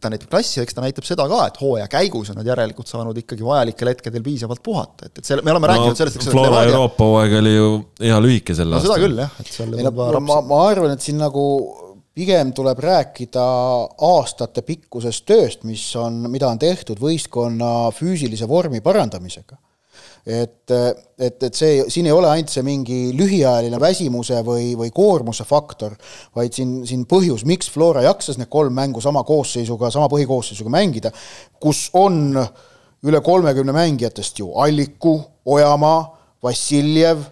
ta 0.01 0.11
näitab 0.13 0.31
klassi, 0.33 0.61
eks 0.63 0.77
ta 0.77 0.85
näitab 0.85 1.07
seda 1.09 1.27
ka, 1.31 1.41
et 1.51 1.59
hooaja 1.61 1.89
käigus 1.93 2.31
on 2.33 2.39
nad 2.41 2.49
järelikult 2.49 2.91
saanud 2.91 3.19
ikkagi 3.23 3.45
vajalikel 3.47 3.93
hetkedel 3.93 4.25
piisavalt 4.25 4.63
puhata, 4.65 5.09
et, 5.09 5.19
et 5.19 5.31
selle, 5.31 5.45
me 5.47 5.55
oleme 5.55 5.69
no, 5.69 5.75
rääkinud 5.75 6.01
sellest, 6.01 6.21
eks 6.21 6.31
Flora 6.31 6.53
Levadia... 6.53 6.73
Euroopa 6.75 7.11
hooaeg 7.11 7.37
oli 7.41 7.55
ju 7.55 7.69
hea 8.07 8.23
lühike 8.25 8.57
sel 8.59 8.71
no, 8.71 8.79
aastal. 8.79 8.95
seda 8.95 9.07
küll 9.07 9.23
jah, 9.25 9.37
et 9.43 9.53
seal 9.53 9.77
ei 9.77 9.87
no, 9.89 10.25
ma, 10.25 10.41
ma 10.53 10.65
arvan, 10.69 10.95
et 10.95 11.05
siin 11.05 11.21
nagu 11.23 11.45
pigem 12.19 12.51
tuleb 12.57 12.81
rääkida 12.83 13.47
aastatepikkusest 14.09 15.27
tööst, 15.29 15.65
mis 15.69 15.85
on, 16.01 16.25
mida 16.33 16.51
on 16.51 16.59
tehtud 16.59 16.99
võistkonna 17.03 17.93
füüsilise 17.95 18.49
vormi 18.51 18.83
parandamisega 18.85 19.59
et, 20.29 20.71
et, 21.19 21.43
et 21.43 21.57
see, 21.57 21.85
siin 21.89 22.07
ei 22.07 22.13
ole 22.13 22.29
ainult 22.29 22.53
see 22.53 22.65
mingi 22.67 22.99
lühiajaline 23.17 23.81
väsimuse 23.81 24.43
või, 24.45 24.75
või 24.77 24.91
koormuse 24.95 25.47
faktor, 25.49 25.95
vaid 26.37 26.53
siin, 26.57 26.83
siin 26.89 27.07
põhjus, 27.09 27.47
miks 27.49 27.71
Flora 27.73 28.05
jaksas 28.05 28.37
need 28.37 28.51
kolm 28.53 28.77
mängu 28.77 29.01
sama 29.05 29.25
koosseisuga, 29.29 29.89
sama 29.95 30.11
põhikoosseisuga 30.13 30.73
mängida, 30.75 31.15
kus 31.63 31.87
on 31.97 32.37
üle 33.09 33.23
kolmekümne 33.25 33.73
mängijatest 33.73 34.43
ju 34.43 34.53
Alliku, 34.61 35.17
Ojamaa, 35.49 36.03
Vassiljev, 36.45 37.25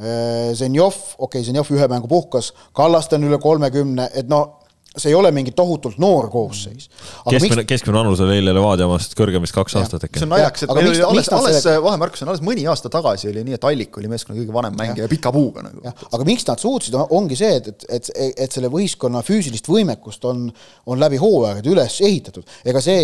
eh, 0.00 0.54
Zenjov, 0.56 0.96
okei 1.18 1.42
okay,, 1.42 1.46
Zenjov 1.50 1.68
ühe 1.74 1.88
mängu 1.90 2.08
puhkas, 2.08 2.54
Kallaste 2.72 3.20
on 3.20 3.28
üle 3.28 3.40
kolmekümne, 3.42 4.08
et 4.16 4.30
no 4.30 4.61
see 4.96 5.08
ei 5.10 5.14
ole 5.16 5.30
mingi 5.32 5.54
tohutult 5.56 5.96
noor 6.02 6.28
koosseis. 6.30 6.88
keskmine, 7.30 7.64
keskmine 7.68 7.98
vanus 7.98 8.20
oli 8.20 8.36
eile 8.36 8.52
Levadia 8.52 8.86
omast 8.88 9.14
kõrgem 9.16 9.44
vist 9.44 9.54
kaks 9.56 9.76
aastat 9.80 10.04
äkki. 10.04 10.20
see 10.20 10.26
on 10.26 10.32
naljakas, 10.34 10.66
et 10.66 10.72
meil 10.76 10.90
oli 10.90 11.02
alles, 11.06 11.30
alles 11.32 11.60
selle... 11.64 11.82
vahemärkus 11.84 12.24
on 12.24 12.32
alles 12.32 12.42
mõni 12.44 12.66
aasta 12.68 12.90
tagasi 12.92 13.30
oli 13.30 13.44
nii, 13.46 13.56
et 13.56 13.64
Allik 13.68 13.96
oli 14.00 14.10
meeskonna 14.12 14.36
kõige 14.40 14.52
vanem 14.52 14.76
mängija 14.76 15.06
ja 15.06 15.10
pika 15.12 15.32
puuga 15.32 15.64
nagu. 15.64 15.84
aga 15.88 16.26
miks 16.28 16.44
nad 16.48 16.60
suutsid, 16.60 16.96
ongi 17.02 17.38
see, 17.40 17.54
et, 17.60 17.70
et, 17.72 17.86
et, 17.88 18.10
et 18.44 18.58
selle 18.58 18.68
võistkonna 18.72 19.22
füüsilist 19.24 19.70
võimekust 19.72 20.26
on, 20.28 20.44
on 20.86 21.00
läbi 21.00 21.20
hooaegade 21.22 21.72
üles 21.72 21.96
ehitatud. 22.04 22.44
ega 22.68 22.84
see 22.84 23.00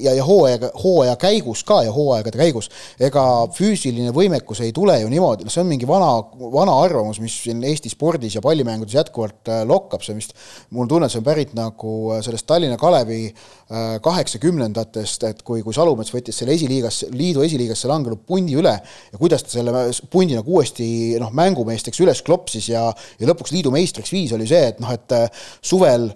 ja, 0.00 0.16
ja 0.16 0.24
hooajaga, 0.24 0.72
hooaja 0.80 1.18
käigus 1.20 1.66
ka 1.68 1.82
ja 1.84 1.92
hooaegade 1.92 2.40
käigus, 2.40 2.70
ega 2.96 3.26
füüsiline 3.56 4.14
võimekus 4.16 4.64
ei 4.64 4.72
tule 4.76 4.96
ju 5.02 5.12
niimoodi, 5.12 5.44
noh, 5.44 5.52
see 5.52 5.64
on 5.64 5.68
mingi 5.68 5.88
vana, 5.88 6.08
vana 6.56 6.80
arvamus, 6.86 7.20
mis 7.20 7.36
siin 7.44 7.60
Eesti 7.66 7.92
spordis 7.92 8.38
ja 8.38 8.44
pallimängudes 8.44 8.96
jätkuvalt 8.96 9.52
äh, 9.52 9.62
lokkab, 9.68 10.04
see 10.06 10.16
vist, 10.16 10.32
mul 10.70 10.86
on 10.86 10.92
tunne, 10.94 11.08
et 11.10 11.14
see 11.14 11.20
on 11.20 11.25
pärit 11.26 11.54
nagu 11.56 11.92
äh, 12.14 12.22
sellest 12.24 12.46
Tallinna 12.48 12.78
Kalevi 12.80 13.20
äh, 13.26 13.96
kaheksakümnendatest, 14.02 15.26
et 15.28 15.42
kui, 15.46 15.62
kui 15.66 15.74
Salumets 15.74 16.14
võttis 16.14 16.38
selle 16.40 16.54
esiliigas, 16.56 17.02
liidu 17.14 17.44
esiliigasse 17.46 17.90
langenud 17.90 18.22
pundi 18.28 18.56
üle 18.58 18.74
ja 18.76 19.20
kuidas 19.20 19.44
ta 19.46 19.56
selle 19.56 19.74
pundi 20.12 20.38
nagu 20.38 20.56
uuesti 20.56 20.88
noh, 21.22 21.34
mängumeesteks 21.36 22.00
üles 22.04 22.22
klopsis 22.26 22.70
ja, 22.72 22.86
ja 23.20 23.30
lõpuks 23.30 23.54
liidu 23.56 23.74
meistriks 23.74 24.14
viis, 24.14 24.34
oli 24.36 24.48
see, 24.50 24.72
et 24.72 24.80
noh, 24.82 24.94
et 24.94 25.16
äh, 25.16 25.44
suvel 25.60 26.10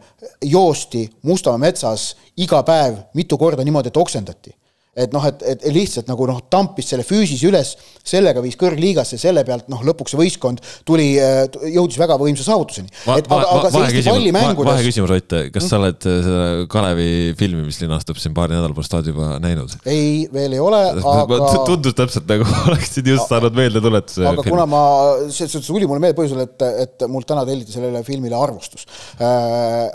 joosti 0.44 1.07
Mustamäe 1.27 1.68
metsas 1.68 2.14
iga 2.40 2.62
päev 2.66 3.03
mitu 3.18 3.38
korda 3.40 3.66
niimoodi, 3.66 3.90
et 3.92 4.01
oksendati 4.01 4.55
et 4.98 5.12
noh, 5.14 5.22
et, 5.29 5.42
et 5.46 5.66
lihtsalt 5.70 6.09
nagu 6.11 6.24
noh, 6.26 6.40
tampis 6.50 6.88
selle 6.90 7.05
füüsise 7.07 7.46
üles, 7.46 7.68
sellega 8.07 8.42
viis 8.42 8.57
kõrgliigasse, 8.59 9.18
selle 9.20 9.44
pealt 9.46 9.68
noh, 9.70 9.85
lõpuks 9.87 10.14
see 10.14 10.18
võistkond 10.18 10.62
tuli, 10.88 11.12
äh, 11.22 11.44
jõudis 11.70 11.98
väga 12.00 12.16
võimsa 12.18 12.42
saavutuseni. 12.46 12.90
vaheküsimus, 13.07 15.12
Ott, 15.14 15.35
kas 15.55 15.68
sa 15.70 15.79
oled 15.79 16.07
äh, 16.11 16.16
seda 16.26 16.66
Kalevi 16.70 17.37
filmi, 17.38 17.62
mis 17.68 17.79
linastub 17.83 18.18
siin 18.18 18.35
paari 18.35 18.57
nädala 18.57 18.74
pärast, 18.74 18.96
oled 18.98 19.12
juba 19.12 19.29
näinud? 19.42 19.76
ei, 19.87 20.26
veel 20.33 20.59
ei 20.59 20.62
ole, 20.62 20.83
aga. 21.12 21.38
tundus 21.68 21.94
täpselt 21.98 22.26
nagu 22.31 22.48
oleksid 22.72 23.12
just 23.12 23.31
saanud 23.31 23.55
meeldetuletuse. 23.55 24.26
aga 24.26 24.42
film. 24.42 24.57
kuna 24.57 24.66
ma, 24.70 24.83
see, 25.31 25.46
see 25.46 25.62
tuli 25.68 25.87
mulle 25.87 26.03
meelde 26.03 26.18
põhjusel, 26.18 26.42
et, 26.48 26.66
et 26.87 27.07
mul 27.11 27.22
täna 27.29 27.46
telliti 27.46 27.76
sellele 27.76 28.03
filmile 28.07 28.35
arvustus. 28.35 28.88
Äh, 29.22 29.87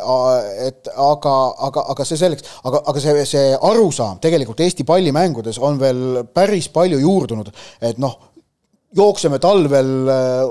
et 0.69 0.88
aga, 0.95 1.36
aga, 1.67 1.86
aga 1.91 2.08
see 2.08 2.23
selleks, 2.23 2.47
aga, 2.63 2.79
aga 2.93 3.03
see, 3.03 3.27
see 3.27 3.45
arusaam 3.60 4.23
tegelikult 4.23 4.63
Eesti 4.63 4.84
pallimängudes 4.85 5.59
on 5.59 5.79
veel 5.81 6.23
päris 6.33 6.69
palju 6.73 6.99
juurdunud, 7.01 7.51
et 7.81 7.99
noh, 8.01 8.17
jookseme 8.95 9.39
talvel 9.43 10.11
äh, 10.11 10.43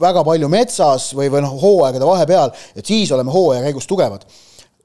väga 0.00 0.24
palju 0.26 0.48
metsas 0.52 1.12
või, 1.16 1.28
või 1.32 1.44
noh, 1.44 1.54
hooaegade 1.62 2.08
vahepeal, 2.08 2.54
et 2.76 2.86
siis 2.86 3.12
oleme 3.14 3.34
hooaja 3.34 3.62
käigus 3.68 3.86
tugevad. 3.90 4.26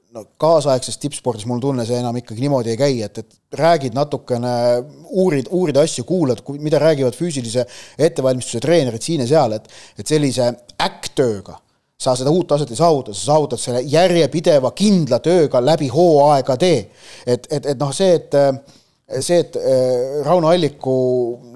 no 0.08 0.22
kaasaegses 0.40 0.96
tippspordis 0.98 1.44
mul 1.46 1.58
tunne 1.60 1.84
see 1.84 1.98
enam 2.00 2.16
ikkagi 2.16 2.40
niimoodi 2.40 2.70
ei 2.72 2.78
käi, 2.80 3.02
et, 3.04 3.18
et 3.18 3.58
räägid 3.60 3.94
natukene, 3.94 4.52
uurid, 5.10 5.50
uurid 5.52 5.76
asju, 5.76 6.04
kuulad, 6.08 6.40
mida 6.64 6.80
räägivad 6.80 7.16
füüsilise 7.16 7.66
ettevalmistuse 7.98 8.62
treenerid 8.64 9.04
siin 9.04 9.20
ja 9.26 9.28
seal, 9.34 9.58
et, 9.58 9.68
et 9.98 10.08
sellise 10.08 10.48
äkktööga 10.80 11.58
sa 11.98 12.14
seda 12.16 12.30
uut 12.30 12.46
taset 12.46 12.70
ei 12.70 12.78
saavuta, 12.78 13.12
sa 13.12 13.32
saavutad 13.32 13.60
selle 13.60 13.82
järjepideva 13.82 14.70
kindla 14.70 15.18
tööga 15.18 15.60
läbi 15.60 15.88
hooaegade. 15.90 16.74
et, 17.26 17.48
et, 17.50 17.66
et 17.66 17.78
noh, 17.78 17.90
see, 17.92 18.14
et 18.14 18.36
see, 19.08 19.38
et 19.40 19.56
äh, 19.56 20.20
Rauno 20.26 20.50
Alliku 20.52 20.94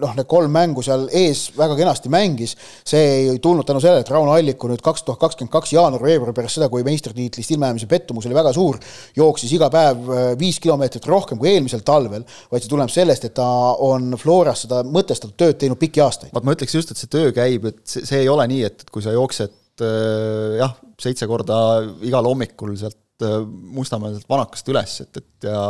noh, 0.01 0.13
need 0.17 0.29
kolm 0.31 0.53
mängu 0.55 0.83
seal 0.85 1.05
ees 1.13 1.51
väga 1.57 1.77
kenasti 1.77 2.09
mängis, 2.13 2.55
see 2.89 3.03
ei 3.19 3.41
tulnud 3.45 3.67
tänu 3.69 3.83
sellele, 3.83 4.07
et 4.07 4.13
Rauno 4.13 4.33
Alliku 4.33 4.71
nüüd 4.71 4.81
kaks 4.85 5.05
tuhat 5.05 5.21
kakskümmend 5.21 5.53
kaks 5.53 5.75
jaanuar-veebruar 5.77 6.33
pärast 6.37 6.57
seda, 6.57 6.71
kui 6.73 6.85
meistritiitlist 6.87 7.53
ilmajäämise 7.53 7.91
pettumus 7.91 8.29
oli 8.29 8.39
väga 8.39 8.55
suur, 8.57 8.81
jooksis 9.19 9.53
iga 9.59 9.69
päev 9.73 10.09
äh, 10.09 10.25
viis 10.41 10.63
kilomeetrit 10.65 11.09
rohkem 11.13 11.41
kui 11.41 11.53
eelmisel 11.53 11.85
talvel, 11.85 12.25
vaid 12.25 12.65
see 12.65 12.73
tuleneb 12.73 12.95
sellest, 12.95 13.29
et 13.29 13.37
ta 13.37 13.49
on 13.85 14.17
Floras 14.21 14.65
seda 14.65 14.81
mõtestatud 14.89 15.37
tööd 15.37 15.61
teinud 15.61 15.81
pikki 15.81 16.05
aastaid. 16.05 16.33
vaat 16.33 16.49
ma 16.49 16.57
ütleks 16.57 16.81
just, 16.81 16.95
et 16.95 17.05
see 17.05 17.13
töö 17.13 17.37
käib, 17.37 17.69
et 17.69 17.83
see, 17.85 18.07
see 18.09 18.25
ei 18.25 18.33
ole 18.33 18.49
nii, 18.49 18.65
et 18.73 18.89
kui 18.89 19.05
sa 19.05 19.13
jooksed 19.13 19.85
äh, 19.85 20.61
jah, 20.63 20.79
seitse 21.03 21.29
korda 21.29 21.59
igal 22.01 22.33
hommikul 22.33 22.77
sealt 22.81 22.99
Mustamäelt 23.23 24.25
vanakast 24.27 24.67
üles, 24.73 24.97
et, 25.05 25.19
et 25.21 25.47
ja 25.47 25.61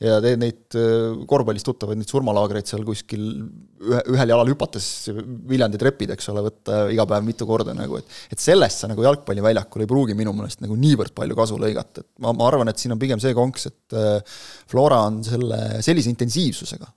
ja 0.00 0.16
teed 0.24 0.40
neid 0.40 0.76
äh, 0.78 1.18
korvpallist 1.28 1.66
tuttavaid, 1.68 1.98
neid 2.00 2.10
surmalaagreid 2.10 2.68
seal 2.68 2.84
kuskil 2.86 3.24
ühe, 3.84 4.00
ühel 4.14 4.32
jalal 4.32 4.48
hüpates 4.48 4.86
Viljandi 5.50 5.80
trepid, 5.80 6.14
eks 6.14 6.30
ole, 6.32 6.44
võtta 6.46 6.82
iga 6.92 7.06
päev 7.10 7.26
mitu 7.26 7.48
korda 7.48 7.74
nagu, 7.76 8.00
et 8.00 8.32
et 8.32 8.40
sellest 8.40 8.84
sa 8.84 8.90
nagu 8.90 9.04
jalgpalliväljakul 9.04 9.84
ei 9.84 9.90
pruugi 9.90 10.16
minu 10.18 10.32
meelest 10.36 10.64
nagu 10.64 10.78
niivõrd 10.80 11.12
palju 11.16 11.36
kasu 11.38 11.60
lõigata, 11.60 12.04
et 12.04 12.24
ma, 12.24 12.32
ma 12.36 12.48
arvan, 12.48 12.72
et 12.72 12.80
siin 12.80 12.96
on 12.96 13.02
pigem 13.02 13.20
see 13.22 13.36
konks, 13.36 13.68
et 13.68 13.98
äh, 13.98 14.40
Flora 14.70 15.02
on 15.10 15.20
selle, 15.26 15.60
sellise 15.84 16.12
intensiivsusega, 16.12 16.88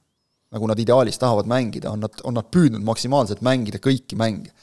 nagu 0.56 0.70
nad 0.70 0.80
ideaalis 0.80 1.20
tahavad 1.20 1.50
mängida, 1.50 1.92
on 1.92 2.06
nad, 2.06 2.24
on 2.24 2.40
nad 2.40 2.48
püüdnud 2.54 2.86
maksimaalselt 2.88 3.44
mängida 3.44 3.84
kõiki 3.84 4.20
mänge 4.20 4.54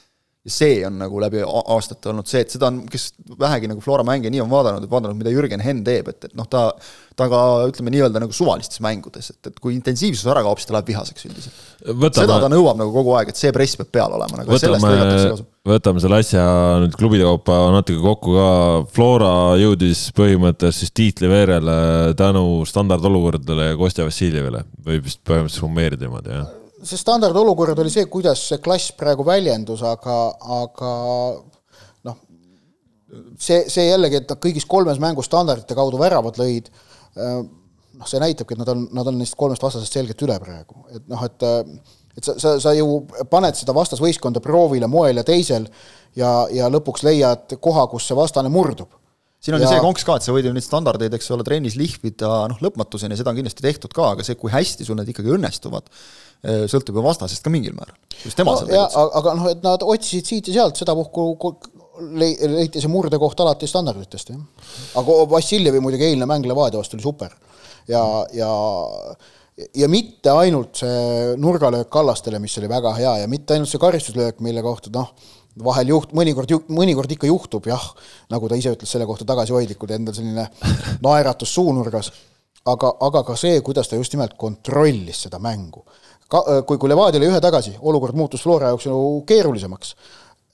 ja 0.40 0.52
see 0.54 0.80
on 0.88 0.96
nagu 0.96 1.20
läbi 1.20 1.42
aastate 1.44 2.10
olnud 2.12 2.28
see, 2.28 2.40
et 2.46 2.54
seda 2.54 2.70
on, 2.70 2.80
kes 2.88 3.10
vähegi 3.40 3.68
nagu 3.68 3.82
Flora 3.84 4.04
mänge 4.06 4.32
nii 4.32 4.40
on 4.40 4.48
vaadanud, 4.52 4.86
et 4.86 4.92
vaadanud, 4.92 5.18
mida 5.20 5.32
Jürgen 5.34 5.60
Henn 5.60 5.84
teeb, 5.84 6.08
et, 6.12 6.30
et 6.30 6.36
noh, 6.38 6.48
ta 6.48 6.70
ta 7.20 7.26
ka 7.28 7.40
ütleme 7.68 7.92
nii-öelda 7.92 8.22
nagu 8.22 8.32
suvalistes 8.32 8.80
mängudes, 8.80 9.30
et, 9.34 9.50
et 9.50 9.58
kui 9.60 9.74
intensiivsus 9.76 10.28
ära 10.30 10.40
kaob, 10.46 10.60
siis 10.60 10.70
ta 10.70 10.76
läheb 10.76 10.88
vihaseks 10.88 11.26
üldiselt. 11.28 11.58
seda 12.16 12.38
ta 12.40 12.48
nõuab 12.48 12.78
nagu 12.80 12.94
kogu 12.94 13.12
aeg, 13.18 13.32
et 13.32 13.40
see 13.40 13.52
press 13.52 13.76
peab 13.76 13.90
peal 13.92 14.14
olema, 14.16 14.40
nagu 14.40 14.54
võtame, 14.54 15.34
võtame 15.68 16.04
selle 16.04 16.20
asja 16.24 16.44
nüüd 16.84 16.96
klubide 16.96 17.26
kaupa 17.28 17.58
natuke 17.76 18.00
kokku 18.04 18.38
ka, 18.38 18.46
Flora 18.94 19.34
jõudis 19.60 20.06
põhimõtteliselt 20.16 20.86
siis 20.86 20.96
tiitliveerele 20.96 21.76
tänu 22.16 22.62
standardolukordadele 22.68 23.72
ja 23.72 23.80
Kostja 23.80 24.08
Vassiljevile, 24.08 24.64
võib 24.86 25.04
vist 25.04 25.20
põhimõtteliselt 25.20 25.66
summeerida 25.66 26.08
niimoodi, 26.08 26.38
jah 26.38 26.56
see 26.82 27.00
standardolukord 27.00 27.78
oli 27.82 27.92
see, 27.92 28.06
kuidas 28.10 28.42
see 28.50 28.60
klass 28.62 28.92
praegu 28.96 29.24
väljendus, 29.26 29.82
aga, 29.86 30.18
aga 30.60 30.92
noh, 32.08 32.18
see, 33.38 33.64
see 33.68 33.88
jällegi, 33.90 34.22
et 34.22 34.32
nad 34.32 34.42
kõigis 34.42 34.68
kolmes 34.68 35.00
mängus 35.02 35.28
standardite 35.30 35.76
kaudu 35.78 36.00
väravad 36.00 36.40
lõid, 36.40 36.70
noh, 37.16 38.08
see 38.08 38.22
näitabki, 38.22 38.56
et 38.56 38.62
nad 38.62 38.74
on, 38.74 38.86
nad 38.96 39.12
on 39.12 39.18
neist 39.20 39.36
kolmest 39.38 39.64
vastasest 39.64 39.98
selgelt 39.98 40.26
üle 40.26 40.36
praegu, 40.42 40.84
et 40.94 41.08
noh, 41.10 41.24
et 41.28 41.48
et 42.18 42.26
sa, 42.26 42.34
sa, 42.42 42.56
sa 42.58 42.72
ju 42.74 43.04
paned 43.30 43.54
seda 43.54 43.74
vastasvõistkonda 43.76 44.42
proovile 44.42 44.88
moel 44.90 45.20
ja 45.20 45.22
teisel 45.24 45.68
ja, 46.18 46.48
ja 46.50 46.66
lõpuks 46.72 47.04
leiad 47.06 47.54
koha, 47.62 47.84
kus 47.92 48.08
see 48.08 48.18
vastane 48.18 48.50
murdub. 48.52 48.90
Siin 49.40 49.54
on 49.56 49.62
ja... 49.62 49.68
ju 49.68 49.76
see 49.76 49.84
konks 49.84 50.04
ka, 50.04 50.18
et 50.18 50.26
sa 50.26 50.34
võid 50.34 50.48
ju 50.48 50.52
neid 50.52 50.66
standardeid, 50.66 51.14
eks 51.16 51.30
ole, 51.32 51.46
trennis 51.46 51.78
lihvida 51.78 52.32
noh, 52.50 52.58
lõpmatuseni, 52.60 53.16
seda 53.16 53.32
on 53.32 53.38
kindlasti 53.38 53.64
tehtud 53.64 53.94
ka, 53.96 54.10
aga 54.16 54.26
see, 54.26 54.36
kui 54.40 54.52
hästi 54.52 54.84
sul 54.84 54.98
need 54.98 55.14
ikkagi 55.14 55.32
õnnestuvad, 55.36 55.86
sõltub 56.40 56.96
ju 56.96 57.04
vastasest 57.04 57.44
ka 57.44 57.52
mingil 57.52 57.74
määral, 57.76 57.96
just 58.24 58.38
tema 58.38 58.54
no, 58.54 58.62
seal 58.62 58.70
tegutses. 58.70 59.18
aga 59.20 59.34
noh, 59.36 59.48
et 59.52 59.66
nad 59.66 59.82
otsisid 59.84 60.30
siit 60.30 60.48
ja 60.48 60.60
sealt 60.60 60.80
sedapuhku 60.80 61.52
leiti 62.00 62.80
see 62.80 62.88
murdekoht 62.88 63.42
alati 63.44 63.68
standarditest, 63.68 64.32
jah. 64.32 64.70
aga 65.00 65.18
Vassiljevi 65.30 65.82
muidugi 65.84 66.08
eilne 66.08 66.28
mäng 66.28 66.48
Levadia 66.48 66.80
vastu 66.80 66.96
oli 66.96 67.04
super 67.04 67.34
ja, 67.88 68.04
ja 68.32 68.50
ja 69.76 69.88
mitte 69.92 70.32
ainult 70.32 70.80
see 70.80 71.34
nurgalöök 71.36 71.90
Kallastele, 71.92 72.40
mis 72.40 72.56
oli 72.58 72.70
väga 72.70 72.94
hea 72.96 73.18
ja 73.22 73.28
mitte 73.28 73.54
ainult 73.54 73.68
see 73.68 73.82
karistuslöök, 73.82 74.40
mille 74.40 74.62
kohta 74.64 74.92
noh, 74.94 75.10
vahel 75.64 75.92
juht-, 75.92 76.14
mõnikord, 76.16 76.54
mõnikord 76.72 77.12
ikka 77.12 77.28
juhtub 77.28 77.68
jah, 77.68 77.84
nagu 78.32 78.48
ta 78.48 78.56
ise 78.56 78.72
ütles 78.72 78.92
selle 78.94 79.08
kohta 79.08 79.28
tagasihoidlikult, 79.28 79.92
endal 79.98 80.16
selline 80.16 80.46
naeratus 81.04 81.52
suunurgas, 81.58 82.12
aga, 82.70 82.94
aga 83.08 83.24
ka 83.28 83.36
see, 83.36 83.60
kuidas 83.66 83.90
ta 83.90 84.00
just 84.00 84.16
nimelt 84.16 84.38
kontrollis 84.40 85.26
seda 85.26 85.42
mängu 85.42 85.84
äh, 85.84 86.09
kui, 86.30 86.78
kui 86.78 86.90
Levadia 86.90 87.20
oli 87.20 87.28
ühe 87.30 87.40
tagasi, 87.42 87.74
olukord 87.80 88.16
muutus 88.18 88.42
Flora 88.44 88.70
jaoks 88.70 88.86
ju 88.86 88.96
keerulisemaks. 89.26 89.94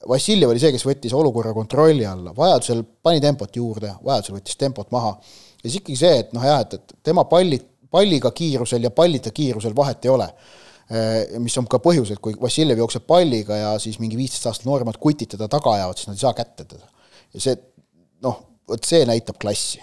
Vassiljev 0.08 0.52
oli 0.52 0.60
see, 0.62 0.72
kes 0.74 0.84
võttis 0.86 1.14
olukorra 1.16 1.52
kontrolli 1.56 2.04
alla, 2.06 2.32
vajadusel 2.36 2.82
pani 3.02 3.20
tempot 3.20 3.56
juurde, 3.56 3.90
vajadusel 4.04 4.38
võttis 4.38 4.58
tempot 4.60 4.90
maha. 4.94 5.16
ja 5.62 5.64
siis 5.64 5.80
ikkagi 5.80 5.98
see, 5.98 6.20
et 6.22 6.36
noh 6.36 6.44
jah, 6.46 6.62
et, 6.62 6.76
et 6.78 6.94
tema 7.04 7.24
palli, 7.28 7.58
palliga 7.90 8.30
kiirusel 8.30 8.86
ja 8.86 8.92
pallita 8.94 9.32
kiirusel 9.34 9.74
vahet 9.76 10.04
ei 10.04 10.12
ole. 10.12 10.28
Äh, 10.86 11.38
mis 11.42 11.56
on 11.58 11.66
ka 11.66 11.80
põhjus, 11.82 12.12
et 12.14 12.22
kui 12.22 12.36
Vassiljev 12.40 12.78
jookseb 12.84 13.06
palliga 13.08 13.58
ja 13.58 13.72
siis 13.82 13.98
mingi 13.98 14.18
viisteist 14.20 14.46
aastat 14.46 14.68
nooremad 14.68 15.00
kutid 15.02 15.34
teda 15.34 15.48
taga 15.50 15.74
ajavad, 15.74 15.98
siis 15.98 16.12
nad 16.12 16.20
ei 16.20 16.22
saa 16.22 16.36
kätte 16.38 16.64
teda. 16.64 16.86
ja 17.34 17.42
see, 17.42 17.58
noh, 18.22 18.38
vot 18.70 18.86
see 18.86 19.02
näitab 19.08 19.40
klassi 19.42 19.82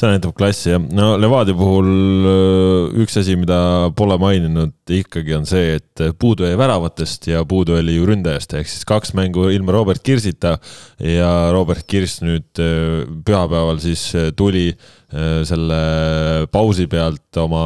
see 0.00 0.10
näitab 0.10 0.34
klassi 0.36 0.72
jah, 0.72 0.82
no 0.96 1.12
Levadia 1.20 1.56
puhul 1.56 1.90
äh, 1.90 3.02
üks 3.04 3.18
asi, 3.20 3.36
mida 3.40 3.90
pole 3.96 4.16
maininud 4.20 4.94
ikkagi 5.00 5.36
on 5.36 5.48
see, 5.48 5.76
et 5.78 6.04
puudu 6.20 6.46
jäi 6.48 6.58
väravatest 6.58 7.30
ja 7.30 7.44
puudu 7.48 7.76
oli 7.78 7.96
ju 7.98 8.06
ründajast, 8.08 8.56
ehk 8.58 8.70
siis 8.70 8.86
kaks 8.88 9.14
mängu 9.18 9.48
ilma 9.52 9.74
Robert 9.76 10.02
Kirsita 10.06 10.56
ja 11.04 11.32
Robert 11.54 11.86
Kirss 11.90 12.24
nüüd 12.24 12.62
äh, 12.62 13.04
pühapäeval 13.26 13.82
siis 13.82 14.10
äh, 14.14 14.32
tuli 14.36 14.70
selle 15.10 16.46
pausi 16.54 16.84
pealt 16.86 17.34
oma, 17.42 17.62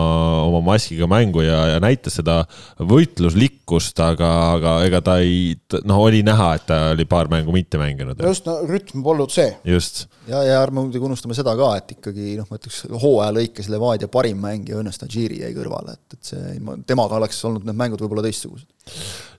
oma 0.47 0.63
maskiga 0.65 1.05
mängu 1.11 1.43
ja, 1.45 1.59
ja 1.75 1.81
näitas 1.83 2.17
seda 2.17 2.39
võitluslikkust, 2.81 4.01
aga, 4.01 4.31
aga 4.55 4.73
ega 4.87 5.03
ta 5.05 5.19
ei, 5.21 5.53
noh, 5.85 6.01
oli 6.07 6.23
näha, 6.25 6.55
et 6.57 6.65
ta 6.71 6.79
oli 6.95 7.05
paar 7.09 7.29
mängu 7.29 7.53
mitte 7.53 7.77
mänginud. 7.81 8.23
just, 8.25 8.49
no 8.49 8.63
rütm 8.65 9.05
polnud 9.05 9.35
see. 9.35 9.51
just 9.69 10.07
ja, 10.25 10.41
ja 10.41 10.63
ärme 10.63 10.81
muidugi 10.87 11.05
unustame 11.05 11.37
seda 11.37 11.53
ka, 11.59 11.75
et 11.83 11.84
ikkagi 11.93 12.35
noh, 12.39 12.47
ma 12.49 12.59
ütleks 12.59 12.85
hooaja 13.03 13.35
lõikes 13.37 13.69
Levadia 13.73 14.09
parim 14.13 14.41
mängija 14.43 14.79
Õnnes 14.81 14.99
Tadžiri 15.01 15.43
jäi 15.43 15.53
kõrvale, 15.57 15.97
et, 15.99 16.17
et 16.17 16.31
see, 16.33 16.55
temaga 16.89 17.19
oleks 17.19 17.41
olnud 17.49 17.67
need 17.69 17.79
mängud 17.79 18.01
võib-olla 18.05 18.25
teistsugused. 18.25 18.69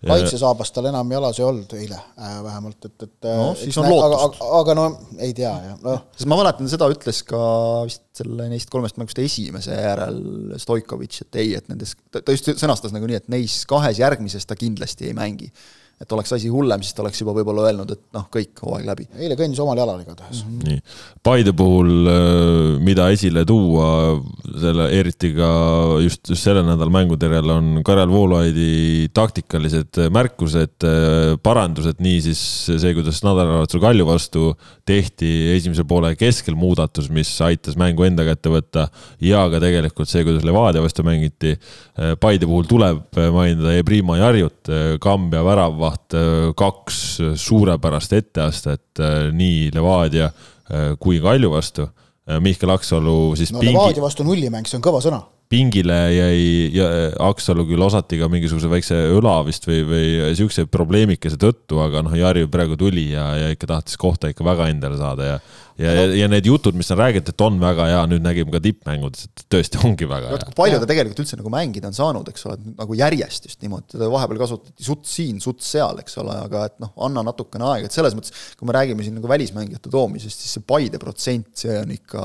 kaitsesaabast 0.06 0.76
tal 0.76 0.90
enam 0.92 1.12
jalas 1.16 1.40
ei 1.40 1.46
olnud 1.46 1.76
eile 1.78 1.98
äh, 1.98 2.36
vähemalt, 2.46 2.90
et, 2.90 3.08
et 3.08 3.30
no, 3.30 3.52
siis 3.60 3.78
on 3.82 3.90
lootust. 3.90 4.42
aga, 4.42 4.50
aga 4.60 4.76
no 4.78 4.88
ei 5.20 5.34
tea 5.38 5.54
jah 5.54 5.80
no.. 5.86 5.96
sest 6.18 6.30
ma 6.32 6.40
mäletan, 6.42 6.70
seda 6.72 6.90
ütles 6.94 7.22
ka 7.28 7.40
vist 7.88 8.04
selle 8.16 8.50
neist 8.52 8.70
kolmest 8.74 9.00
mängust 9.02 9.22
esimese 9.24 9.76
järel 9.76 10.20
Stoikovitš, 10.62 11.26
et 11.26 11.42
ei, 11.42 11.56
et 11.60 11.72
nendes, 11.72 11.96
ta 12.14 12.26
just 12.36 12.54
sõnastas 12.62 12.94
nagu 12.96 13.10
nii, 13.10 13.24
et 13.24 13.34
neis 13.34 13.64
kahes 13.70 14.02
järgmises 14.02 14.46
ta 14.46 14.58
kindlasti 14.60 15.10
ei 15.10 15.18
mängi 15.18 15.52
et 15.96 16.12
oleks 16.12 16.34
asi 16.36 16.50
hullem, 16.52 16.82
siis 16.84 16.92
ta 16.92 17.06
oleks 17.06 17.22
juba 17.22 17.32
võib-olla 17.38 17.70
öelnud, 17.70 17.92
et 17.96 18.02
noh, 18.18 18.26
kõik, 18.32 18.52
hooaeg 18.60 18.88
läbi. 18.90 19.06
eile 19.16 19.38
kõndis 19.40 19.62
omal 19.64 19.80
jalal 19.80 20.02
igatahes 20.04 20.42
mm. 20.44 20.58
-hmm. 20.60 20.68
nii, 20.68 20.82
Paide 21.24 21.54
puhul, 21.56 21.92
äh, 22.12 22.82
mida 22.84 23.08
esile 23.16 23.46
tuua, 23.48 23.88
selle 24.60 24.90
eriti 24.92 25.32
ka 25.38 25.52
just, 26.04 26.28
just 26.28 26.44
selle 26.44 26.66
nädala 26.68 26.92
mängudel 26.92 27.52
on 27.54 27.70
Karel 27.88 28.12
Voolaidi 28.12 29.08
taktikalised 29.16 30.02
märkused, 30.12 30.76
äh, 30.84 31.38
parandused, 31.40 32.04
nii 32.04 32.20
siis 32.28 32.44
see, 32.68 32.92
kuidas 32.98 33.24
nädalavahetusel 33.24 33.86
Kalju 33.86 34.10
vastu 34.10 34.52
tehti 34.86 35.32
esimese 35.56 35.88
poole 35.88 36.12
keskel 36.20 36.60
muudatus, 36.60 37.08
mis 37.10 37.32
aitas 37.42 37.80
mängu 37.80 38.04
enda 38.04 38.28
kätte 38.28 38.52
võtta 38.52 38.90
ja 39.24 39.48
ka 39.48 39.64
tegelikult 39.64 40.12
see, 40.12 40.28
kuidas 40.28 40.44
Levadia 40.44 40.84
vastu 40.84 41.08
mängiti. 41.08 41.56
Äh, 41.96 42.20
Paide 42.20 42.52
puhul 42.52 42.68
tuleb 42.68 43.16
mainida 43.16 43.72
Ebrima 43.80 44.20
Jarjut, 44.20 44.60
Kambja 45.00 45.40
värav 45.46 45.85
väravaht, 45.86 46.14
äh, 46.14 46.54
kaks 46.56 47.20
suurepärast 47.36 48.14
etteastet 48.14 49.00
äh, 49.00 49.32
nii 49.34 49.72
Levadia 49.74 50.26
äh, 50.26 50.98
kui 51.00 51.20
Kalju 51.20 51.52
vastu. 51.52 51.90
Mihkel 52.42 52.72
Aksalu 52.74 53.36
siis 53.38 53.52
no 53.54 53.60
pingi... 53.60 53.76
Levadia 53.76 54.02
vastu 54.02 54.24
nullimäng, 54.26 54.66
see 54.66 54.80
on 54.80 54.84
kõva 54.86 54.98
sõna 55.04 55.20
pingile 55.52 55.98
jäi 56.16 56.46
ja 56.74 56.88
Aksalu 57.28 57.68
küll 57.70 57.84
osati 57.86 58.18
ka 58.20 58.30
mingisuguse 58.32 58.70
väikse 58.72 58.98
õla 59.16 59.38
vist 59.48 59.68
või, 59.70 59.84
või 59.88 60.08
siukse 60.38 60.66
probleemikese 60.72 61.38
tõttu, 61.42 61.80
aga 61.84 62.02
noh, 62.06 62.16
Jari 62.18 62.48
praegu 62.52 62.78
tuli 62.80 63.12
ja, 63.12 63.28
ja 63.40 63.52
ikka 63.54 63.70
tahtis 63.76 64.00
kohta 64.02 64.32
ikka 64.32 64.48
väga 64.48 64.72
endale 64.74 64.98
saada 65.02 65.30
ja 65.36 65.38
ja 65.78 65.92
no., 65.92 66.04
ja 66.16 66.28
need 66.32 66.48
jutud, 66.48 66.76
mis 66.78 66.90
on 66.94 67.00
räägitud, 67.00 67.34
et 67.34 67.44
on 67.44 67.58
väga 67.60 67.88
hea, 67.90 68.02
nüüd 68.12 68.24
nägime 68.24 68.54
ka 68.54 68.62
tippmängudes, 68.64 69.28
et 69.28 69.44
tõesti 69.52 69.82
ongi 69.84 70.08
väga 70.10 70.32
hea. 70.32 70.54
palju 70.56 70.80
ta 70.82 70.90
tegelikult 70.90 71.22
üldse 71.26 71.40
nagu 71.40 71.52
mängida 71.52 71.92
on 71.92 71.98
saanud, 71.98 72.32
eks 72.32 72.48
ole, 72.48 72.58
nagu 72.80 72.98
järjest 72.98 73.50
just 73.50 73.62
niimoodi, 73.66 73.90
teda 73.98 74.10
vahepeal 74.14 74.40
kasutati 74.46 74.88
suts 74.88 75.16
siin, 75.20 75.42
suts 75.44 75.68
seal, 75.76 76.00
eks 76.04 76.16
ole, 76.24 76.38
aga 76.48 76.66
et 76.72 76.78
noh, 76.84 76.94
anna 77.08 77.26
natukene 77.28 77.68
aega, 77.74 77.92
et 77.92 77.96
selles 77.96 78.16
mõttes, 78.18 78.34
kui 78.56 78.70
me 78.70 78.78
räägime 78.78 79.06
siin 79.06 79.20
nagu 79.20 79.32
välismängijate 79.32 79.92
toomisest, 79.92 80.46
siis 80.46 80.58
see 80.58 80.66
Paide 80.66 81.02
protsent, 81.02 81.52
see 81.60 81.76
on 81.82 81.92
ikka 81.96 82.24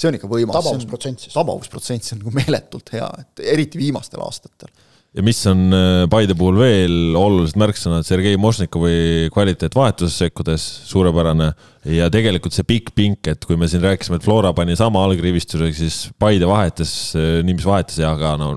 see 0.00 0.10
on 0.10 0.20
ikka 0.20 0.30
võimas. 0.30 0.56
tabavusprotsent 0.60 1.26
siis. 1.26 1.34
tabavusprotsent, 1.36 2.06
see 2.06 2.16
on 2.16 2.24
nagu 2.24 2.36
meeletult 2.40 2.94
hea, 2.96 3.10
et 3.24 3.44
eriti 3.56 3.80
viimastel 3.80 4.22
aastatel 4.24 4.72
ja 5.16 5.24
mis 5.26 5.40
on 5.50 5.74
äh, 5.74 6.04
Paide 6.10 6.36
puhul 6.38 6.58
veel 6.60 7.16
olulised 7.18 7.58
märksõnad, 7.58 8.06
Sergei 8.06 8.38
Mošnikovi 8.40 9.30
kvaliteet 9.34 9.74
vahetuses 9.74 10.18
sekkudes, 10.22 10.66
suurepärane. 10.86 11.50
ja 11.96 12.10
tegelikult 12.12 12.54
see 12.54 12.66
pikk 12.68 12.92
pink, 12.94 13.30
et 13.32 13.44
kui 13.48 13.56
me 13.58 13.66
siin 13.70 13.82
rääkisime, 13.82 14.18
et 14.20 14.24
Flora 14.26 14.52
pani 14.54 14.76
sama 14.78 15.02
algrivistusega, 15.08 15.72
siis 15.74 15.98
Paide 16.20 16.46
vahetas, 16.48 16.92
äh, 17.18 17.40
nii 17.46 17.58
mis 17.58 17.66
vahetas 17.66 17.98
ja 17.98 18.12
aga 18.14 18.36
no 18.40 18.52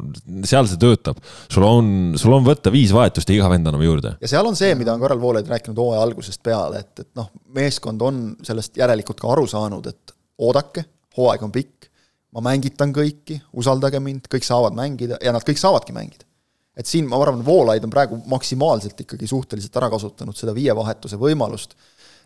seal 0.46 0.70
see 0.70 0.82
töötab. 0.82 1.22
sul 1.50 1.66
on, 1.66 1.88
sul 2.22 2.38
on 2.38 2.46
võtta 2.46 2.74
viis 2.74 2.94
vahetust 2.94 3.30
ja 3.30 3.40
iga 3.40 3.50
vend 3.52 3.72
annab 3.72 3.86
juurde. 3.86 4.16
ja 4.22 4.34
seal 4.36 4.50
on 4.50 4.60
see, 4.60 4.76
mida 4.78 4.94
on 4.94 5.02
Karel 5.02 5.22
Voolaid 5.22 5.50
rääkinud 5.50 5.80
hooaja 5.80 6.06
algusest 6.06 6.44
peale, 6.46 6.86
et, 6.86 7.08
et 7.08 7.12
noh, 7.18 7.32
meeskond 7.56 8.02
on 8.06 8.26
sellest 8.46 8.78
järelikult 8.78 9.24
ka 9.24 9.34
aru 9.34 9.50
saanud, 9.50 9.90
et 9.90 10.18
oodake 10.44 10.86
hooaeg 11.18 11.46
on 11.46 11.54
pikk, 11.54 11.90
ma 12.34 12.44
mängitan 12.50 12.94
kõiki, 12.96 13.40
usaldage 13.60 14.02
mind, 14.04 14.30
kõik 14.32 14.46
saavad 14.48 14.76
mängida 14.78 15.20
ja 15.22 15.34
nad 15.36 15.46
kõik 15.46 15.62
saavadki 15.62 15.96
mängida. 15.96 16.26
et 16.74 16.90
siin 16.90 17.06
ma 17.06 17.20
arvan, 17.22 17.44
Voolaid 17.46 17.84
on 17.86 17.92
praegu 17.94 18.18
maksimaalselt 18.26 19.04
ikkagi 19.04 19.28
suhteliselt 19.30 19.76
ära 19.78 19.92
kasutanud 19.94 20.34
seda 20.34 20.56
viievahetuse 20.58 21.20
võimalust, 21.22 21.76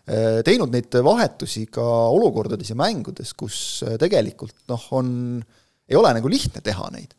äh, 0.07 0.39
teinud 0.47 0.71
neid 0.71 0.93
vahetusi 1.03 1.65
ka 1.67 1.83
olukordades 2.15 2.69
ja 2.71 2.77
mängudes, 2.79 3.33
kus 3.35 3.83
äh, 3.83 3.97
tegelikult 3.99 4.55
noh, 4.71 4.85
on, 4.95 5.09
ei 5.89 5.99
ole 5.99 6.13
nagu 6.15 6.31
lihtne 6.31 6.63
teha 6.63 6.87
neid. 6.95 7.11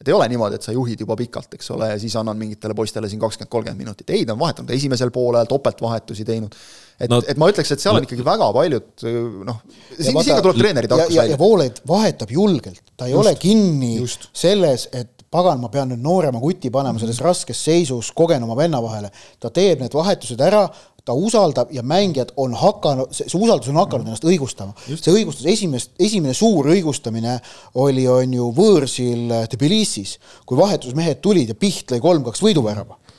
Et 0.00 0.08
ei 0.08 0.14
ole 0.16 0.24
niimoodi, 0.32 0.56
et 0.56 0.64
sa 0.64 0.72
juhid 0.72 1.02
juba 1.04 1.12
pikalt, 1.20 1.58
eks 1.58 1.66
ole, 1.74 1.90
ja 1.90 1.98
siis 2.00 2.14
annan 2.16 2.38
mingitele 2.40 2.72
poistele 2.72 3.08
siin 3.12 3.20
kakskümmend, 3.20 3.50
kolmkümmend 3.52 3.82
minutit, 3.84 4.08
ei, 4.16 4.24
ta 4.24 4.32
on 4.32 4.40
vahetanud 4.40 4.72
esimesel 4.72 5.12
poolel, 5.12 5.44
topeltvahetusi 5.44 6.24
teinud, 6.24 6.56
et 7.00 7.12
no,, 7.12 7.20
et 7.24 7.38
ma 7.40 7.48
ütleks, 7.50 7.72
et 7.72 7.82
seal 7.82 7.96
on 7.96 8.04
ikkagi 8.04 8.24
väga 8.26 8.50
paljud 8.54 9.06
noh, 9.48 9.62
siin, 9.94 10.12
siin 10.12 10.34
ka 10.34 10.42
tuleb 10.44 10.60
treeneri 10.60 10.90
tarkus 10.90 11.14
välja. 11.14 11.30
ja 11.32 11.38
Voolaid 11.40 11.80
vahetab 11.88 12.34
julgelt, 12.34 12.82
ta 12.96 13.08
ei 13.08 13.14
just, 13.14 13.22
ole 13.24 13.34
kinni 13.40 13.94
just. 13.96 14.28
selles, 14.36 14.86
et 14.92 15.20
pagan, 15.30 15.60
ma 15.62 15.70
pean 15.72 15.92
nüüd 15.92 16.02
noorema 16.04 16.42
kuti 16.42 16.72
panema 16.74 17.00
selles 17.00 17.20
raskes 17.22 17.58
seisus 17.64 18.10
kogenuma 18.16 18.56
venna 18.58 18.82
vahele. 18.82 19.10
ta 19.40 19.50
teeb 19.54 19.82
need 19.82 19.94
vahetused 19.94 20.40
ära, 20.42 20.66
ta 21.04 21.14
usaldab 21.16 21.70
ja 21.72 21.82
mängijad 21.86 22.34
on 22.36 22.52
hakanud, 22.54 23.14
see 23.16 23.30
usaldus 23.38 23.70
on 23.72 23.80
hakanud 23.80 24.10
ennast 24.10 24.26
õigustama. 24.26 24.74
see 24.90 25.14
õigustus, 25.14 25.46
esimest, 25.48 25.94
esimene 25.98 26.34
suur 26.36 26.68
õigustamine 26.74 27.38
oli, 27.80 28.06
on 28.10 28.34
ju 28.36 28.50
võõrsil 28.56 29.32
Tbilisis, 29.54 30.18
kui 30.44 30.58
vahetusmehed 30.60 31.22
tulid 31.24 31.54
ja 31.54 31.56
Piht 31.58 31.94
lõi 31.94 32.02
kolm-kaks 32.02 32.42
võiduvärava 32.44 32.98
äh, 32.98 33.09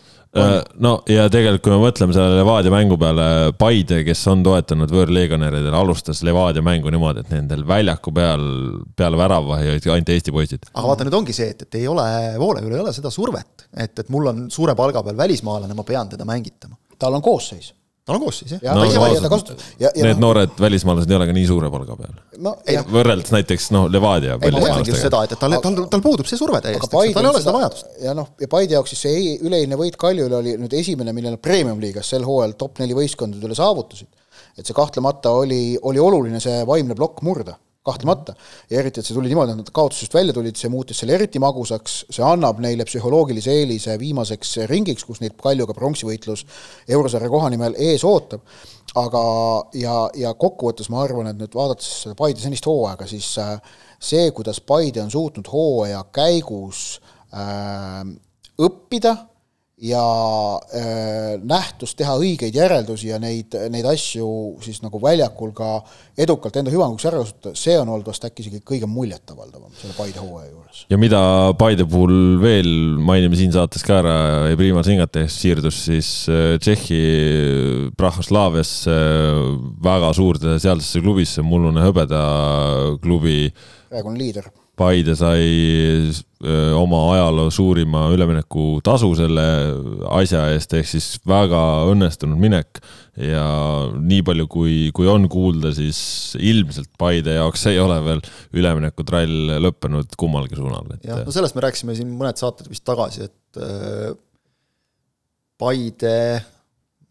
no 0.84 0.91
ja 1.11 1.25
tegelikult, 1.32 1.63
kui 1.65 1.73
me 1.73 1.79
mõtleme 1.82 2.15
selle 2.15 2.38
Levadia 2.39 2.71
mängu 2.71 2.97
peale, 2.99 3.25
Paide, 3.59 4.01
kes 4.07 4.21
on 4.32 4.45
toetanud 4.45 4.93
võõrleegionäridele, 4.93 5.73
alustas 5.75 6.23
Levadia 6.27 6.63
mängu 6.65 6.93
niimoodi, 6.93 7.25
et 7.25 7.34
nendel 7.34 7.65
väljaku 7.67 8.13
peal, 8.15 8.45
peale 8.95 9.19
väravahi 9.19 9.73
olid 9.73 9.89
ainult 9.91 10.13
Eesti 10.15 10.36
poisid. 10.36 10.69
aga 10.71 10.88
vaata, 10.88 11.07
nüüd 11.07 11.19
ongi 11.19 11.36
see, 11.36 11.51
et, 11.51 11.67
et 11.67 11.82
ei 11.82 11.89
ole, 11.91 12.07
Voolevil 12.39 12.77
ei 12.77 12.86
ole 12.86 12.95
seda 12.95 13.11
survet, 13.11 13.67
et, 13.75 13.91
et 13.91 14.13
mul 14.13 14.32
on 14.32 14.47
suure 14.53 14.75
palga 14.79 15.03
peal 15.03 15.19
välismaalane, 15.19 15.75
ma 15.75 15.88
pean 15.88 16.15
teda 16.15 16.27
mängitama. 16.27 16.79
Tal 17.01 17.17
on 17.17 17.23
koosseis 17.25 17.73
tal 18.12 18.20
on 18.20 18.24
koosseis, 18.26 18.53
jah. 18.57 18.76
No, 18.76 18.84
no, 18.86 19.30
kasutab, 19.32 19.64
ja, 19.80 19.89
ja, 19.89 20.05
need 20.05 20.20
no, 20.20 20.28
noored 20.28 20.59
välismaalased 20.62 21.12
ei 21.12 21.18
ole 21.18 21.28
ka 21.30 21.36
nii 21.38 21.47
suure 21.47 21.72
palga 21.74 21.97
peal 21.99 22.43
no,. 22.43 22.53
võrreldes 22.91 23.34
näiteks 23.34 23.70
noh, 23.76 23.88
Levadia. 23.91 24.38
ei, 24.38 24.53
ma 24.53 24.64
mõtlengi 24.66 24.93
just 24.93 25.07
seda, 25.07 25.24
et, 25.28 25.36
et 25.36 25.41
tal, 25.41 25.57
tal, 25.64 25.80
tal 25.95 26.03
puudub 26.03 26.30
see 26.30 26.39
surve 26.39 26.62
täiesti, 26.66 26.91
tal 26.91 27.07
ei 27.07 27.32
ole 27.32 27.43
seda 27.43 27.55
vajadust. 27.55 27.89
ja 28.03 28.16
noh, 28.18 28.34
ja 28.41 28.51
Paide 28.51 28.78
jaoks 28.78 28.95
siis 28.95 29.05
see 29.07 29.36
üleeilne 29.39 29.80
võit 29.80 29.97
Kaljule 30.01 30.39
oli 30.41 30.57
nüüd 30.59 30.76
esimene, 30.78 31.16
mille 31.16 31.34
nad 31.34 31.43
premium-liigas 31.43 32.14
sel 32.14 32.28
hooajal 32.28 32.57
top 32.59 32.84
neli 32.84 32.97
võistkondade 32.97 33.47
üle 33.47 33.57
saavutasid. 33.57 34.12
et 34.57 34.68
see 34.68 34.78
kahtlemata 34.78 35.34
oli, 35.41 35.78
oli 35.82 36.01
oluline 36.03 36.43
see 36.43 36.62
vaimne 36.68 36.97
plokk 36.97 37.24
murda 37.26 37.57
kahtlemata. 37.84 38.36
ja 38.69 38.79
eriti, 38.79 39.01
et 39.01 39.07
see 39.07 39.15
tuli 39.17 39.32
niimoodi, 39.32 39.55
et 39.55 39.61
nad 39.63 39.71
kaotusest 39.73 40.13
välja 40.13 40.34
tulid, 40.36 40.57
see 40.57 40.69
muutis 40.69 40.99
selle 41.01 41.15
eriti 41.17 41.41
magusaks, 41.41 41.95
see 42.13 42.25
annab 42.25 42.61
neile 42.61 42.86
psühholoogilise 42.86 43.55
eelise 43.61 43.97
viimaseks 43.99 44.53
ringiks, 44.69 45.05
kus 45.07 45.21
neid 45.23 45.34
Kaljuga 45.41 45.73
pronksivõitlus 45.77 46.45
eurosarja 46.93 47.32
koha 47.34 47.49
nimel 47.53 47.77
ees 47.82 48.05
ootab. 48.05 48.45
aga, 48.95 49.23
ja, 49.79 49.95
ja 50.19 50.34
kokkuvõttes 50.36 50.89
ma 50.91 50.99
arvan, 51.05 51.29
et 51.32 51.38
nüüd 51.39 51.53
vaadates 51.55 51.88
seda 52.03 52.15
Paide 52.19 52.43
senist 52.43 52.65
hooaega, 52.67 53.07
siis 53.07 53.29
äh, 53.39 53.55
see, 53.95 54.25
kuidas 54.36 54.59
Paide 54.59 55.01
on 55.01 55.11
suutnud 55.11 55.47
hooaja 55.47 56.03
käigus 56.11 56.99
äh, 57.34 58.03
õppida 58.59 59.15
ja 59.82 60.01
äh, 60.77 61.39
nähtust 61.41 61.97
teha 61.97 62.13
õigeid 62.21 62.53
järeldusi 62.53 63.09
ja 63.09 63.17
neid, 63.21 63.55
neid 63.73 63.88
asju 63.89 64.27
siis 64.61 64.82
nagu 64.84 65.01
väljakul 65.01 65.55
ka 65.57 65.79
edukalt 66.21 66.59
enda 66.61 66.73
hüvanguks 66.73 67.07
ära 67.09 67.23
kasutada, 67.23 67.55
see 67.57 67.79
on 67.82 67.89
olnud 67.89 68.11
vast 68.11 68.27
äkki 68.27 68.45
isegi 68.45 68.61
kõige 68.67 68.89
muljetavaldavam 68.91 69.73
selle 69.79 69.95
Paide 69.97 70.21
hooaja 70.21 70.51
juures. 70.51 70.84
ja 70.91 71.01
mida 71.01 71.23
Paide 71.57 71.88
puhul 71.89 72.38
veel 72.43 72.69
mainime 73.01 73.39
siin 73.39 73.53
saates 73.55 73.86
ka 73.88 73.97
ära, 74.03 74.15
Prima 74.61 74.86
Singatest 74.86 75.41
siirdus 75.41 75.82
siis 75.89 76.13
äh, 76.29 76.55
Tšehhi 76.61 77.01
Prahoslaaviasse, 77.97 78.97
väga 79.82 80.13
suurde 80.13 80.59
sealsesse 80.61 81.01
klubisse, 81.01 81.41
mullune 81.41 81.82
hõbeda 81.89 82.21
klubi. 83.01 83.47
praegune 83.89 84.21
liider 84.21 84.53
Paide 84.80 85.13
sai 85.19 85.43
öö, 86.07 86.72
oma 86.80 87.01
ajaloo 87.13 87.49
suurima 87.53 88.05
üleminekutasu 88.15 89.09
selle 89.19 89.43
asja 90.15 90.45
eest, 90.53 90.74
ehk 90.80 90.88
siis 90.89 91.09
väga 91.28 91.59
õnnestunud 91.91 92.39
minek. 92.39 92.80
ja 93.19 93.43
nii 93.99 94.22
palju, 94.24 94.47
kui, 94.49 94.76
kui 94.95 95.09
on 95.11 95.28
kuulda, 95.30 95.74
siis 95.76 95.99
ilmselt 96.39 96.89
Paide 96.97 97.36
jaoks 97.36 97.67
ei 97.69 97.82
ole 97.84 97.99
veel 98.05 98.24
üleminekutrall 98.55 99.59
lõppenud 99.67 100.15
kummalgi 100.17 100.57
suunal, 100.57 100.88
et. 100.95 101.03
jah, 101.09 101.22
no 101.28 101.36
sellest 101.36 101.57
me 101.57 101.67
rääkisime 101.67 101.97
siin 101.99 102.15
mõned 102.15 102.39
saated 102.39 102.72
vist 102.72 102.88
tagasi, 102.88 103.28
et 103.28 103.61
äh, 103.61 104.15
Paide 105.61 106.15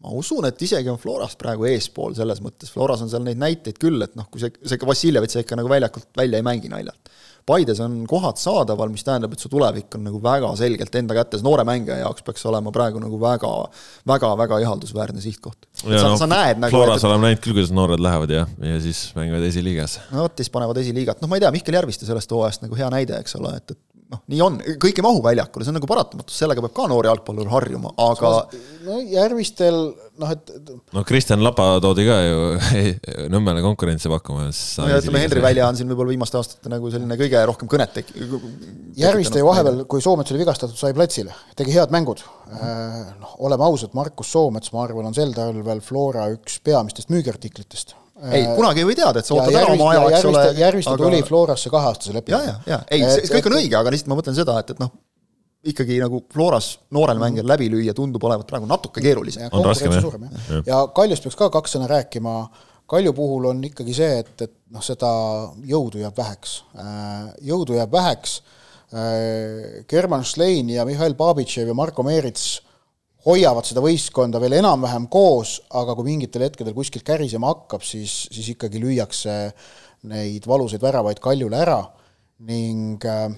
ma 0.01 0.13
usun, 0.17 0.45
et 0.49 0.61
isegi 0.65 0.89
on 0.91 0.99
Florast 1.01 1.37
praegu 1.41 1.67
eespool 1.69 2.15
selles 2.17 2.41
mõttes, 2.43 2.71
Floras 2.73 3.03
on 3.05 3.11
seal 3.11 3.23
neid 3.25 3.39
näiteid 3.41 3.77
küll, 3.81 4.01
et 4.03 4.17
noh, 4.17 4.27
kui 4.33 4.41
see, 4.41 4.53
see 4.65 4.79
ikka 4.79 4.89
Vassiljevit 4.89 5.33
sa 5.33 5.43
ikka 5.43 5.57
nagu 5.59 5.69
väljakult 5.71 6.09
välja 6.17 6.41
ei 6.41 6.45
mängi 6.45 6.71
naljalt. 6.71 7.11
Paides 7.45 7.79
on 7.83 8.01
kohad 8.09 8.39
saadaval, 8.41 8.91
mis 8.93 9.05
tähendab, 9.05 9.33
et 9.33 9.43
su 9.43 9.49
tulevik 9.51 9.97
on 9.97 10.05
nagu 10.07 10.21
väga 10.23 10.51
selgelt 10.59 10.95
enda 10.99 11.17
kätes, 11.17 11.43
noore 11.45 11.65
mängija 11.67 12.01
jaoks 12.03 12.25
peaks 12.25 12.45
olema 12.49 12.73
praegu 12.75 13.01
nagu 13.01 13.19
väga, 13.21 13.51
väga, 14.07 14.31
väga 14.43 14.59
ihaldusväärne 14.65 15.23
sihtkoht. 15.23 15.69
sa 15.81 15.89
no,, 15.89 16.17
sa 16.19 16.29
näed 16.29 16.61
nagu 16.61 16.75
Floras 16.75 17.01
et... 17.01 17.09
oleme 17.09 17.29
näinud 17.29 17.43
küll, 17.43 17.57
kuidas 17.57 17.73
noored 17.75 18.03
lähevad 18.03 18.35
ja, 18.35 18.45
ja 18.71 18.81
siis 18.83 19.03
mängivad 19.17 19.45
esiliigas. 19.49 19.99
no 20.11 20.25
vot, 20.25 20.37
siis 20.37 20.51
panevad 20.53 20.81
esiliigat, 20.83 21.21
noh, 21.23 21.31
ma 21.31 21.39
ei 21.39 21.45
tea, 21.45 21.53
Mihkel 21.55 21.79
Järviste 21.79 22.09
sellest 22.09 22.31
hooajast 22.31 22.65
nagu 22.65 22.77
hea 22.77 22.89
näide, 22.93 23.17
eks 23.21 23.37
ole, 23.39 23.55
et, 23.57 23.75
et 23.75 23.81
noh, 24.11 24.21
nii 24.31 24.41
on, 24.43 24.57
kõik 24.81 24.99
ei 24.99 25.05
mahu 25.05 25.21
väljakule, 25.23 25.65
see 25.65 25.71
on 25.71 25.77
nagu 25.79 25.89
paratamatus, 25.89 26.37
sellega 26.43 26.63
peab 26.65 26.73
ka 26.77 26.87
noor 26.91 27.07
jalgpallur 27.07 27.51
harjuma, 27.51 27.93
aga 28.01 28.31
no 28.87 28.97
Järvistel 29.11 29.77
noh, 30.21 30.33
et 30.33 30.51
no 30.95 31.03
Kristjan 31.07 31.43
Lapa 31.43 31.67
toodi 31.83 32.05
ka 32.07 32.17
ju 32.25 32.41
Nõmmele 33.33 33.63
konkurentsi 33.63 34.11
pakkuma. 34.11 34.49
no 34.49 34.89
ja 34.91 34.99
ütleme, 34.99 35.23
Henri 35.23 35.43
Välja 35.43 35.69
on 35.69 35.79
siin 35.79 35.89
võib-olla 35.91 36.13
viimaste 36.13 36.39
aastate 36.39 36.71
nagu 36.71 36.91
selline 36.93 37.17
kõige 37.19 37.45
rohkem 37.47 37.71
kõnet 37.71 37.95
tek-. 37.95 38.11
Järviste 38.99 39.41
ju 39.41 39.47
vahepeal, 39.47 39.83
kui 39.91 40.03
Soomets 40.03 40.33
oli 40.33 40.43
vigastatud, 40.43 40.77
sai 40.79 40.95
platsile, 40.97 41.35
tegi 41.57 41.75
head 41.77 41.93
mängud. 41.95 42.25
noh, 42.51 43.39
oleme 43.47 43.63
ausad, 43.69 43.95
Markus 43.97 44.33
Soomets, 44.33 44.73
ma 44.75 44.83
arvan, 44.85 45.07
on 45.07 45.15
sel 45.15 45.31
talvel 45.35 45.83
Flora 45.85 46.27
üks 46.35 46.59
peamistest 46.65 47.13
müügiartiklitest 47.13 47.95
ei, 48.29 48.43
kunagi 48.55 48.83
ei 48.83 48.87
või 48.89 48.97
teada, 48.97 49.21
et 49.21 49.27
sa 49.27 49.37
ootad 49.37 49.55
ära 49.57 49.73
oma 49.73 49.91
aja, 49.93 50.03
eks 50.11 50.27
ole. 50.29 50.43
Järviste 50.59 50.93
aga... 50.93 51.05
tuli 51.07 51.21
Florasse 51.25 51.71
kaheaastase 51.73 52.13
lepinguga. 52.17 52.43
ja, 52.45 52.57
ja, 52.65 52.77
ja 52.77 52.81
ei, 52.93 53.07
see 53.17 53.39
kõik 53.39 53.49
on 53.49 53.57
õige, 53.57 53.77
aga 53.79 53.93
lihtsalt 53.93 54.11
ma 54.11 54.19
mõtlen 54.19 54.37
seda, 54.37 54.57
et, 54.61 54.73
et 54.75 54.81
noh, 54.81 54.91
ikkagi 55.71 55.99
nagu 56.01 56.23
Floras 56.33 56.73
noorel 56.93 57.17
mm. 57.17 57.25
mängijal 57.25 57.49
läbi 57.51 57.69
lüüa 57.73 57.95
tundub 57.97 58.23
olevat 58.29 58.49
praegu 58.49 58.69
natuke 58.69 59.03
keerulisem. 59.03 59.49
on 59.51 59.65
raskem 59.65 59.93
jah. 59.93 60.07
ja, 60.49 60.61
ja 60.65 60.81
Kaljust 60.95 61.27
peaks 61.27 61.37
ka 61.39 61.49
kaks 61.53 61.77
sõna 61.77 61.89
rääkima, 61.91 62.35
Kalju 62.91 63.13
puhul 63.15 63.45
on 63.53 63.61
ikkagi 63.63 63.93
see, 63.95 64.17
et, 64.23 64.33
et 64.43 64.55
noh, 64.73 64.83
seda 64.83 65.09
jõudu 65.63 66.01
jääb 66.01 66.17
väheks. 66.17 66.57
Äh, 66.75 67.29
jõudu 67.47 67.77
jääb 67.77 67.93
väheks, 67.93 68.41
äh, 68.91 69.85
German 69.87 70.25
Schlein 70.27 70.73
ja 70.73 70.83
Mihhail 70.87 71.15
Babitšev 71.15 71.71
ja 71.71 71.77
Marko 71.77 72.03
Meerits 72.03 72.57
hoiavad 73.25 73.67
seda 73.67 73.83
võistkonda 73.83 74.41
veel 74.41 74.57
enam-vähem 74.59 75.07
koos, 75.11 75.59
aga 75.77 75.95
kui 75.97 76.09
mingitel 76.09 76.47
hetkedel 76.47 76.75
kuskilt 76.77 77.05
kärisema 77.07 77.51
hakkab, 77.53 77.85
siis, 77.85 78.25
siis 78.33 78.51
ikkagi 78.55 78.81
lüüakse 78.81 79.37
neid 80.09 80.47
valusaid 80.49 80.81
väravaid 80.81 81.21
Kaljule 81.21 81.59
ära 81.61 81.79
ning 82.47 83.05
äh, 83.05 83.29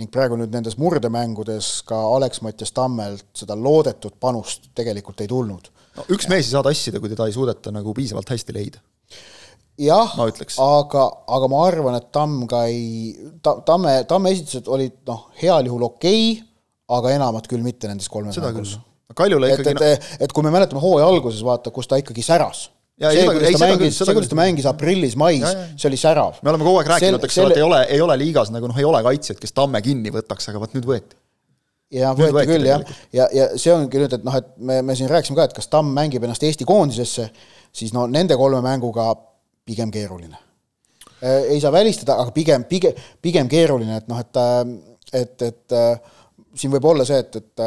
ning 0.00 0.10
praegu 0.12 0.38
nüüd 0.40 0.52
nendes 0.52 0.78
murdemängudes 0.80 1.82
ka 1.88 1.98
Alex-Mattias 2.16 2.72
Tammelt 2.76 3.26
seda 3.36 3.56
loodetud 3.58 4.16
panust 4.20 4.70
tegelikult 4.76 5.20
ei 5.24 5.28
tulnud. 5.30 5.68
no 5.96 6.06
üks 6.12 6.28
mees 6.32 6.46
ei 6.46 6.54
saa 6.54 6.64
tassida, 6.64 7.00
kui 7.00 7.12
teda 7.12 7.28
ei 7.28 7.36
suudeta 7.36 7.72
nagu 7.74 7.92
piisavalt 7.96 8.32
hästi 8.32 8.56
leida. 8.56 8.80
jah, 9.80 10.14
aga, 10.20 11.04
aga 11.36 11.50
ma 11.52 11.66
arvan, 11.66 11.98
et 12.00 12.08
Tamm 12.12 12.46
ka 12.48 12.64
ei, 12.68 13.12
ta-, 13.44 13.60
Tamme, 13.68 13.98
Tamme 14.08 14.32
esitused 14.32 14.68
olid 14.68 15.02
noh, 15.08 15.28
heal 15.40 15.68
juhul 15.68 15.88
okei 15.90 16.24
okay,, 16.32 16.48
aga 16.92 17.12
enamat 17.16 17.48
küll 17.48 17.64
mitte 17.64 17.88
nendes 17.88 18.08
kolmes 18.12 18.36
mängus 18.40 18.78
Kaljula 19.16 19.50
ikkagi 19.52 19.72
et, 19.72 19.82
et, 19.82 20.12
et 20.26 20.34
kui 20.34 20.44
me 20.44 20.52
mäletame 20.54 20.82
hooaja 20.82 21.08
alguses, 21.08 21.42
vaata, 21.46 21.72
kus 21.74 21.90
ta 21.90 21.98
ikkagi 22.00 22.24
säras. 22.24 22.68
see, 23.02 23.24
kuidas 23.26 23.58
ta 23.58 23.66
mängis, 23.66 23.96
see, 23.98 24.14
kuidas 24.14 24.30
ta 24.30 24.38
mängis 24.38 24.68
aprillis-mais, 24.68 25.56
see 25.76 25.88
oli 25.90 25.98
särav. 26.00 26.38
me 26.42 26.52
oleme 26.52 26.66
kogu 26.66 26.82
aeg 26.82 26.92
rääkinud, 26.92 27.26
eks 27.26 27.40
ole, 27.42 27.54
et 27.54 27.62
ei 27.62 27.66
ole, 27.66 27.80
ei 27.96 28.04
ole 28.04 28.18
liigas 28.20 28.52
nagu 28.54 28.70
noh, 28.70 28.78
ei 28.78 28.86
ole 28.86 29.02
kaitsjat, 29.06 29.40
kes 29.42 29.56
tamme 29.56 29.82
kinni 29.82 30.12
võtaks, 30.14 30.48
aga 30.52 30.62
vot 30.62 30.76
nüüd 30.76 30.86
võeti. 30.88 31.18
ja 31.98 32.12
võeti, 32.18 32.36
võeti 32.36 32.52
küll 32.52 32.70
jah, 32.70 32.86
ja, 33.16 33.26
ja 33.34 33.50
see 33.56 33.74
ongi 33.74 34.04
nüüd, 34.04 34.16
et 34.18 34.28
noh, 34.28 34.38
et 34.38 34.54
me, 34.56 34.78
me 34.86 34.96
siin 34.98 35.10
rääkisime 35.10 35.40
ka, 35.40 35.48
et 35.50 35.58
kas 35.58 35.70
Tamm 35.72 35.92
mängib 35.96 36.24
ennast 36.24 36.46
Eesti 36.46 36.68
koondisesse, 36.68 37.28
siis 37.74 37.92
no 37.96 38.06
nende 38.10 38.38
kolme 38.38 38.62
mänguga 38.64 39.10
pigem 39.66 39.90
keeruline. 39.90 40.38
ei 41.22 41.60
saa 41.60 41.72
välistada, 41.72 42.18
aga 42.18 42.32
pigem, 42.34 42.64
pigem, 42.70 42.98
pigem 43.22 43.48
keeruline, 43.48 44.00
et 44.02 44.08
noh, 44.10 44.18
et, 44.20 44.42
et, 45.12 45.42
et 45.48 45.76
siin 46.58 46.72
võib 46.72 46.86
olla 46.92 47.06
see, 47.08 47.20
et, 47.22 47.38
et 47.40 47.62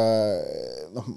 noh, 0.94 1.08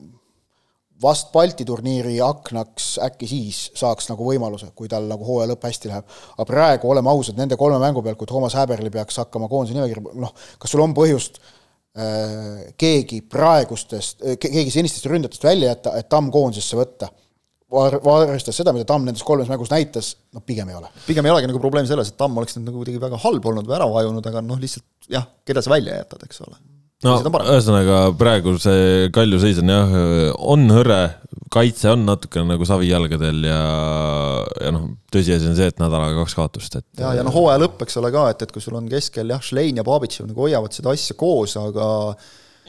vast 1.01 1.31
Balti 1.31 1.65
turniiri 1.67 2.17
aknaks 2.23 2.97
äkki 3.05 3.27
siis 3.29 3.59
saaks 3.77 4.09
nagu 4.11 4.25
võimaluse, 4.27 4.71
kui 4.75 4.89
tal 4.91 5.07
nagu 5.09 5.25
hooaja 5.25 5.51
lõpp 5.53 5.69
hästi 5.69 5.91
läheb. 5.91 6.17
aga 6.35 6.47
praegu, 6.49 6.89
oleme 6.91 7.11
ausad, 7.11 7.37
nende 7.39 7.57
kolme 7.59 7.79
mängu 7.81 8.03
pealt, 8.03 8.19
kui 8.19 8.27
Toomas 8.27 8.57
Häberli 8.59 8.91
peaks 8.93 9.21
hakkama 9.21 9.47
koondise 9.51 9.77
nimekirja, 9.77 10.13
noh, 10.19 10.33
kas 10.59 10.75
sul 10.75 10.83
on 10.83 10.95
põhjust 10.97 11.39
äh, 11.39 12.69
keegi 12.79 13.21
praegustest 13.31 14.25
äh,, 14.25 14.37
keegi 14.41 14.73
senistest 14.75 15.07
ründajatest 15.11 15.47
välja 15.47 15.73
jätta, 15.73 15.95
et 15.99 16.11
Tamm 16.11 16.31
koondisesse 16.35 16.79
võtta? 16.79 17.13
arvestades 17.69 18.57
seda, 18.57 18.73
mida 18.73 18.87
Tamm 18.89 19.05
nendes 19.05 19.21
kolmes 19.21 19.49
mängus 19.51 19.69
näitas, 19.69 20.15
noh 20.33 20.41
pigem 20.41 20.71
ei 20.71 20.79
ole. 20.79 20.89
pigem 21.05 21.27
ei 21.27 21.35
olegi 21.35 21.51
nagu 21.51 21.61
probleem 21.61 21.85
selles, 21.85 22.09
et 22.09 22.17
Tamm 22.17 22.41
oleks 22.41 22.57
nüüd 22.57 22.71
nagu 22.71 22.81
kuidagi 22.81 23.01
väga 23.03 23.21
halb 23.21 23.45
olnud 23.51 23.69
või 23.69 23.77
ära 23.77 23.87
vajunud, 23.93 24.25
aga 24.25 24.41
noh, 24.41 24.57
lihtsalt 24.57 25.13
jah, 25.13 25.29
keda 25.45 25.61
sa 25.61 25.75
välja 25.75 26.01
jätad, 26.01 26.25
eks 26.25 26.41
ole 26.47 26.57
no 27.05 27.15
ühesõnaga 27.23 27.99
praegu 28.19 28.55
see 28.59 29.07
Kalju 29.15 29.39
seis 29.43 29.61
on 29.61 29.71
jah, 29.71 29.93
on 30.51 30.65
hõre, 30.75 30.99
kaitse 31.53 31.93
on 31.93 32.03
natukene 32.07 32.49
nagu 32.51 32.67
savijalgadel 32.67 33.45
ja, 33.47 33.61
ja 34.65 34.73
noh, 34.75 34.89
tõsiasi 35.13 35.47
on 35.49 35.55
see, 35.59 35.69
et 35.71 35.79
nädalaga 35.79 36.19
kaks 36.19 36.35
kaotust, 36.39 36.75
et. 36.81 36.87
ja, 36.99 37.13
ja 37.19 37.23
noh, 37.25 37.33
hooaja 37.35 37.63
lõpp, 37.63 37.85
eks 37.85 38.01
ole 38.01 38.11
ka, 38.15 38.27
et, 38.33 38.43
et 38.43 38.51
kui 38.55 38.63
sul 38.63 38.75
on 38.79 38.91
keskel 38.91 39.31
jah, 39.31 39.41
Šlein 39.43 39.79
ja 39.79 39.87
Babitšev 39.87 40.27
nagu 40.29 40.47
hoiavad 40.47 40.75
seda 40.75 40.91
asja 40.95 41.15
koos, 41.19 41.55
aga 41.61 41.87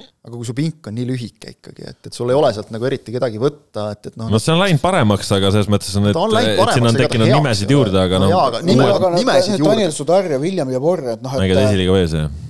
aga 0.00 0.32
kui 0.36 0.46
su 0.48 0.54
pink 0.56 0.86
on 0.88 0.94
nii 0.96 1.06
lühike 1.08 1.54
ikkagi, 1.56 1.88
et, 1.90 1.98
et 2.06 2.14
sul 2.14 2.30
ei 2.30 2.36
ole 2.36 2.52
sealt 2.54 2.70
nagu 2.72 2.86
eriti 2.86 3.12
kedagi 3.12 3.40
võtta, 3.40 3.88
et, 3.96 4.12
et 4.12 4.20
noh. 4.20 4.30
no 4.32 4.38
see 4.40 4.52
on 4.54 4.60
läinud 4.62 4.80
paremaks, 4.80 5.32
aga 5.36 5.50
selles 5.52 5.68
mõttes 5.72 5.96
on, 5.98 6.06
et, 6.12 6.20
et 6.54 6.72
siin 6.76 6.86
on 6.86 7.00
tekkinud 7.02 7.32
nimesid 7.32 7.72
juurde, 7.74 7.98
aga 8.04 8.20
noh. 8.22 8.60
nimesid 8.62 9.58
juurde. 9.58 9.66
Daniel 9.66 9.96
Sudar 9.96 10.30
ja 10.30 10.38
William 10.40 10.70
Jabor, 10.72 11.02
et 11.16 11.24
noh, 11.24 11.34
et. 11.34 11.42
mängivad 11.42 11.66
esiliiga 11.66 11.98
vees, 11.98 12.16
jah 12.20 12.48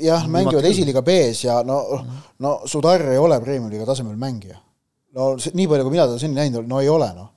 jah, 0.00 0.26
mängivad 0.30 0.64
esiliiga 0.70 1.02
B-s 1.04 1.44
ja 1.44 1.60
no, 1.66 1.80
no 2.40 2.60
Sudar 2.70 3.04
ei 3.12 3.20
ole 3.20 3.40
Premium-liiga 3.42 3.88
tasemel 3.88 4.16
mängija. 4.20 4.56
no 5.16 5.34
nii 5.36 5.68
palju, 5.68 5.84
kui 5.84 5.96
mina 5.96 6.06
teda 6.08 6.20
seni 6.22 6.38
näinud 6.38 6.62
olen, 6.62 6.70
no 6.70 6.80
ei 6.80 6.88
ole 6.88 7.10
noh. 7.16 7.28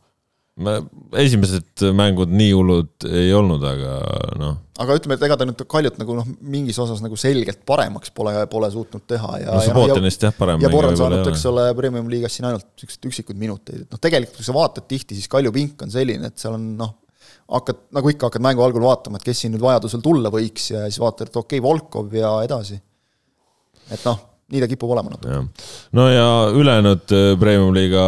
esimesed 1.17 1.82
mängud 1.97 2.30
nii 2.30 2.51
hullud 2.53 3.07
ei 3.09 3.32
olnud, 3.34 3.63
aga 3.65 3.95
noh. 4.39 4.59
aga 4.80 4.97
ütleme, 4.99 5.17
et 5.17 5.26
ega 5.28 5.38
ta 5.39 5.47
nüüd 5.49 5.63
Kaljut 5.69 5.97
nagu 5.99 6.17
noh, 6.19 6.32
mingis 6.39 6.80
osas 6.80 7.01
nagu 7.03 7.17
selgelt 7.19 7.63
paremaks 7.67 8.13
pole, 8.15 8.36
pole 8.51 8.69
suutnud 8.71 9.07
teha 9.09 9.39
ja 9.41 9.57
no 9.57 9.65
Subbotinist 9.65 10.28
jah, 10.30 10.36
parem 10.38 10.63
ja 10.63 10.71
Borr 10.74 10.91
on 10.91 10.99
saanud, 10.99 11.28
eks 11.34 11.47
ole, 11.49 11.67
Premium-liigas 11.80 12.38
siin 12.38 12.51
ainult 12.51 12.69
niisuguseid 12.69 13.09
üksikuid 13.11 13.41
minuteid, 13.41 13.88
et 13.88 13.97
noh, 13.97 14.01
tegelikult 14.01 14.39
kui 14.39 14.47
sa 14.47 14.55
vaatad 14.55 14.88
tihti, 14.88 15.17
siis 15.17 15.32
Kalju 15.32 15.55
pink 15.55 15.88
on 15.88 15.91
selline, 15.91 16.30
et 16.30 16.39
seal 16.39 16.55
on 16.55 16.76
noh, 16.80 16.95
hakkad, 17.51 17.79
nagu 17.95 18.11
ikka, 18.11 18.29
hakkad 18.29 18.45
mängu 18.45 18.63
algul 18.65 18.85
vaatama, 18.87 19.19
et 19.19 19.27
kes 19.27 19.43
siin 19.43 19.55
nüüd 19.55 19.63
vajadusel 19.63 20.03
tulla 20.03 20.31
võiks 20.33 20.69
ja 20.71 20.85
siis 20.87 21.01
vaatad, 21.03 21.29
et 21.29 21.39
okei 21.39 21.59
okay,, 21.59 21.65
Volkov 21.65 22.13
ja 22.15 22.35
edasi. 22.45 22.79
et 23.91 24.05
noh, 24.07 24.21
nii 24.53 24.61
ta 24.61 24.69
kipub 24.69 24.91
olema 24.93 25.13
natuke. 25.13 25.39
no 25.97 26.07
ja 26.11 26.27
ülejäänud 26.55 27.13
äh, 27.15 27.27
Premium-liiga 27.39 28.03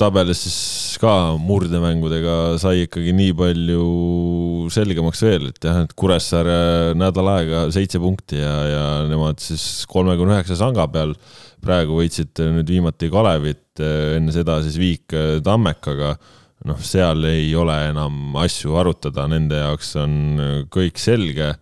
tabelis 0.00 0.42
siis 0.46 0.58
ka 1.00 1.36
murdemängudega 1.42 2.56
sai 2.62 2.86
ikkagi 2.86 3.14
nii 3.16 3.34
palju 3.36 3.86
selgemaks 4.72 5.22
veel, 5.26 5.50
et 5.52 5.68
jah, 5.68 5.82
et 5.84 5.92
Kuressaare 5.98 6.94
nädal 6.98 7.32
aega 7.34 7.66
seitse 7.74 8.00
punkti 8.02 8.40
ja, 8.40 8.54
ja 8.70 8.86
nemad 9.10 9.42
siis 9.42 9.84
kolmekümne 9.90 10.38
üheksa 10.38 10.58
sanga 10.58 10.88
peal 10.90 11.14
praegu 11.66 12.00
võitsid 12.00 12.38
nüüd 12.54 12.70
viimati 12.70 13.10
Kalevit, 13.12 13.68
äh, 13.82 14.16
enne 14.20 14.34
seda 14.34 14.60
siis 14.64 14.80
Viik 14.80 15.14
äh, 15.16 15.38
Tammekaga 15.44 16.16
noh, 16.64 16.78
seal 16.80 17.24
ei 17.28 17.48
ole 17.58 17.76
enam 17.90 18.36
asju 18.40 18.76
arutada, 18.80 19.26
nende 19.30 19.60
jaoks 19.60 19.94
on 20.00 20.14
kõik 20.72 21.00
selge. 21.00 21.52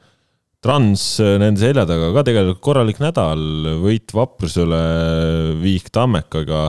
Trans 0.64 1.03
nende 1.20 1.61
selja 1.61 1.84
taga 1.88 2.12
ka 2.14 2.22
tegelikult 2.24 2.62
korralik 2.64 3.01
nädal, 3.03 3.42
võit 3.82 4.14
Vaprusele, 4.16 4.84
viik 5.61 5.90
Tammekaga 5.92 6.68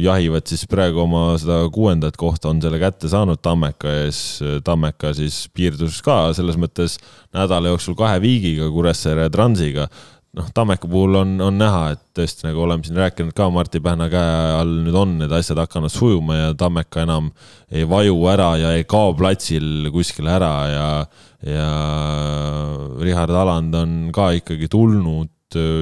jahivad 0.00 0.48
siis 0.50 0.64
praegu 0.66 1.04
oma 1.04 1.36
seda 1.38 1.60
kuuendat 1.70 2.16
kohta, 2.18 2.50
on 2.50 2.62
selle 2.62 2.80
kätte 2.82 3.10
saanud 3.10 3.38
Tammeka 3.42 3.92
ees. 4.04 4.40
Tammeka 4.66 5.12
siis 5.14 5.44
piirdus 5.54 6.00
ka 6.02 6.32
selles 6.34 6.58
mõttes 6.58 6.96
nädala 7.36 7.74
jooksul 7.74 7.98
kahe 7.98 8.18
viigiga 8.22 8.70
Kuressaare 8.72 9.28
ja 9.28 9.34
Transiga 9.34 9.86
noh, 10.38 10.50
Tammeka 10.54 10.88
puhul 10.90 11.18
on, 11.20 11.32
on 11.42 11.58
näha, 11.58 11.82
et 11.94 12.02
tõesti 12.16 12.46
nagu 12.46 12.62
oleme 12.62 12.86
siin 12.86 12.98
rääkinud 13.00 13.34
ka, 13.36 13.48
Martti 13.54 13.80
Pähna 13.82 14.06
käe 14.12 14.36
all 14.60 14.76
nüüd 14.84 14.96
on 14.98 15.16
need 15.22 15.34
asjad 15.34 15.58
hakanud 15.62 15.92
sujuma 15.92 16.38
ja 16.38 16.52
Tammeka 16.58 17.04
enam 17.06 17.32
ei 17.72 17.86
vaju 17.88 18.22
ära 18.30 18.52
ja 18.60 18.72
ei 18.78 18.86
kao 18.90 19.12
platsil 19.18 19.90
kuskile 19.94 20.32
ära 20.36 20.54
ja 20.70 20.86
ja 21.50 21.68
Richard 23.00 23.32
Aland 23.32 23.74
on 23.74 23.92
ka 24.14 24.30
ikkagi 24.36 24.68
tulnud 24.70 25.30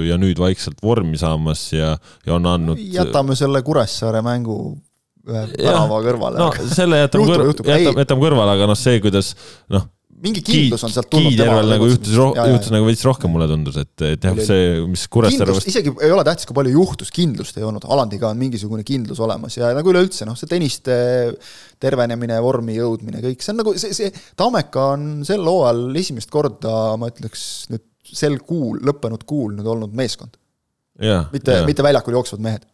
ja 0.07 0.17
nüüd 0.17 0.39
vaikselt 0.41 0.79
vormi 0.81 1.19
saamas 1.19 1.67
ja, 1.75 1.93
ja 2.25 2.37
on 2.37 2.47
andnud. 2.49 2.79
jätame 2.79 3.35
selle 3.37 3.61
Kuressaare 3.61 4.23
mängu 4.25 4.57
ühe 5.29 5.45
värava 5.59 6.01
kõrvale. 6.01 6.41
no 6.41 6.49
selle 6.73 7.03
jätame 7.03 7.27
kõrvale, 7.29 7.53
jätame, 7.53 8.05
jätame 8.05 8.25
kõrvale, 8.25 8.57
aga 8.57 8.69
noh, 8.71 8.79
see, 8.79 8.97
kuidas 9.03 9.35
noh 9.69 9.85
mingi 10.23 10.41
kindlus 10.45 10.83
on 10.85 10.93
sealt 10.93 11.09
tulnud. 11.11 11.31
Kiidjärvel 11.31 11.71
nagu 11.73 11.87
juhtus, 11.89 12.15
juhtus 12.15 12.71
nagu 12.73 12.87
veits 12.87 13.03
rohkem, 13.07 13.31
mulle 13.33 13.47
tundus, 13.49 13.77
et, 13.81 13.93
et 14.07 14.27
jah, 14.27 14.39
see, 14.45 14.69
mis 14.89 15.05
Kuressaare 15.11 15.55
vastu. 15.55 15.71
isegi 15.71 15.93
ei 16.05 16.13
ole 16.15 16.25
tähtis, 16.27 16.47
kui 16.49 16.57
palju 16.57 16.73
juhtus, 16.75 17.11
kindlust 17.15 17.59
ei 17.59 17.67
olnud, 17.67 17.85
Alandiga 17.89 18.29
on 18.31 18.39
mingisugune 18.41 18.85
kindlus 18.87 19.21
olemas 19.25 19.57
ja 19.57 19.71
nagu 19.75 19.93
üleüldse 19.93 20.27
noh, 20.27 20.37
see 20.39 20.51
tenniste 20.51 20.97
tervenemine, 21.81 22.39
vormi 22.43 22.75
jõudmine, 22.77 23.23
kõik 23.23 23.45
see 23.45 23.53
on 23.55 23.61
nagu 23.63 23.75
see, 23.79 23.95
see, 23.95 24.11
Tammeka 24.39 24.89
on 24.95 25.07
sel 25.27 25.45
hooajal 25.47 26.01
esimest 26.01 26.33
korda, 26.33 26.75
ma 26.99 27.11
ütleks 27.13 27.45
nüüd 27.73 27.85
sel 28.09 28.39
kuul, 28.43 28.81
lõppenud 28.85 29.23
kuul 29.29 29.55
nüüd 29.57 29.69
olnud 29.69 29.95
meeskond. 29.95 30.35
mitte, 31.31 31.61
mitte 31.67 31.85
väljakul 31.85 32.19
jooksvad 32.19 32.43
mehed 32.43 32.67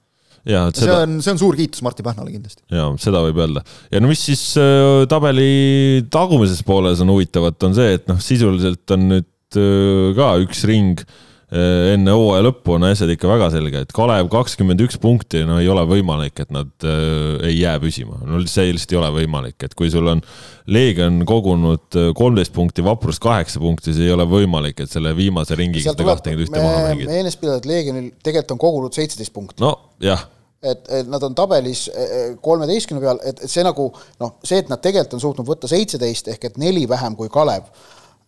ja 0.45 0.65
see 0.71 0.85
seda... 0.85 1.01
on, 1.03 1.19
see 1.25 1.33
on 1.33 1.41
suur 1.41 1.57
kiitus 1.57 1.83
Martti 1.85 2.05
Pähnale 2.05 2.33
kindlasti. 2.33 2.63
jaa, 2.73 2.93
seda 3.01 3.23
võib 3.25 3.41
öelda. 3.41 3.65
ja 3.91 4.01
no 4.01 4.11
mis 4.11 4.23
siis 4.29 4.47
äh, 4.61 5.03
tabeli 5.11 6.05
tagumises 6.13 6.61
pooles 6.65 7.01
on 7.03 7.13
huvitavat, 7.15 7.61
on 7.67 7.77
see, 7.77 7.95
et 7.97 8.09
noh, 8.11 8.19
sisuliselt 8.23 8.95
on 8.95 9.07
nüüd 9.15 9.59
äh, 9.59 10.11
ka 10.17 10.35
üks 10.43 10.61
ring 10.69 11.01
äh, 11.01 11.95
enne 11.95 12.13
hooaja 12.13 12.45
lõppu 12.45 12.75
on 12.77 12.85
asjad 12.91 13.09
ikka 13.15 13.29
väga 13.31 13.47
selged, 13.55 13.93
Kalev 13.95 14.29
kakskümmend 14.33 14.83
üks 14.85 14.99
punkti, 15.01 15.41
no 15.49 15.57
ei 15.63 15.71
ole 15.71 15.87
võimalik, 15.89 16.43
et 16.45 16.53
nad 16.53 16.69
äh, 16.85 17.49
ei 17.49 17.57
jää 17.63 17.81
püsima, 17.81 18.21
no 18.29 18.43
see 18.45 18.69
lihtsalt 18.69 18.93
ei 18.93 19.01
ole 19.01 19.09
võimalik, 19.17 19.57
et 19.65 19.73
kui 19.77 19.89
sul 19.93 20.13
on 20.13 20.21
Leegion 20.69 21.23
kogunud 21.29 21.99
kolmteist 22.17 22.53
punkti, 22.53 22.85
Vaprus 22.85 23.17
kaheksa 23.21 23.61
punkti, 23.61 23.93
siis 23.95 24.05
ei 24.05 24.13
ole 24.13 24.29
võimalik, 24.29 24.85
et 24.85 24.93
selle 24.93 25.13
viimase 25.17 25.57
ringiga 25.57 25.89
seda 25.89 26.05
kahtekümmet 26.13 26.45
ühte 26.45 26.61
maha 26.61 26.87
mängida. 26.91 27.17
meeles 27.17 27.41
pidada, 27.41 27.61
et 27.61 27.69
Leegionil 27.73 28.13
tegelikult 28.21 28.57
on 28.59 28.63
kogunud 28.67 29.01
seitseteist 29.01 29.33
punkti. 29.33 29.61
no 29.65 29.73
jah 30.05 30.29
et, 30.65 30.87
et 30.99 31.11
nad 31.11 31.23
on 31.23 31.35
tabelis 31.37 31.85
e, 31.89 32.05
e, 32.05 32.23
kolmeteistkümne 32.43 33.03
peal, 33.03 33.21
et, 33.23 33.43
et 33.45 33.51
see 33.51 33.63
nagu 33.65 33.89
noh, 34.21 34.35
see, 34.43 34.61
et 34.63 34.71
nad 34.71 34.81
tegelikult 34.81 35.17
on 35.17 35.23
suutnud 35.27 35.47
võtta 35.49 35.69
seitseteist 35.71 36.31
ehk 36.33 36.49
et 36.49 36.59
neli 36.61 36.85
vähem 36.89 37.17
kui 37.19 37.31
Kalev 37.33 37.69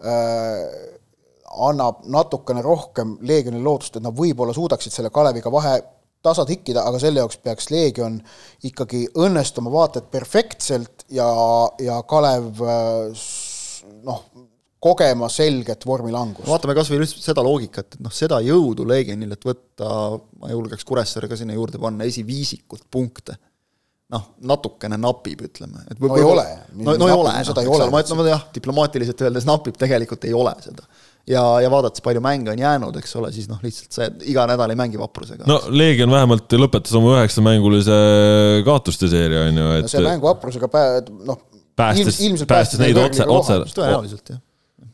äh,, 0.06 0.64
annab 1.68 2.04
natukene 2.12 2.62
rohkem 2.62 3.16
Leegionile 3.26 3.64
lootust, 3.66 3.98
et 3.98 4.06
nad 4.06 4.16
võib-olla 4.16 4.54
suudaksid 4.54 4.94
selle 4.94 5.10
Kaleviga 5.14 5.52
vahe 5.54 5.78
tasa 6.26 6.44
tikkida, 6.46 6.84
aga 6.86 7.00
selle 7.02 7.22
jaoks 7.22 7.40
peaks 7.42 7.70
Leegion 7.72 8.20
ikkagi 8.68 9.06
õnnestuma 9.18 9.72
vaata 9.72 10.02
et 10.02 10.12
perfektselt 10.12 11.08
ja, 11.14 11.28
ja 11.82 12.02
Kalev 12.10 12.62
noh, 14.04 14.22
kogema 14.80 15.30
selget 15.30 15.86
vormilangust. 15.86 16.48
vaatame 16.50 16.76
kas 16.78 16.92
või 16.92 17.02
lihtsalt 17.02 17.26
seda 17.26 17.44
loogikat, 17.46 17.98
et 17.98 18.06
noh, 18.06 18.14
seda 18.14 18.40
jõudu 18.46 18.86
Legionil, 18.88 19.34
et 19.34 19.50
võtta, 19.50 19.90
ma 20.42 20.54
julgeks 20.54 20.86
Kuressaare 20.88 21.30
ka 21.32 21.40
sinna 21.40 21.58
juurde 21.58 21.82
panna, 21.82 22.08
esiviisikult 22.08 22.86
punkte. 22.92 23.38
noh, 24.14 24.24
natukene 24.48 24.96
napib, 24.96 25.42
ütleme. 25.50 25.82
no 26.00 26.16
ei 26.16 26.24
ole. 26.24 26.48
no, 26.78 26.94
no 26.96 27.10
ei 27.10 27.16
ole, 27.16 27.34
seda 27.50 27.66
ei 27.66 27.68
ole. 27.68 27.90
ma 27.92 28.04
ütlen, 28.06 28.22
no 28.22 28.30
jah, 28.30 28.46
diplomaatiliselt 28.54 29.26
öeldes 29.26 29.48
napib, 29.50 29.76
tegelikult 29.80 30.30
ei 30.30 30.36
ole 30.38 30.54
seda 30.64 30.86
ja, 31.28 31.44
ja 31.60 31.72
vaadates, 31.74 32.04
palju 32.06 32.22
mänge 32.24 32.54
on 32.54 32.62
jäänud, 32.62 32.96
eks 33.02 33.18
ole, 33.20 33.34
siis 33.36 33.50
noh, 33.52 33.60
lihtsalt 33.66 33.98
see 33.98 34.08
iga 34.32 34.46
nädal 34.48 34.72
ei 34.72 34.80
mängi 34.80 35.02
vaprusega. 35.02 35.44
no 35.50 35.60
Leegion 35.74 36.14
vähemalt 36.14 36.54
lõpetas 36.56 36.96
oma 36.96 37.18
üheksamängulise 37.18 37.98
kaotuste 38.68 39.10
seeria, 39.12 39.50
on 39.50 39.60
ju, 39.60 39.70
et 39.82 39.90
no 39.90 39.92
see 39.92 40.06
mäng 40.06 40.24
vaprusega 40.24 40.70
pä-, 40.72 41.04
noh, 41.28 41.42
päästes, 41.76 42.22
päästes 42.48 42.80
neid 42.80 43.02
otse, 43.02 43.28
otse. 43.28 43.64
tõenäoliselt, 43.74 44.38
jah 44.38 44.44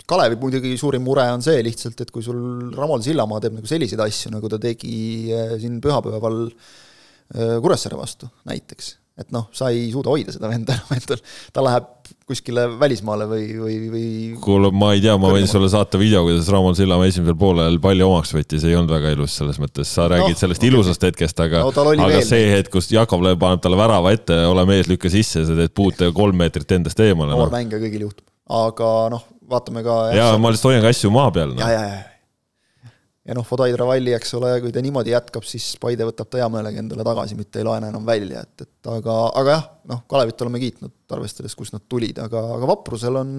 Kalevi 0.10 0.40
muidugi 0.40 0.74
suurim 0.80 1.06
mure 1.06 1.24
on 1.32 1.44
see 1.44 1.62
lihtsalt, 1.64 2.02
et 2.04 2.12
kui 2.12 2.26
sul 2.26 2.74
Ramon 2.76 3.04
Sillamaa 3.06 3.44
teeb 3.44 3.56
nagu 3.60 3.70
selliseid 3.70 4.02
asju, 4.04 4.34
nagu 4.34 4.50
ta 4.52 4.60
tegi 4.62 4.98
eh, 5.32 5.56
siin 5.62 5.80
pühapäeval 5.84 6.42
eh, 6.50 7.56
Kuressaare 7.64 7.96
vastu 7.96 8.28
näiteks, 8.50 8.90
et 9.24 9.30
noh, 9.32 9.48
sa 9.56 9.70
ei 9.72 9.86
suuda 9.94 10.12
hoida 10.12 10.34
seda 10.36 10.50
venda 10.52 10.76
enam 10.76 10.92
endal, 10.98 11.22
ta 11.56 11.64
läheb 11.64 11.88
kuskile 12.28 12.66
välismaale 12.80 13.30
või, 13.32 13.46
või, 13.62 13.78
või 13.94 14.06
kuule, 14.44 14.74
ma 14.76 14.92
ei 14.96 15.04
tea, 15.04 15.16
ma 15.20 15.32
võin 15.32 15.48
sulle 15.48 15.70
saata 15.72 16.00
video, 16.02 16.26
kuidas 16.28 16.52
Ramon 16.52 16.76
Sillamaa 16.76 17.08
esimesel 17.08 17.38
poolel 17.40 17.80
palli 17.84 18.04
omaks 18.04 18.36
võttis, 18.36 18.68
ei 18.68 18.76
olnud 18.76 18.92
väga 18.92 19.14
ilus 19.16 19.38
selles 19.40 19.60
mõttes, 19.64 19.88
sa 19.88 20.10
räägid 20.12 20.36
no, 20.36 20.42
sellest 20.42 20.68
ilusast 20.68 21.08
hetkest, 21.08 21.40
aga 21.48 21.64
no, 21.64 21.72
aga 22.08 22.20
see 22.28 22.50
hetk, 22.52 22.74
kus 22.76 22.92
Jakob 22.92 23.24
paneb 23.40 23.64
talle 23.64 23.80
värava 23.80 24.12
ette, 24.16 24.44
ole 24.52 24.68
mees, 24.68 24.92
lükka 24.92 25.12
sisse, 25.14 25.46
sa 25.48 25.56
teed 25.56 25.72
puute 25.72 26.12
kolm 26.16 26.44
meetrit 26.44 26.76
endast 26.76 27.00
eemale. 27.00 27.32
noor 27.38 27.48
no. 27.48 27.56
mängija 27.56 27.80
kõigil 27.86 28.10
juhtub, 28.10 28.28
aga 28.64 28.92
noh, 29.16 29.28
vaatame 29.50 29.84
ka. 29.86 30.00
jaa, 30.16 30.34
ma 30.42 30.52
lihtsalt 30.54 30.72
hoian 30.72 30.84
ka 30.84 30.92
asju 30.94 31.12
maa 31.14 31.30
peal 31.36 31.54
no.. 31.54 31.62
ja, 31.62 31.70
ja, 31.74 31.84
ja. 31.90 32.92
ja 33.30 33.38
noh, 33.38 33.46
Fodaidra 33.48 33.88
Valli, 33.88 34.14
eks 34.16 34.34
ole, 34.40 34.54
kui 34.64 34.74
ta 34.76 34.84
niimoodi 34.84 35.14
jätkab, 35.14 35.46
siis 35.48 35.74
Paide 35.82 36.08
võtab 36.08 36.32
ta 36.32 36.42
hea 36.42 36.48
meelega 36.54 36.82
endale 36.84 37.06
tagasi, 37.08 37.38
mitte 37.40 37.62
ei 37.62 37.68
laena 37.68 37.92
enam 37.94 38.08
välja, 38.08 38.44
et, 38.46 38.66
et 38.66 38.92
aga, 38.96 39.20
aga 39.42 39.56
jah, 39.58 39.68
noh, 39.92 40.02
Kalevit 40.10 40.42
oleme 40.46 40.64
kiitnud, 40.64 40.96
arvestades, 41.14 41.56
kust 41.60 41.76
nad 41.76 41.86
tulid, 41.92 42.20
aga, 42.24 42.42
aga 42.58 42.72
Vaprusel 42.74 43.22
on. 43.22 43.38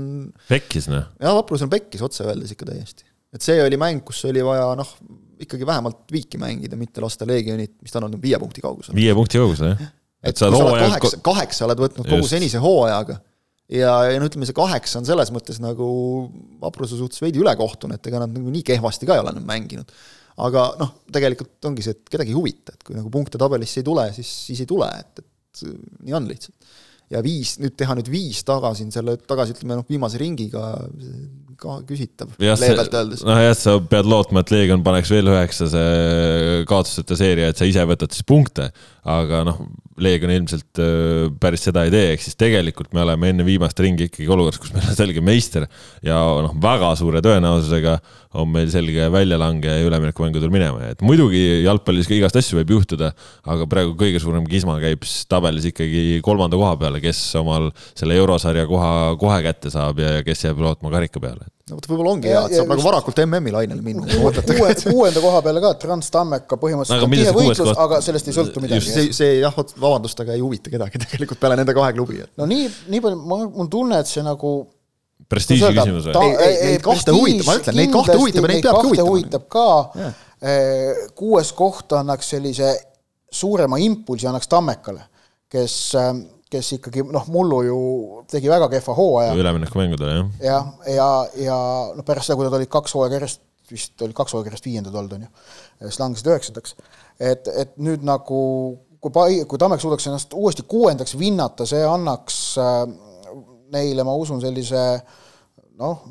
pekkis, 0.50 0.88
noh. 0.92 1.10
jah, 1.20 1.36
Vaprusel 1.40 1.72
pekkis 1.72 2.04
otse 2.06 2.26
öeldes 2.28 2.54
ikka 2.54 2.70
täiesti. 2.70 3.08
et 3.34 3.44
see 3.44 3.58
oli 3.64 3.80
mäng, 3.80 4.04
kus 4.06 4.24
oli 4.30 4.44
vaja 4.46 4.70
noh, 4.78 4.96
ikkagi 5.44 5.66
vähemalt 5.66 6.06
viiki 6.12 6.38
mängida, 6.40 6.78
mitte 6.80 7.02
lasta 7.04 7.26
Legionit, 7.28 7.76
mis 7.82 7.92
ta 7.92 8.00
on 8.00 8.08
olnud, 8.08 8.22
viie 8.22 8.38
punkti 8.40 8.62
kaugusel. 8.64 8.96
viie 8.96 9.14
punkti 9.16 9.40
kaugusel, 9.42 9.74
jah. 9.74 9.92
et, 10.22 10.32
et 10.32 10.40
sa 10.40 10.48
oled 10.48 10.80
kaheksa, 10.86 11.22
kaheksa 11.24 11.68
oled 11.68 11.86
võtnud 11.88 12.06
kogu 12.06 12.22
Just. 12.22 12.36
senise 12.36 12.62
hooajaga 12.62 13.18
ja, 13.72 13.92
ja 14.10 14.20
no 14.20 14.28
ütleme, 14.28 14.48
see 14.48 14.56
kaheksa 14.56 15.00
on 15.00 15.08
selles 15.08 15.32
mõttes 15.34 15.60
nagu 15.62 15.86
vapruse 16.62 16.98
suhtes 16.98 17.22
veidi 17.24 17.40
ülekohtune, 17.42 17.98
et 17.98 18.10
ega 18.10 18.22
nad 18.22 18.34
nagu 18.34 18.52
nii 18.52 18.64
kehvasti 18.66 19.08
ka 19.08 19.16
ei 19.16 19.24
ole 19.24 19.34
enam 19.34 19.46
mänginud. 19.48 19.92
aga 20.44 20.64
noh, 20.80 20.96
tegelikult 21.14 21.68
ongi 21.70 21.84
see, 21.86 21.94
et 21.94 22.10
kedagi 22.10 22.34
ei 22.34 22.38
huvita, 22.38 22.74
et 22.74 22.82
kui 22.86 22.96
nagu 22.96 23.12
punkte 23.12 23.38
tabelisse 23.40 23.80
ei 23.80 23.86
tule, 23.86 24.08
siis, 24.16 24.30
siis 24.48 24.64
ei 24.64 24.70
tule, 24.70 24.88
et, 25.00 25.22
et 25.22 25.64
nii 26.04 26.16
on 26.18 26.26
lihtsalt. 26.30 26.74
ja 27.14 27.22
viis, 27.24 27.56
nüüd 27.62 27.76
teha 27.78 27.94
nüüd 27.98 28.10
viis 28.10 28.42
tagasi 28.46 28.88
selle, 28.92 29.16
tagasi 29.22 29.54
ütleme 29.54 29.78
noh, 29.78 29.88
viimase 29.88 30.18
ringiga, 30.20 30.72
ka 31.60 31.78
küsitav, 31.88 32.34
leebelt 32.40 32.98
öeldes. 32.98 33.24
noh 33.26 33.40
jah, 33.40 33.54
sa 33.58 33.76
pead 33.90 34.08
lootma, 34.10 34.44
et 34.44 34.52
Leegion 34.54 34.84
paneks 34.86 35.12
veel 35.12 35.30
üheksase 35.32 35.84
kaotusteta 36.70 37.18
seeria, 37.18 37.50
et 37.50 37.60
sa 37.60 37.68
ise 37.68 37.84
võtad 37.88 38.14
siis 38.14 38.26
punkte, 38.26 38.70
aga 39.04 39.42
noh, 39.46 39.64
Leegion 40.02 40.32
ilmselt 40.34 40.80
äh, 40.82 41.28
päris 41.38 41.62
seda 41.68 41.84
ei 41.86 41.92
tee, 41.94 42.14
ehk 42.14 42.22
siis 42.24 42.34
tegelikult 42.38 42.90
me 42.96 43.04
oleme 43.04 43.30
enne 43.30 43.44
viimast 43.46 43.78
ringi 43.78 44.08
ikkagi 44.08 44.26
olukorras, 44.26 44.58
kus 44.58 44.72
meil 44.74 44.88
on 44.90 44.96
selge 44.98 45.22
meister 45.22 45.68
ja 46.02 46.18
noh, 46.42 46.56
väga 46.62 46.90
suure 46.98 47.22
tõenäosusega 47.22 47.98
on 48.40 48.50
meil 48.50 48.66
selge 48.72 49.06
väljalange 49.14 49.76
üleminekumängudel 49.86 50.50
minema, 50.50 50.90
et 50.90 51.04
muidugi 51.06 51.62
jalgpallis 51.62 52.10
ka 52.10 52.16
igast 52.16 52.40
asju 52.40 52.58
võib 52.58 52.74
juhtuda, 52.74 53.12
aga 53.46 53.68
praegu 53.70 53.94
kõige 54.00 54.18
suurem 54.22 54.46
kisma 54.50 54.80
käib 54.82 55.06
tabelis 55.30 55.70
ikkagi 55.70 56.18
kolmanda 56.26 56.58
koha 56.58 56.74
peale, 56.80 57.02
kes 57.04 57.20
omal 57.38 57.70
selle 57.94 58.18
eurosarja 58.18 58.66
koha 58.70 58.92
kohe 59.20 59.42
kätte 59.46 59.70
saab 59.70 60.02
ja 60.02 60.16
kes 60.26 60.48
jääb 60.48 60.64
lootma 60.64 60.90
karika 60.94 61.22
peale 61.22 61.43
no 61.70 61.78
vot, 61.78 61.86
võib-olla 61.88 62.12
ongi 62.12 62.28
hea, 62.28 62.42
et 62.48 62.56
saab 62.58 62.70
nagu 62.74 62.84
varakult 62.84 63.20
MM-i 63.24 63.54
lainele 63.54 63.84
minna. 63.84 64.04
uue, 64.20 64.74
kuuenda 64.82 65.22
koha 65.24 65.40
peale 65.46 65.62
ka, 65.64 65.72
Trans 65.80 66.12
Tammeka 66.12 66.58
põhimõtteliselt 66.60 67.06
on 67.06 67.16
tihe 67.16 67.34
võitlus, 67.36 67.72
aga 67.86 68.00
sellest 68.04 68.28
ei 68.28 68.36
sõltu 68.36 68.62
midagi. 68.64 68.90
see, 68.90 69.10
see 69.16 69.38
jah, 69.40 69.56
vabandust, 69.56 70.20
aga 70.24 70.36
ei 70.36 70.44
huvita 70.44 70.72
kedagi 70.72 71.00
tegelikult 71.06 71.40
peale 71.40 71.58
nende 71.60 71.76
kahe 71.76 71.94
klubi. 71.96 72.20
no 72.40 72.48
nii, 72.50 72.68
nii 72.92 73.04
palju, 73.04 73.20
ma, 73.32 73.40
mul 73.56 73.70
tunne, 73.72 74.02
et 74.04 74.10
see 74.10 74.24
nagu 74.26 74.54
prestiiži 75.30 75.70
küsimus 75.72 76.10
või? 76.10 76.34
Neid 76.36 76.84
kahte 76.84 77.14
huvitab, 77.16 77.48
ma 77.48 77.56
ütlen, 77.60 77.78
neid 77.80 77.94
kahte 77.94 78.18
huvitab 78.20 78.44
ja 78.44 78.52
neid 78.52 78.66
peabki 78.66 78.86
huvitama. 78.88 79.10
huvitab 79.10 79.48
ka, 79.52 79.66
eh, 80.44 81.02
kuues 81.16 81.52
koht 81.56 81.96
annaks 81.96 82.34
sellise 82.34 82.74
suurema 83.34 83.80
impulsi 83.82 84.28
annaks 84.30 84.50
Tammekale, 84.50 85.08
kes 85.50 85.78
eh, 86.00 86.10
kes 86.54 86.70
ikkagi 86.78 87.04
noh, 87.12 87.26
mullu 87.34 87.60
ju 87.66 87.80
tegi 88.30 88.50
väga 88.52 88.70
kehva 88.72 88.96
hooaja. 88.98 89.34
üleminekumängudel 89.38 90.14
jah. 90.14 90.30
jah, 90.42 90.70
ja, 90.86 90.94
ja, 90.94 91.10
ja 91.48 91.58
noh, 91.96 92.06
pärast 92.06 92.30
seda, 92.30 92.38
kui 92.38 92.48
nad 92.48 92.56
olid 92.56 92.72
kaks 92.72 92.96
hooaega 92.96 93.18
järjest, 93.20 93.44
vist 93.70 94.06
olid 94.06 94.16
kaks 94.16 94.34
hooaega 94.34 94.52
järjest 94.52 94.70
viiendad 94.70 94.96
olnud, 94.96 95.18
on 95.18 95.26
ju, 95.26 95.32
siis 95.88 96.00
langesid 96.02 96.32
üheksandaks. 96.32 96.76
et, 97.18 97.50
et 97.54 97.78
nüüd 97.82 98.06
nagu 98.06 98.40
kui 99.04 99.12
Pai-, 99.12 99.44
kui 99.48 99.60
Tammek 99.60 99.82
suudaks 99.82 100.06
ennast 100.08 100.32
uuesti 100.36 100.64
kuuendaks 100.68 101.18
vinnata, 101.20 101.66
see 101.68 101.82
annaks 101.84 102.38
äh, 102.60 102.84
neile, 103.74 104.06
ma 104.06 104.14
usun, 104.16 104.40
sellise 104.42 104.84
noh, 105.80 106.04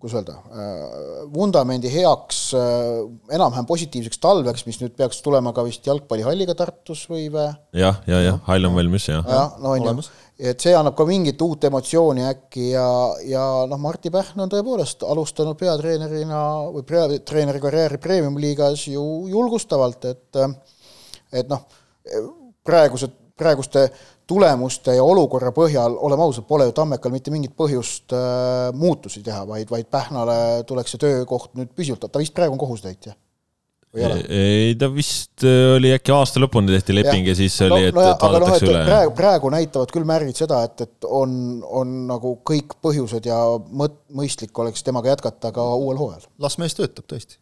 kuidas 0.00 0.16
öelda, 0.16 0.36
äh, 0.48 1.26
vundamendi 1.34 1.90
heaks 1.92 2.38
äh, 2.56 3.02
enam-vähem 3.36 3.66
positiivseks 3.68 4.20
talveks, 4.22 4.64
mis 4.68 4.80
nüüd 4.80 4.94
peaks 4.96 5.20
tulema 5.24 5.52
ka 5.56 5.64
vist 5.66 5.86
jalgpallihalliga 5.86 6.56
Tartus 6.58 7.04
või 7.10 7.28
vä? 7.32 7.50
jah, 7.76 8.00
ja, 8.08 8.22
jah, 8.24 8.40
hall 8.48 8.70
on 8.70 8.78
valmis, 8.78 9.10
jah. 9.10 9.26
jah, 9.28 9.54
no 9.60 9.74
on 9.76 9.84
ju, 9.84 10.06
et 10.50 10.64
see 10.64 10.72
annab 10.76 10.96
ka 10.96 11.04
mingit 11.08 11.44
uut 11.44 11.68
emotsiooni 11.68 12.24
äkki 12.30 12.70
ja, 12.72 12.88
ja 13.28 13.44
noh, 13.68 13.82
Martti 13.82 14.12
Pähn 14.14 14.40
on 14.40 14.52
tõepoolest 14.52 15.04
alustanud 15.04 15.60
peatreenerina 15.60 16.42
või 16.72 16.86
peatreeneri 16.88 17.60
karjääri 17.60 18.00
premium-liigas 18.00 18.88
ju 18.94 19.06
julgustavalt, 19.30 20.08
et 20.08 20.44
et 21.30 21.50
noh, 21.52 21.68
praegused 22.66 23.20
praeguste 23.40 23.88
tulemuste 24.30 24.94
ja 24.96 25.06
olukorra 25.06 25.50
põhjal, 25.54 25.96
oleme 26.06 26.26
ausad, 26.26 26.46
pole 26.48 26.68
ju 26.68 26.76
Tammekal 26.76 27.14
mitte 27.14 27.32
mingit 27.34 27.56
põhjust 27.58 28.14
äh, 28.16 28.70
muutusi 28.76 29.24
teha, 29.26 29.42
vaid, 29.48 29.70
vaid 29.72 29.90
Pähnale 29.90 30.36
tuleks 30.68 30.94
see 30.94 31.02
töökoht 31.02 31.56
nüüd 31.58 31.74
püsivalt, 31.74 32.06
ta 32.06 32.22
vist 32.22 32.36
praegu 32.36 32.54
on 32.54 32.62
kohusetäitja 32.62 33.16
ei, 33.90 34.74
ta 34.78 34.86
vist 34.94 35.42
äh, 35.42 35.74
oli 35.74 35.90
äkki 35.96 36.12
aasta 36.14 36.38
lõpuni 36.42 36.70
tehti 36.70 36.94
leping 36.94 37.26
ja, 37.26 37.32
ja 37.32 37.38
siis 37.40 37.56
oli, 37.66 37.88
et, 37.88 37.96
no, 37.96 38.04
et 38.06 38.22
vaadatakse 38.22 38.68
no, 38.68 38.70
üle. 38.70 38.82
praegu, 38.86 39.14
praegu 39.18 39.50
näitavad 39.50 39.94
küll 39.94 40.06
märgid 40.06 40.38
seda, 40.38 40.60
et, 40.68 40.84
et 40.86 41.08
on, 41.10 41.32
on 41.66 41.96
nagu 42.12 42.36
kõik 42.46 42.76
põhjused 42.84 43.26
ja 43.26 43.38
mõt-, 43.66 43.98
mõistlik 44.14 44.54
oleks 44.62 44.86
temaga 44.86 45.10
jätkata 45.10 45.50
ka 45.56 45.64
uuel 45.74 45.98
hooajal. 45.98 46.28
las 46.38 46.58
mees 46.62 46.78
töötab 46.78 47.08
tõesti. 47.10 47.40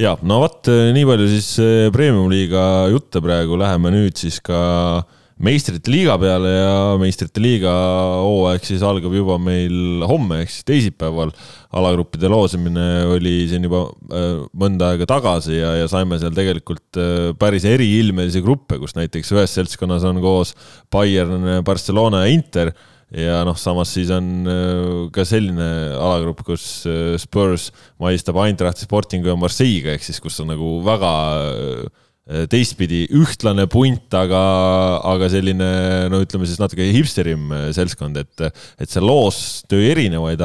ja 0.00 0.18
no 0.20 0.42
vot, 0.44 0.68
nii 0.68 1.06
palju 1.08 1.30
siis 1.32 1.54
äh, 1.64 1.86
premium-liiga 1.96 2.66
jutte 2.92 3.24
praegu, 3.24 3.56
läheme 3.60 3.94
nüüd 3.96 4.20
siis 4.20 4.36
ka 4.44 4.60
äh, 4.98 5.16
meistrite 5.40 5.88
liiga 5.92 6.16
peale 6.20 6.50
ja 6.52 6.72
meistrite 7.00 7.40
liiga 7.42 7.72
hooaeg 8.20 8.64
siis 8.66 8.82
algab 8.84 9.14
juba 9.16 9.38
meil 9.40 10.04
homme 10.08 10.42
ehk 10.42 10.52
siis 10.52 10.66
teisipäeval. 10.68 11.32
alagruppide 11.80 12.28
loosimine 12.28 12.86
oli 13.14 13.46
siin 13.48 13.64
juba 13.64 13.84
äh, 13.88 14.42
mõnda 14.58 14.92
aega 14.92 15.06
tagasi 15.08 15.56
ja, 15.56 15.74
ja 15.80 15.88
saime 15.88 16.18
seal 16.20 16.34
tegelikult 16.36 17.00
äh, 17.00 17.30
päris 17.40 17.64
eriilmelisi 17.68 18.42
gruppe, 18.44 18.78
kus 18.82 18.96
näiteks 18.98 19.32
ühes 19.36 19.54
seltskonnas 19.56 20.04
on 20.08 20.20
koos 20.20 20.54
Bayern, 20.92 21.62
Barcelona 21.64 22.24
ja 22.24 22.34
Inter 22.34 22.74
ja 23.16 23.40
noh, 23.46 23.56
samas 23.58 23.94
siis 23.96 24.12
on 24.14 24.44
äh, 24.44 24.92
ka 25.14 25.24
selline 25.24 25.70
alagrupp, 25.96 26.44
kus 26.52 26.84
Spurs 27.22 27.70
mahistab 28.02 28.42
Eintrachti, 28.44 28.84
Sportingu 28.84 29.32
ja 29.32 29.40
Marseille'ga 29.40 29.96
ehk 29.96 30.04
siis, 30.04 30.20
kus 30.20 30.36
on 30.44 30.52
nagu 30.52 30.78
väga 30.84 31.14
teistpidi 32.50 33.04
ühtlane 33.16 33.64
punt, 33.70 34.12
aga, 34.14 34.40
aga 35.10 35.28
selline 35.32 35.70
no 36.12 36.20
ütleme 36.22 36.46
siis 36.46 36.60
natuke 36.60 36.86
hipsterim 36.94 37.50
äh, 37.54 37.64
seltskond, 37.74 38.20
et, 38.20 38.44
et 38.78 38.90
see 38.90 39.02
loos 39.02 39.40
tõi 39.70 39.88
erinevaid, 39.90 40.44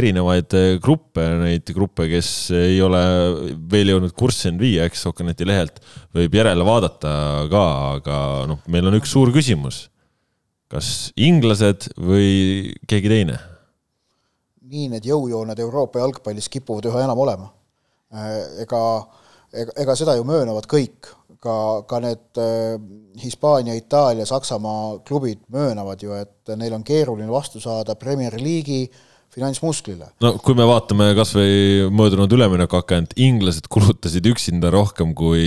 erinevaid 0.00 0.56
äh, 0.58 0.72
gruppe, 0.82 1.26
neid 1.44 1.70
gruppe, 1.76 2.08
kes 2.10 2.30
ei 2.56 2.80
ole 2.82 3.02
veel 3.70 3.94
jõudnud 3.94 4.16
kurssi 4.18 4.50
end 4.50 4.62
viia, 4.62 4.88
eks 4.90 5.06
Okaneti 5.10 5.46
lehelt 5.46 5.78
võib 6.16 6.34
järele 6.34 6.66
vaadata 6.66 7.14
ka, 7.52 7.64
aga 8.00 8.18
noh, 8.50 8.64
meil 8.70 8.90
on 8.90 8.98
üks 8.98 9.14
suur 9.14 9.30
küsimus. 9.34 9.86
kas 10.70 11.10
inglased 11.18 11.88
või 11.98 12.74
keegi 12.90 13.10
teine? 13.10 13.38
nii 14.70 14.86
need 14.92 15.06
jõujooned 15.06 15.58
Euroopa 15.58 15.98
jalgpallis 15.98 16.46
kipuvad 16.50 16.86
üha 16.86 17.00
enam 17.02 17.18
olema. 17.18 17.48
ega 18.62 18.82
ega, 19.52 19.74
ega 19.82 19.96
seda 19.98 20.16
ju 20.18 20.26
möönavad 20.26 20.66
kõik, 20.70 21.10
ka, 21.40 21.82
ka 21.88 22.00
need 22.04 22.40
äh, 22.40 22.80
Hispaania, 23.20 23.74
Itaalia, 23.78 24.26
Saksamaa 24.28 25.00
klubid 25.06 25.42
möönavad 25.52 26.02
ju, 26.04 26.16
et 26.16 26.52
neil 26.56 26.74
on 26.76 26.84
keeruline 26.86 27.30
vastu 27.32 27.62
saada 27.62 27.96
Premier 27.98 28.36
League'i 28.38 28.88
finantsmusklile. 29.30 30.08
no 30.24 30.32
kui 30.42 30.56
me 30.58 30.66
vaatame 30.66 31.12
kasvõi 31.14 31.90
möödunud 31.94 32.32
üleminekuakent, 32.34 33.14
inglased 33.22 33.68
kulutasid 33.70 34.26
üksinda 34.26 34.72
rohkem 34.74 35.14
kui 35.18 35.44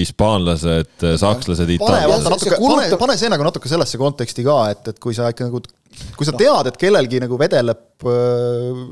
hispaanlased, 0.00 0.94
sakslased, 1.20 1.72
itaallased. 1.76 2.30
pane, 2.30 2.36
natuke, 2.36 2.60
pane, 2.62 3.00
pane 3.02 3.18
see 3.20 3.32
nagu 3.32 3.46
natuke 3.46 3.70
sellesse 3.70 4.00
konteksti 4.00 4.46
ka, 4.46 4.60
et, 4.72 4.88
et 4.92 5.02
kui 5.02 5.16
sa 5.16 5.28
ikka 5.32 5.50
nagu 5.50 5.60
kui 6.16 6.26
sa 6.28 6.34
tead, 6.36 6.70
et 6.70 6.76
kellelgi 6.80 7.20
nagu 7.22 7.38
vedeleb 7.40 8.06
äh, 8.06 8.82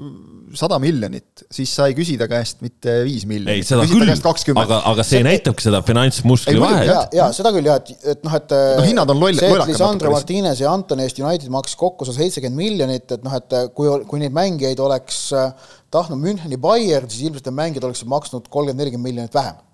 sada 0.54 0.78
miljonit, 0.82 1.44
siis 1.52 1.72
sa 1.74 1.88
ei 1.90 1.96
küsi 1.96 2.14
ta 2.20 2.28
käest 2.30 2.62
mitte 2.64 3.00
viis 3.06 3.24
miljonit. 3.28 3.58
ei, 3.58 3.66
seda 3.66 3.86
küll, 3.90 4.60
aga, 4.60 4.80
aga 4.90 5.04
see, 5.06 5.18
see 5.18 5.26
näitabki 5.26 5.66
seda 5.66 5.80
finantsmuskli 5.86 6.56
vahet. 6.62 6.86
ja, 6.88 7.00
ja 7.18 7.28
seda 7.34 7.52
küll 7.54 7.68
jah, 7.68 7.80
et, 7.82 8.06
et 8.14 8.24
noh, 8.26 8.38
et 8.38 8.54
no 8.54 8.86
hinnad 8.86 9.14
on 9.14 9.22
loll, 9.24 9.40
see, 9.40 9.50
et 9.50 9.66
Lisandro 9.72 10.14
Martinez 10.14 10.62
ja 10.62 10.72
Anton 10.72 11.02
Eesti 11.04 11.24
United 11.26 11.52
maksis 11.54 11.78
kokku 11.80 12.08
sada 12.08 12.22
seitsekümmend 12.22 12.60
miljonit, 12.60 13.06
et 13.18 13.26
noh, 13.26 13.36
et 13.40 13.58
kui, 13.76 13.90
kui 14.10 14.22
neid 14.22 14.34
mängijaid 14.36 14.82
oleks 14.84 15.26
äh, 15.36 15.70
tahtnud 15.94 16.22
Müncheni 16.22 16.60
Bayern, 16.60 17.10
siis 17.10 17.26
ilmselt 17.28 17.50
need 17.50 17.58
mängijad 17.58 17.88
oleksid 17.90 18.10
maksnud 18.10 18.48
kolmkümmend, 18.48 18.84
nelikümmend 18.84 19.10
miljonit 19.10 19.34
vähem. 19.34 19.58
Äh, 19.58 19.73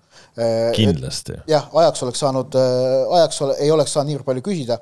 kindlasti. 0.75 1.35
jah, 1.49 1.65
ajaks 1.81 2.03
oleks 2.05 2.21
saanud, 2.23 2.55
äh, 2.55 3.15
ajaks 3.17 3.41
ole, 3.45 3.57
ei 3.59 3.71
oleks 3.71 3.95
saanud 3.95 4.11
niivõrd 4.11 4.27
palju 4.29 4.43
küsida. 4.45 4.77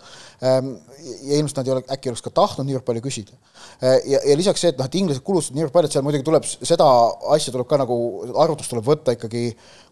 Ähm, 0.45 0.75
ja 0.99 1.39
ilmselt 1.39 1.61
nad 1.61 1.69
ei 1.69 1.73
ole, 1.73 1.83
äkki 1.95 2.11
oleks 2.11 2.21
ka 2.25 2.33
tahtnud 2.41 2.67
niivõrd 2.69 2.85
palju 2.85 3.01
küsida. 3.05 3.33
Äh, 3.81 3.97
ja, 4.11 4.21
ja 4.29 4.37
lisaks 4.37 4.61
see, 4.61 4.73
et 4.73 4.79
noh, 4.79 4.85
et 4.85 4.99
inglased 4.99 5.25
kulustasid 5.25 5.57
niivõrd 5.57 5.73
palju, 5.73 5.89
et 5.89 5.97
seal 5.97 6.05
muidugi 6.05 6.27
tuleb 6.27 6.45
seda 6.45 6.87
asja 7.35 7.55
tuleb 7.55 7.69
ka 7.69 7.81
nagu, 7.81 7.97
arvutus 8.45 8.69
tuleb 8.69 8.85
võtta 8.85 9.17
ikkagi 9.17 9.49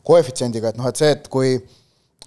koefitsiendiga, 0.08 0.72
et 0.72 0.80
noh, 0.80 0.90
et 0.92 1.02
see, 1.02 1.10
et 1.18 1.26
kui 1.34 1.58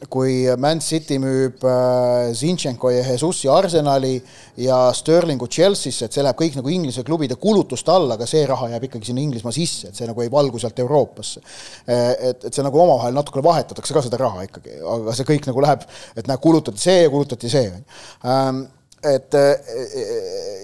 kui 0.09 0.47
Man 0.57 0.80
City 0.80 1.18
müüb 1.20 1.61
äh, 1.66 2.30
Zinchenko 2.32 2.91
ja 2.91 3.03
Jesusi 3.05 3.51
Arsenali 3.53 4.14
ja 4.57 4.78
Sterlingu 4.97 5.49
Chelsea'sse, 5.51 6.09
et 6.09 6.16
see 6.16 6.24
läheb 6.24 6.38
kõik 6.38 6.57
nagu 6.57 6.72
Inglise 6.72 7.05
klubide 7.05 7.36
kulutuste 7.41 7.93
alla, 7.93 8.16
aga 8.16 8.28
see 8.28 8.47
raha 8.49 8.70
jääb 8.72 8.88
ikkagi 8.88 9.11
sinna 9.11 9.20
Inglismaa 9.20 9.53
sisse, 9.53 9.91
et 9.91 10.01
see 10.01 10.09
nagu 10.09 10.24
ei 10.24 10.32
valgu 10.32 10.61
sealt 10.62 10.80
Euroopasse. 10.80 11.45
Äh, 11.84 12.09
et, 12.30 12.49
et 12.49 12.55
see 12.55 12.64
nagu 12.64 12.80
omavahel 12.80 13.16
natukene 13.16 13.45
vahetatakse 13.45 13.97
ka 13.97 14.05
seda 14.09 14.20
raha 14.24 14.49
ikkagi, 14.49 14.80
aga 14.97 15.16
see 15.18 15.28
kõik 15.34 15.51
nagu 15.51 15.64
läheb, 15.66 15.84
et 16.16 16.30
näe, 16.30 16.41
kulutati 16.41 16.80
see 16.80 17.03
ja 17.03 17.12
kulutati 17.12 17.53
see, 17.53 17.68
on 17.68 18.64
ju 18.64 18.68
et 19.07 19.36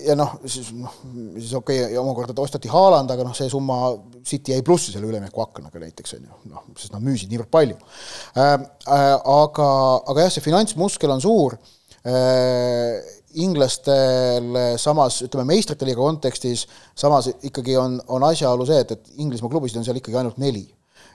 ja 0.07 0.15
noh, 0.19 0.37
siis 0.45 0.69
noh, 0.77 0.93
siis 1.39 1.55
okei 1.57 1.83
okay,, 1.87 1.97
omakorda 2.01 2.43
osteti 2.43 2.71
Haaland, 2.71 3.11
aga 3.13 3.25
noh, 3.25 3.35
see 3.37 3.49
summa 3.53 3.95
City 4.27 4.53
jäi 4.53 4.65
plussi 4.67 4.93
selle 4.93 5.09
üleminekuaknaga 5.09 5.81
näiteks 5.81 6.17
on 6.19 6.27
ju, 6.27 6.41
noh, 6.53 6.67
sest 6.77 6.95
nad 6.95 7.05
müüsid 7.05 7.33
niivõrd 7.33 7.51
palju 7.53 7.79
äh,. 7.79 8.57
Äh, 8.87 9.13
aga, 9.17 9.69
aga 10.13 10.27
jah, 10.27 10.35
see 10.35 10.45
finantsmuskel 10.45 11.13
on 11.15 11.23
suur 11.25 11.57
äh,. 12.05 13.01
inglastel 13.37 14.79
samas, 14.81 15.19
ütleme 15.27 15.45
meistrite 15.51 15.85
liiga 15.85 16.01
kontekstis, 16.01 16.63
samas 16.97 17.29
ikkagi 17.45 17.75
on, 17.77 17.99
on 18.09 18.25
asjaolu 18.25 18.65
see, 18.69 18.79
et, 18.81 18.95
et 18.97 19.11
Inglismaa 19.21 19.53
klubisid 19.53 19.81
on 19.81 19.85
seal 19.85 19.99
ikkagi 20.01 20.17
ainult 20.17 20.39
neli 20.41 20.65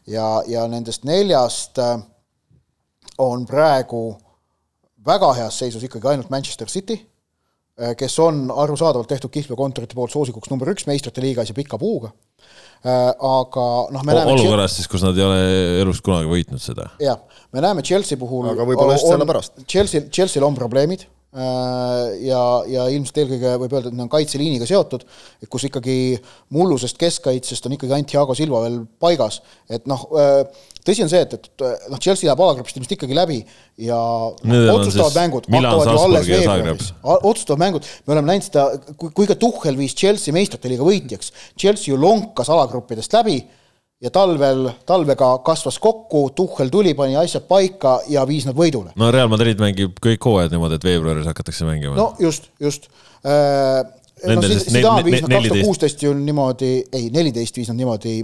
ja, 0.09 0.41
ja 0.49 0.67
nendest 0.69 1.07
neljast 1.09 1.81
on 3.21 3.45
praegu 3.49 4.03
väga 5.05 5.31
heas 5.39 5.57
seisus 5.63 5.85
ikkagi 5.87 6.11
ainult 6.13 6.29
Manchester 6.29 6.69
City 6.69 6.99
kes 7.97 8.17
on 8.19 8.43
arusaadavalt 8.51 9.09
tehtud 9.09 9.31
kihlveokontorite 9.33 9.95
poolt 9.97 10.11
soosikuks 10.13 10.51
number 10.51 10.69
üks 10.73 10.87
meistrite 10.89 11.23
liigas 11.23 11.49
ja 11.49 11.55
pika 11.57 11.79
puuga. 11.81 12.11
Äh, 12.81 13.13
aga 13.13 13.65
noh, 13.93 14.03
me 14.05 14.17
näeme 14.17 14.35
olukorras 14.35 14.75
siis, 14.77 14.89
kus 14.89 15.05
nad 15.05 15.17
ei 15.17 15.25
ole 15.25 15.39
elus 15.83 16.01
kunagi 16.01 16.29
võitnud 16.29 16.61
seda. 16.61 16.89
jah, 17.01 17.21
me 17.53 17.61
näeme 17.63 17.85
Chelsea 17.85 18.17
puhul 18.17 18.49
aga 18.51 18.65
võib-olla 18.65 18.97
just 18.97 19.09
selle 19.09 19.27
pärast. 19.29 19.65
Chelsea, 19.69 20.09
Chelsea'l 20.09 20.47
on 20.47 20.57
probleemid 20.57 21.05
Äh, 21.05 21.20
ja, 21.31 22.41
ja 22.67 22.85
ilmselt 22.91 23.21
eelkõige 23.21 23.53
võib 23.61 23.75
öelda, 23.77 23.87
et 23.87 23.95
need 23.95 24.03
on 24.03 24.11
kaitseliiniga 24.11 24.67
seotud, 24.67 25.05
et 25.39 25.49
kus 25.51 25.63
ikkagi 25.69 25.95
mullusest 26.51 26.99
keskkaitsest 26.99 27.69
on 27.69 27.77
ikkagi 27.77 27.95
ainult 27.95 28.11
Thiago 28.11 28.35
Silva 28.35 28.65
veel 28.65 28.81
paigas, 28.99 29.39
et 29.71 29.87
noh, 29.87 30.03
äh, 30.19 30.41
tõsi 30.83 31.05
on 31.05 31.11
see, 31.13 31.21
et, 31.23 31.37
et 31.37 31.63
noh, 31.93 32.01
Chelsea 32.03 32.27
läheb 32.27 32.43
alagrupist 32.43 32.81
ilmselt 32.81 32.97
ikkagi 32.97 33.15
läbi 33.15 33.39
ja 33.87 34.01
Need 34.43 34.73
otsustavad 34.73 35.15
mängud 35.21 35.47
hakkavad 35.55 35.93
ju 35.93 36.03
alles 36.03 36.29
veebruaris, 36.33 36.91
otsustavad 37.21 37.63
mängud, 37.63 37.87
me 38.03 38.17
oleme 38.17 38.33
näinud 38.33 38.49
seda, 38.49 38.67
kui, 38.91 39.13
kui 39.15 39.31
ka 39.31 39.39
Tuhhel 39.39 39.79
viis 39.79 39.95
Chelsea 39.95 40.35
meistrite 40.35 40.71
liiga 40.71 40.83
võitjaks, 40.87 41.31
Chelsea 41.55 41.93
ju 41.93 42.01
lonkas 42.01 42.51
alagruppidest 42.51 43.15
läbi 43.21 43.39
ja 44.01 44.09
talvel, 44.13 44.65
talvega 44.89 45.31
kasvas 45.45 45.77
kokku, 45.79 46.29
Tuhhel 46.35 46.71
tuli, 46.73 46.93
pani 46.97 47.15
asjad 47.19 47.45
paika 47.49 47.99
ja 48.09 48.23
viis 48.27 48.47
nad 48.49 48.57
võidule. 48.57 48.93
no 48.97 49.11
Real 49.13 49.29
Madrid 49.31 49.61
mängib 49.61 49.99
kõik 50.03 50.25
hooajad 50.25 50.55
niimoodi, 50.55 50.79
et 50.79 50.87
veebruaris 50.89 51.29
hakatakse 51.29 51.67
mängima. 51.67 51.95
no 51.99 52.11
just, 52.19 52.49
just 52.59 52.89
äh,. 53.21 53.83
no 54.25 54.41
Zidane 54.41 55.05
viis 55.05 55.21
nad 55.25 55.37
kaks 55.37 55.51
tuhat 55.51 55.67
kuusteist 55.67 56.05
ju 56.07 56.15
niimoodi, 56.17 56.73
ei, 56.89 57.09
neliteist 57.13 57.61
viis 57.61 57.69
nad 57.69 57.77
niimoodi 57.81 58.17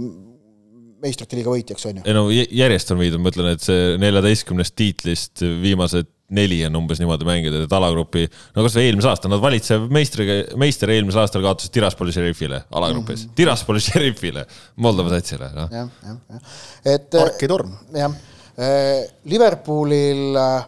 meistrite 0.98 1.38
liiga 1.38 1.54
võitjaks, 1.54 1.86
on 1.86 2.00
ju. 2.00 2.06
ei 2.06 2.16
no 2.16 2.26
järjest 2.34 2.94
on 2.94 3.02
viidud, 3.02 3.22
ma 3.22 3.32
ütlen, 3.34 3.52
et 3.54 3.62
see 3.62 3.94
neljateistkümnest 4.02 4.74
tiitlist 4.78 5.46
viimased 5.62 6.10
neli 6.34 6.60
on 6.66 6.76
umbes 6.82 7.00
niimoodi 7.00 7.26
mänginud, 7.28 7.64
et 7.64 7.74
alagrupi, 7.74 8.26
no 8.56 8.64
kasvõi 8.64 8.88
eelmise 8.88 9.08
aasta, 9.10 9.30
nad 9.32 9.40
valitsev 9.42 9.86
meistriga, 9.92 10.38
meister 10.60 10.92
eelmisel 10.92 11.22
aastal 11.22 11.44
kaotasid 11.44 11.72
Tiraspoli 11.72 12.12
šerifile 12.12 12.62
alagrupis 12.68 13.22
mm, 13.24 13.28
-hmm. 13.28 13.36
Tiraspoli 13.38 13.84
šerifile, 13.88 14.44
Moldova 14.76 15.14
satsile, 15.16 15.50
noh. 15.56 15.70
jah, 15.72 15.88
jah, 16.04 16.18
jah, 16.28 16.58
et. 16.94 17.08
Marki 17.16 17.48
torm. 17.48 17.72
jah, 17.96 18.18
eh, 18.58 19.06
Liverpoolil 19.32 20.36
äh, 20.36 20.66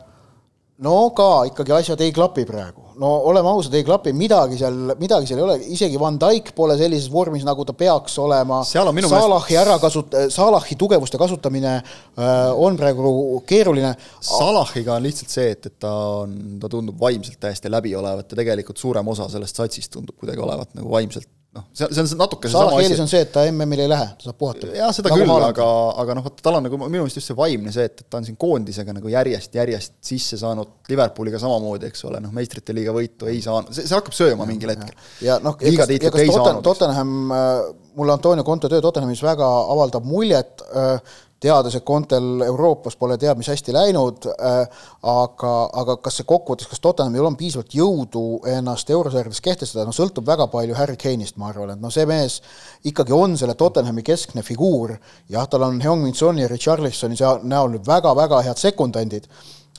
no 0.85 0.95
ka 1.17 1.29
ikkagi 1.51 1.75
asjad 1.77 2.01
ei 2.05 2.13
klapi 2.15 2.45
praegu, 2.49 2.85
no 3.01 3.11
oleme 3.31 3.51
ausad, 3.53 3.75
ei 3.77 3.85
klapi, 3.85 4.13
midagi 4.17 4.59
seal, 4.61 4.95
midagi 5.01 5.29
seal 5.29 5.41
ei 5.41 5.45
ole, 5.45 5.57
isegi 5.77 5.99
Van 6.01 6.17
Dijk 6.21 6.53
pole 6.57 6.77
sellises 6.81 7.11
vormis, 7.13 7.45
nagu 7.47 7.65
ta 7.69 7.75
peaks 7.77 8.17
olema. 8.23 8.63
Salahi 8.67 8.97
meelest... 8.97 9.53
ära 9.61 9.77
kasut-, 9.83 10.17
Salahi 10.33 10.79
tugevuste 10.81 11.21
kasutamine 11.21 11.75
äh, 11.77 12.31
on 12.55 12.79
praegu 12.81 13.43
keeruline. 13.49 13.93
Salahiga 14.25 14.97
on 14.97 15.05
lihtsalt 15.09 15.35
see, 15.35 15.51
et, 15.57 15.69
et 15.69 15.77
ta 15.83 15.93
on, 16.23 16.39
ta 16.63 16.73
tundub 16.73 17.01
vaimselt 17.01 17.41
täiesti 17.43 17.73
läbi 17.73 17.95
olevat 17.97 18.33
ja 18.33 18.41
tegelikult 18.41 18.81
suurem 18.81 19.13
osa 19.13 19.29
sellest 19.33 19.61
satsist 19.61 19.93
tundub 19.97 20.17
kuidagi 20.21 20.41
olevat 20.45 20.73
nagu 20.79 20.93
vaimselt 20.93 21.29
noh, 21.57 21.65
see, 21.75 21.89
see 21.91 22.03
on 22.05 22.21
natuke 22.21 22.49
seesama 22.49 22.77
asi. 22.77 22.87
eelis 22.87 23.01
on 23.03 23.11
see, 23.11 23.21
et 23.25 23.33
ta 23.35 23.43
MM-il 23.51 23.83
ei 23.85 23.91
lähe, 23.91 24.07
ta 24.19 24.29
saab 24.29 24.39
puhata. 24.39 24.69
jah, 24.77 24.93
seda 24.95 25.11
nagu 25.11 25.25
küll, 25.25 25.47
aga, 25.49 25.69
aga 26.03 26.17
noh, 26.19 26.27
vot 26.29 26.43
tal 26.45 26.59
on 26.59 26.67
nagu 26.69 26.79
minu 26.83 27.03
meelest 27.03 27.19
just 27.19 27.33
see 27.33 27.39
vaimne 27.39 27.73
see, 27.75 27.87
et, 27.91 28.05
et 28.05 28.07
ta 28.07 28.21
on 28.21 28.29
siin 28.29 28.39
koondisega 28.41 28.95
nagu 28.95 29.11
järjest, 29.11 29.57
järjest 29.59 29.97
sisse 30.11 30.39
saanud, 30.41 30.77
Liverpooliga 30.91 31.41
samamoodi, 31.43 31.91
eks 31.91 32.07
ole, 32.11 32.23
noh, 32.23 32.35
meistrite 32.37 32.77
liiga 32.77 32.95
võitu 32.95 33.31
ei 33.31 33.43
saanud, 33.45 33.75
see, 33.75 33.87
see 33.87 33.99
hakkab 33.99 34.15
sööma 34.17 34.47
mingil 34.51 34.75
hetkel. 34.75 34.95
ja 35.27 35.41
noh, 35.43 35.59
ja 35.59 35.75
kas, 35.83 35.95
ja 35.97 36.15
kas 36.15 36.31
Totten, 36.31 36.63
Tottenham, 36.67 37.17
äh, 37.35 37.51
mulle 37.99 38.15
Antonio 38.15 38.47
Conte 38.47 38.71
töö 38.71 38.85
Tottenhamis 38.85 39.25
väga 39.27 39.51
avaldab 39.75 40.07
muljet 40.07 40.63
äh,, 40.71 41.19
teades, 41.41 41.75
et 41.77 41.85
Contel 41.87 42.45
Euroopas 42.45 42.97
pole 43.01 43.17
teab 43.21 43.39
mis 43.41 43.49
hästi 43.49 43.73
läinud 43.75 44.27
äh,, 44.33 44.81
aga, 45.09 45.53
aga 45.83 45.97
kas 46.05 46.21
see 46.21 46.29
kokkuvõttes, 46.29 46.69
kas 46.71 46.83
Tottenhamil 46.85 47.31
on 47.31 47.39
piisavalt 47.41 47.75
jõudu 47.77 48.25
ennast 48.51 48.91
eurosarjades 48.93 49.41
kehtestada, 49.45 49.87
noh 49.89 49.97
sõltub 49.97 50.27
väga 50.29 50.51
palju 50.53 50.77
Harry 50.79 50.99
Kane'ist, 51.01 51.39
ma 51.41 51.49
arvan, 51.51 51.75
et 51.75 51.81
noh, 51.81 51.93
see 51.95 52.05
mees 52.09 52.41
ikkagi 52.89 53.17
on 53.17 53.39
selle 53.41 53.57
Tottenhami 53.59 54.05
keskne 54.07 54.45
figuur, 54.47 54.97
jah, 55.33 55.49
tal 55.49 55.65
on 55.69 55.81
Heung-Min 55.85 56.17
Soni 56.19 56.45
ja 56.45 56.53
Richarlisoni 56.53 57.17
näol 57.49 57.75
nüüd 57.77 57.89
väga-väga 57.89 58.45
head 58.45 58.61
sekundandid, 58.61 59.29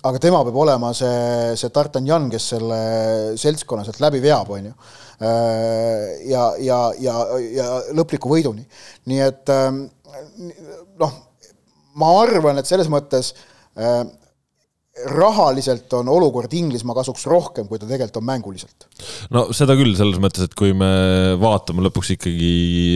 aga 0.01 0.17
tema 0.21 0.41
peab 0.47 0.57
olema 0.63 0.91
see, 0.97 1.53
see 1.61 1.69
D'Artagnan, 1.69 2.29
kes 2.33 2.51
selle 2.55 2.83
seltskonna 3.39 3.85
sealt 3.85 4.01
läbi 4.01 4.21
veab, 4.23 4.49
on 4.49 4.71
ju 4.71 4.73
äh, 4.73 6.21
ja, 6.31 6.47
ja, 6.57 6.85
ja, 6.97 7.17
ja 7.53 7.73
lõpliku 7.93 8.33
võiduni. 8.33 8.65
nii 9.05 9.27
et 9.29 9.53
ähm, 9.53 9.83
noh, 10.97 11.19
ma 11.99 12.11
arvan, 12.21 12.59
et 12.61 12.69
selles 12.69 12.89
mõttes 12.91 13.33
äh, 13.75 14.03
rahaliselt 15.07 15.93
on 15.95 16.09
olukord 16.11 16.51
Inglismaa 16.53 16.97
kasuks 16.97 17.23
rohkem, 17.31 17.67
kui 17.69 17.79
ta 17.79 17.87
tegelikult 17.87 18.17
on 18.19 18.25
mänguliselt. 18.27 18.87
no 19.31 19.45
seda 19.55 19.77
küll, 19.79 19.93
selles 19.95 20.19
mõttes, 20.21 20.49
et 20.49 20.55
kui 20.57 20.73
me 20.75 20.89
vaatame 21.39 21.85
lõpuks 21.85 22.11
ikkagi 22.17 22.51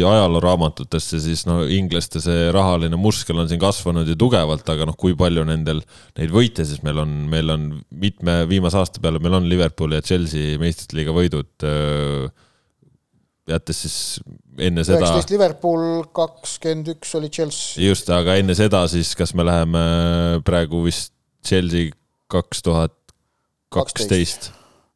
ajalooraamatutesse, 0.06 1.22
siis 1.24 1.46
no 1.48 1.62
inglaste 1.72 2.20
see 2.24 2.50
rahaline 2.56 3.00
muskel 3.00 3.39
on 3.39 3.48
siin 3.52 3.62
kasvanud 3.64 4.12
ju 4.12 4.18
tugevalt, 4.20 4.68
aga 4.76 4.89
noh, 4.89 4.98
kui 5.00 5.16
palju 5.18 5.48
nendel 5.48 5.80
neid 6.20 6.36
võite 6.36 6.68
siis 6.68 6.84
meil 6.84 7.00
on, 7.06 7.16
meil 7.32 7.56
on 7.56 7.70
mitme 7.96 8.41
viimase 8.52 8.82
aasta 8.82 9.04
peale, 9.04 9.24
meil 9.24 9.39
on 9.39 9.48
Liverpooli 9.48 9.96
ja 9.96 10.06
Chelsea 10.06 10.60
meistrite 10.60 11.00
liiga 11.00 11.16
võidud 11.16 11.64
äh, 11.64 12.28
jättes 13.50 13.82
siis 13.86 13.98
enne 14.58 14.84
seda. 14.86 15.00
üheksateist 15.00 15.34
Liverpool, 15.34 16.04
kakskümmend 16.16 16.89
üks 16.96 17.14
oli 17.20 17.30
Chelsea. 17.30 17.84
just, 17.86 18.10
aga 18.14 18.38
enne 18.41 18.56
seda 18.58 18.86
siis, 18.91 19.14
kas 19.18 19.36
me 19.38 19.46
läheme 19.46 19.86
praegu 20.48 20.84
vist 20.86 21.14
Chelsea 21.46 21.93
kaks 22.32 22.64
tuhat 22.66 22.96
kaksteist? 23.74 24.52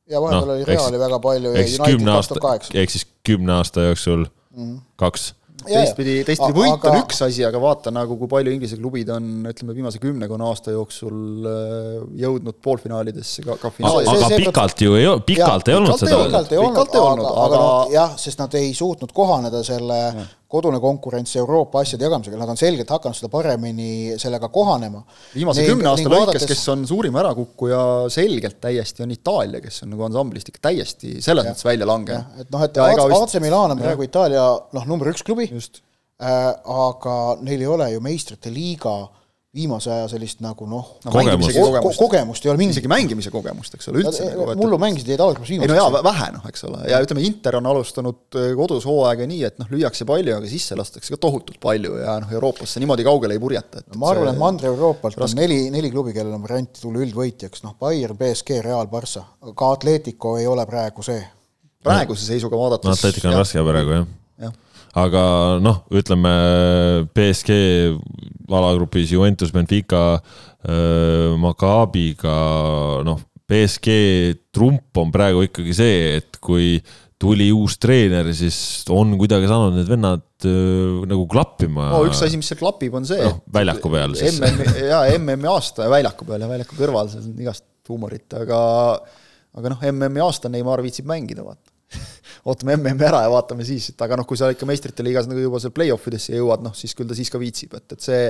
ja 0.09 0.21
vahepeal 0.21 0.47
no, 0.47 0.55
oli 0.57 0.67
Reali 0.67 1.01
väga 1.01 1.19
palju 1.23 1.53
ja 1.53 1.65
United 1.65 2.05
kaks 2.07 2.31
tuhat 2.31 2.45
kaheksa. 2.47 2.77
ehk 2.81 2.95
siis 2.95 3.05
kümne 3.25 3.53
aasta 3.59 3.89
jooksul 3.89 4.25
mm 4.25 4.63
-hmm. 4.63 4.79
kaks 4.95 5.33
teistpidi, 5.65 6.15
teistpidi 6.27 6.55
võit 6.55 6.73
aga... 6.75 6.91
on 6.91 7.03
üks 7.03 7.21
asi, 7.25 7.43
aga 7.47 7.61
vaata 7.61 7.93
nagu, 7.93 8.17
kui 8.19 8.31
palju 8.31 8.53
Inglise 8.55 8.79
klubid 8.79 9.11
on, 9.13 9.29
ütleme, 9.49 9.75
viimase 9.77 10.01
kümnekonna 10.03 10.49
aasta 10.51 10.73
jooksul 10.75 11.47
äh, 11.49 11.93
jõudnud 12.23 12.59
poolfinaalidesse 12.63 13.45
ka, 13.45 13.59
ka 13.61 13.73
finaali. 13.75 14.07
aga, 14.07 14.25
aga 14.29 14.41
pikalt 14.45 14.85
ju 14.85 14.97
ei, 14.99 15.07
pikalt 15.27 15.69
ja, 15.69 15.75
ei 15.75 15.79
olnud 15.81 16.01
seda. 16.01 16.19
pikalt 16.25 16.53
ei 16.55 16.61
olnud, 16.63 16.89
aga, 16.89 17.45
aga, 17.45 17.45
aga 17.45 17.95
jah, 17.95 18.17
sest 18.21 18.41
nad 18.41 18.59
ei 18.59 18.73
suutnud 18.77 19.15
kohaneda 19.15 19.63
selle 19.67 20.03
ja 20.03 20.27
kodune 20.49 20.79
konkurents 20.81 21.35
Euroopa 21.37 21.83
asjade 21.83 22.07
jagamisega, 22.07 22.37
nad 22.41 22.49
on 22.49 22.57
selgelt 22.57 22.89
hakanud 22.89 23.17
seda 23.17 23.29
paremini 23.29 24.15
sellega 24.21 24.49
kohanema. 24.53 25.03
viimase 25.35 25.65
kümne 25.67 25.91
aasta 25.91 26.09
lõikes 26.09 26.47
kes 26.49 26.63
on 26.73 26.87
suurim 26.89 27.19
ärakukkuja 27.21 27.81
selgelt 28.13 28.57
täiesti, 28.63 29.03
on 29.05 29.13
Itaalia, 29.13 29.61
kes 29.61 29.83
on 29.85 29.93
nagu 29.93 30.07
ansamblist 30.07 30.49
ikka 30.49 30.63
täiesti 30.71 31.19
selles 31.21 31.45
mõttes 31.45 31.67
välja 31.67 31.89
langenud. 31.89 32.41
et 32.41 32.49
noh, 32.55 32.65
et 32.65 32.81
AC 32.81 33.05
vist... 33.13 33.37
Milan 33.43 33.75
on 33.75 33.83
praegu 33.83 34.07
Itaalia 34.07 34.47
noh, 34.73 34.89
number 34.89 35.11
üks 35.13 35.23
klubi, 35.27 35.51
äh, 35.53 36.41
aga 36.89 37.15
neil 37.45 37.61
ei 37.61 37.69
ole 37.69 37.91
ju 37.93 38.01
meistrite 38.03 38.53
liiga 38.53 38.95
äh, 39.03 39.15
viimase 39.55 39.89
aja 39.89 40.05
sellist 40.11 40.43
nagu 40.45 40.67
noh 40.69 40.89
no, 41.01 41.11
kogemust. 41.11 41.55
Ko 41.81 41.91
kogemust 41.97 42.45
ei 42.45 42.51
ole 42.51 42.59
mingit. 42.61 42.77
isegi 42.77 42.89
mängimise 42.91 43.31
kogemust, 43.33 43.73
eks 43.73 43.89
ole, 43.89 44.03
üldse. 44.03 44.27
Nagu, 44.29 44.53
mullu 44.59 44.77
mängisid 44.81 45.09
jäid 45.09 45.23
alguses 45.25 45.49
viimaseks. 45.49 45.73
ei 45.73 45.79
no 45.79 45.79
jaa, 45.79 46.03
vähe 46.05 46.27
noh, 46.35 46.45
eks 46.51 46.65
ole, 46.69 46.83
ja 46.91 46.99
ütleme, 47.01 47.23
Inter 47.25 47.57
on 47.57 47.69
alustanud 47.71 48.37
äh, 48.37 48.51
kodus 48.59 48.85
hooaega 48.85 49.25
nii, 49.29 49.41
et 49.49 49.57
noh, 49.61 49.71
lüüakse 49.73 50.05
palju, 50.09 50.35
aga 50.37 50.51
sisse 50.51 50.77
lastakse 50.77 51.15
ka 51.15 51.19
tohutult 51.25 51.57
palju 51.63 51.97
ja 51.97 52.19
noh, 52.21 52.35
Euroopasse 52.37 52.83
niimoodi 52.83 53.07
kaugele 53.09 53.37
ei 53.39 53.41
purjeta. 53.41 53.81
No, 53.87 53.97
ma 54.03 54.13
arvan, 54.13 54.29
et 54.35 54.43
Mandri-Euroopalt 54.43 55.25
on 55.25 55.35
neli, 55.41 55.59
neli 55.73 55.89
klubi, 55.89 56.13
kellel 56.13 56.37
on 56.37 56.45
varianti 56.45 56.85
tulla 56.85 57.01
üldvõitjaks, 57.07 57.65
noh, 57.65 57.73
Bayern, 57.81 58.19
BSG, 58.21 58.61
Real, 58.65 58.85
Barca, 58.93 59.25
ka 59.49 59.73
Atletico 59.79 60.37
ei 60.37 60.45
ole 60.49 60.69
praegu 60.69 61.05
see. 61.05 61.25
praeguse 61.83 62.27
seisuga 62.27 62.57
vaadates 62.59 62.85
no 62.85 62.93
Atletico 62.93 63.31
on 63.31 63.39
raske 63.41 63.65
praegu, 63.65 63.97
jah 63.97 64.09
ja 64.45 64.53
aga 64.97 65.23
noh, 65.61 65.83
ütleme 65.93 66.33
BSG 67.13 67.57
alagrupis 68.49 69.11
Juventus, 69.13 69.51
Benfica, 69.53 70.21
Maccabiga, 71.39 72.37
noh, 73.05 73.21
BSG 73.49 73.91
trump 74.53 74.97
on 75.01 75.13
praegu 75.13 75.45
ikkagi 75.47 75.75
see, 75.77 76.01
et 76.19 76.37
kui 76.43 76.77
tuli 77.19 77.49
uus 77.51 77.75
treener, 77.81 78.29
siis 78.35 78.57
on 78.95 79.11
kuidagi 79.19 79.49
saanud 79.49 79.75
need 79.75 79.89
vennad 79.89 80.45
äh, 80.47 80.99
nagu 81.09 81.25
klappima 81.31 81.89
no,. 81.91 82.03
üks 82.07 82.21
asi, 82.23 82.39
mis 82.39 82.47
seal 82.47 82.61
klapib, 82.61 82.95
on 82.95 83.07
see 83.07 83.19
no,. 83.25 83.41
väljaku 83.53 83.91
peal 83.91 84.15
siis. 84.15 84.37
MM, 84.39 84.77
jaa, 84.87 85.01
MM-i 85.17 85.49
aasta 85.51 85.87
ja 85.87 85.91
väljaku 85.91 86.29
peal 86.29 86.45
ja 86.45 86.51
väljaku 86.51 86.77
kõrval, 86.79 87.11
seal 87.11 87.25
on 87.27 87.41
igast 87.43 87.65
huumorit, 87.89 88.27
aga 88.39 88.61
aga 89.59 89.73
noh, 89.73 89.83
MM-i 89.91 90.23
aasta 90.23 90.51
Neimar 90.53 90.83
viitsib 90.85 91.09
mängida, 91.09 91.43
vaata 91.43 91.68
ootame 92.47 92.77
MM-i 92.77 93.07
ära 93.09 93.23
ja 93.25 93.31
vaatame 93.33 93.65
siis, 93.67 93.89
et 93.93 94.05
aga 94.05 94.19
noh, 94.19 94.27
kui 94.29 94.39
sa 94.39 94.51
ikka 94.53 94.67
meistrite 94.69 95.05
liigas 95.05 95.27
nagu 95.29 95.41
juba 95.43 95.59
seal 95.61 95.73
play-off 95.75 96.07
idesse 96.11 96.35
jõuad, 96.35 96.63
noh 96.65 96.77
siis 96.77 96.95
küll 96.97 97.09
ta 97.09 97.17
siis 97.17 97.31
ka 97.33 97.41
viitsib, 97.41 97.75
et, 97.79 97.97
et 97.97 98.05
see 98.05 98.23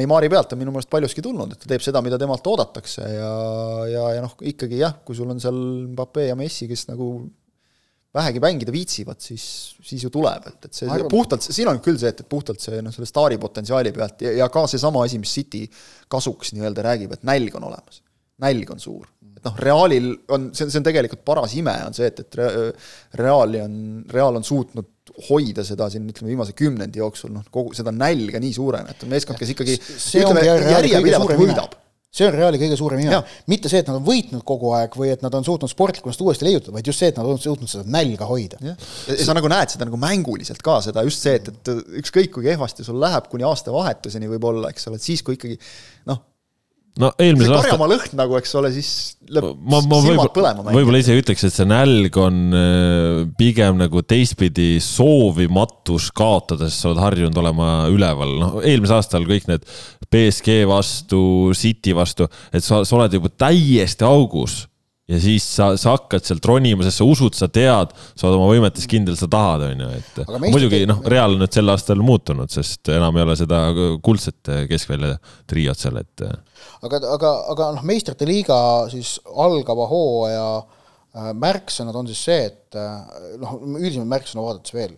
Neimari 0.00 0.30
pealt 0.32 0.56
on 0.56 0.62
minu 0.62 0.74
meelest 0.74 0.90
paljuski 0.92 1.24
tulnud, 1.24 1.54
et 1.54 1.62
ta 1.62 1.70
teeb 1.70 1.84
seda, 1.84 2.02
mida 2.04 2.18
temalt 2.20 2.46
oodatakse 2.50 3.06
ja, 3.06 3.32
ja, 3.92 4.04
ja 4.18 4.26
noh, 4.26 4.34
ikkagi 4.54 4.82
jah, 4.82 4.98
kui 5.06 5.16
sul 5.18 5.30
on 5.30 5.42
seal 5.42 5.58
Mbappe 5.94 6.28
ja 6.30 6.38
Messi, 6.38 6.68
kes 6.70 6.88
nagu 6.90 7.14
vähegi 8.14 8.40
mängida 8.42 8.72
viitsivad, 8.72 9.18
siis, 9.22 9.44
siis 9.82 10.04
ju 10.06 10.10
tuleb, 10.14 10.46
et, 10.46 10.68
et 10.68 10.76
see 10.76 10.86
arvan... 10.90 11.10
puhtalt, 11.10 11.42
siin 11.46 11.70
on 11.70 11.80
küll 11.82 11.98
see, 11.98 12.12
et, 12.14 12.22
et 12.22 12.30
puhtalt 12.30 12.62
see 12.62 12.78
noh, 12.84 12.94
selle 12.94 13.10
staari 13.10 13.40
potentsiaali 13.42 13.90
pealt 13.94 14.22
ja, 14.22 14.36
ja 14.38 14.48
ka 14.54 14.68
seesama 14.70 15.02
asi, 15.06 15.18
mis 15.22 15.34
City 15.34 15.64
kasuks 16.12 16.54
nii-öelda 16.54 16.84
räägib, 16.86 17.16
et 17.16 17.26
nälg 17.26 17.58
on 17.58 17.66
olemas. 17.72 18.03
Nälg 18.42 18.70
on 18.74 18.82
suur. 18.82 19.06
Et 19.34 19.44
noh, 19.46 19.54
Realil 19.60 20.10
on, 20.32 20.48
see 20.56 20.66
on, 20.66 20.72
see 20.72 20.80
on 20.80 20.86
tegelikult 20.86 21.22
paras 21.26 21.54
ime, 21.58 21.74
on 21.86 21.94
see, 21.96 22.08
et, 22.10 22.24
et 22.24 23.20
Reali 23.20 23.60
on, 23.62 23.78
Real 24.10 24.40
on 24.40 24.46
suutnud 24.46 24.90
hoida 25.28 25.64
seda 25.66 25.90
siin 25.92 26.08
ütleme 26.08 26.32
viimase 26.32 26.54
kümnendi 26.56 27.02
jooksul, 27.02 27.32
noh, 27.34 27.44
kogu 27.52 27.74
seda 27.76 27.92
nälga 27.94 28.40
nii 28.40 28.54
suurena, 28.56 28.94
et 28.94 29.04
on 29.04 29.12
meeskond, 29.12 29.38
kes 29.40 29.54
ikkagi 29.54 29.78
ütleme, 29.78 30.44
järjepidevalt 30.46 31.34
võidab. 31.38 31.80
See 32.14 32.22
on 32.28 32.30
Reali 32.36 32.60
kõige 32.62 32.76
suurem 32.78 33.00
ime, 33.02 33.18
mitte 33.50 33.70
see, 33.70 33.80
et 33.82 33.88
nad 33.90 33.96
on 33.98 34.04
võitnud 34.06 34.44
kogu 34.46 34.70
aeg 34.78 34.92
või 34.94 35.08
et 35.10 35.22
nad 35.24 35.34
on 35.34 35.42
suutnud 35.46 35.70
sportlikumast 35.70 36.20
uuesti 36.22 36.46
leiutada, 36.46 36.76
vaid 36.76 36.86
just 36.86 37.02
see, 37.02 37.08
et 37.10 37.16
nad 37.18 37.26
on 37.26 37.40
suutnud 37.42 37.70
seda 37.70 37.82
nälga 37.90 38.28
hoida. 38.30 38.60
ja 38.62 38.76
sa 39.18 39.34
nagu 39.34 39.50
näed 39.50 39.74
seda 39.74 39.88
nagu 39.88 39.98
mänguliselt 39.98 40.62
ka, 40.62 40.76
seda 40.86 41.02
just 41.02 41.26
see, 41.26 41.40
et, 41.40 41.50
et 41.50 41.72
ükskõik 41.98 42.30
kui 42.36 42.46
kehvasti 42.46 42.86
sul 42.86 43.02
läheb 43.02 43.26
kuni 43.32 43.42
aastavahetuseni 43.48 44.30
võib-olla, 44.30 44.70
eks 44.70 44.86
ole, 44.92 45.02
et 45.02 45.08
siis, 45.10 45.24
kui 45.26 45.34
ikkagi 45.34 45.58
noh, 46.06 46.22
no 47.00 47.10
eelmisel 47.18 47.56
aastal. 47.56 47.74
karjamaa 47.74 47.90
lõhn 47.90 48.18
nagu, 48.18 48.36
eks 48.38 48.52
ole, 48.60 48.70
siis 48.74 48.90
lööb 49.34 49.56
ma, 49.58 49.80
ma 49.90 50.00
silmad 50.04 50.32
põlema. 50.34 50.66
võib-olla 50.68 51.00
isegi 51.02 51.24
ütleks, 51.24 51.46
et 51.48 51.56
see 51.56 51.66
nälg 51.68 52.18
on 52.20 52.42
äh, 52.58 53.22
pigem 53.38 53.80
nagu 53.80 54.04
teistpidi 54.06 54.76
soovimatus 54.84 56.10
kaotada, 56.14 56.68
sest 56.68 56.84
sa 56.84 56.92
oled 56.92 57.02
harjunud 57.02 57.40
olema 57.42 57.72
üleval, 57.92 58.36
noh, 58.40 58.60
eelmisel 58.62 59.00
aastal 59.00 59.26
kõik 59.28 59.48
need 59.50 59.66
BSG 60.12 60.62
vastu, 60.70 61.24
City 61.58 61.96
vastu, 61.96 62.28
et 62.54 62.62
sa, 62.64 62.84
sa 62.86 63.00
oled 63.00 63.18
juba 63.18 63.32
täiesti 63.32 64.06
augus 64.06 64.62
ja 65.10 65.18
siis 65.20 65.44
sa, 65.56 65.68
sa 65.80 65.94
hakkad 65.98 66.24
sealt 66.24 66.46
ronima, 66.48 66.84
sest 66.86 67.02
sa 67.02 67.06
usud, 67.08 67.34
sa 67.36 67.48
tead, 67.52 67.92
sa 68.14 68.28
oled 68.28 68.38
oma 68.38 68.46
võimetes 68.48 68.86
kindel, 68.88 69.18
sa 69.20 69.28
tahad, 69.30 69.66
on 69.66 69.82
ju, 69.84 69.88
et 69.98 70.20
muidugi 70.46 70.84
noh, 70.88 71.02
Real 71.12 71.36
on 71.36 71.42
nüüd 71.44 71.52
sel 71.52 71.72
aastal 71.72 72.00
muutunud, 72.04 72.48
sest 72.52 72.88
enam 72.94 73.18
ei 73.18 73.26
ole 73.26 73.36
seda 73.36 73.60
kuldset 74.04 74.52
keskvälja 74.70 75.18
triot 75.50 75.80
seal, 75.80 76.00
et. 76.00 76.24
aga, 76.88 77.02
aga, 77.18 77.34
aga 77.52 77.68
noh, 77.76 77.84
meistrite 77.90 78.28
liiga 78.28 78.56
siis 78.92 79.18
algava 79.44 79.90
hooaja 79.92 80.48
äh, 80.62 81.30
märksõnad 81.36 82.00
on 82.00 82.08
siis 82.08 82.24
see, 82.30 82.48
et 82.48 82.80
äh, 82.80 83.20
noh, 83.42 83.58
üldisemalt 83.74 84.12
märksõna 84.16 84.48
vaadates 84.48 84.76
veel, 84.76 84.96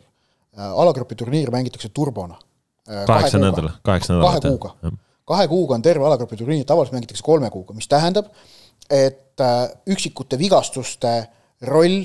äh, 0.54 0.70
alagrupi 0.70 1.18
turniir 1.18 1.50
mängitakse 1.54 1.90
turbona. 1.90 2.38
kaheksa 2.86 3.42
nädala, 3.42 3.74
kaheksa 3.82 4.14
nädalat. 4.14 4.38
kahe 4.38 4.54
kuuga, 4.54 4.96
kahe 5.26 5.50
kuuga 5.50 5.74
on 5.74 5.82
terve 5.82 6.06
alagrupi 6.06 6.38
turniir, 6.38 6.62
tavaliselt 6.62 7.00
mängitakse 7.00 7.26
kolme 7.26 7.50
kuuga, 7.50 7.74
mis 7.74 7.90
tähendab, 7.90 8.30
et 8.86 9.25
äh, 9.44 9.70
üksikute 9.92 10.38
vigastuste 10.40 11.14
roll 11.68 12.04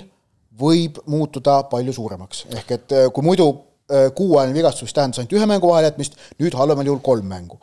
võib 0.61 0.99
muutuda 1.09 1.61
palju 1.71 1.93
suuremaks, 1.95 2.45
ehk 2.57 2.73
et 2.77 2.95
äh, 2.95 3.05
kui 3.13 3.25
muidu 3.25 3.47
äh, 3.51 4.09
kuuajaline 4.15 4.57
vigastus 4.57 4.93
tähendas 4.93 5.21
ainult 5.21 5.38
ühe 5.38 5.47
mängu 5.49 5.71
vahelejätmist, 5.71 6.17
nüüd 6.41 6.57
halvemal 6.59 6.88
juhul 6.88 7.03
kolm 7.05 7.29
mängu. 7.32 7.59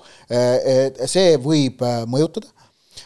see 1.06 1.36
võib 1.42 1.84
mõjutada. 2.06 2.48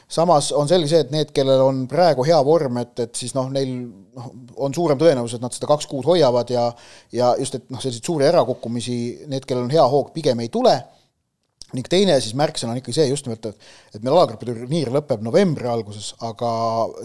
Samas 0.08 0.50
on 0.56 0.68
selge 0.68 0.88
see, 0.88 1.00
et 1.04 1.10
need, 1.12 1.30
kellel 1.36 1.60
on 1.64 1.82
praegu 1.88 2.24
hea 2.24 2.38
vorm, 2.44 2.78
et, 2.80 2.92
et 3.00 3.16
siis 3.16 3.34
noh, 3.36 3.48
neil 3.52 3.70
noh, 4.16 4.30
on 4.64 4.74
suurem 4.74 4.98
tõenäosus, 5.00 5.38
et 5.38 5.44
nad 5.44 5.52
seda 5.52 5.68
kaks 5.68 5.88
kuud 5.88 6.04
hoiavad 6.08 6.50
ja 6.52 6.66
ja 7.12 7.32
just, 7.40 7.56
et 7.56 7.70
noh, 7.72 7.80
selliseid 7.80 8.08
suuri 8.08 8.28
ärakukkumisi, 8.28 8.96
need, 9.32 9.46
kellel 9.48 9.66
on 9.66 9.72
hea 9.72 9.84
hoog, 9.94 10.12
pigem 10.16 10.40
ei 10.44 10.52
tule 10.52 10.74
ning 11.76 11.88
teine 11.88 12.18
siis 12.20 12.34
märksõna 12.38 12.74
on 12.74 12.80
ikkagi 12.80 12.98
see 12.98 13.06
just 13.08 13.26
nimelt, 13.26 13.46
et, 13.48 13.70
et 13.96 14.02
meil 14.02 14.16
alagrupi 14.16 14.48
turniir 14.48 14.90
lõpeb 14.92 15.22
novembri 15.24 15.68
alguses, 15.70 16.12
aga 16.24 16.50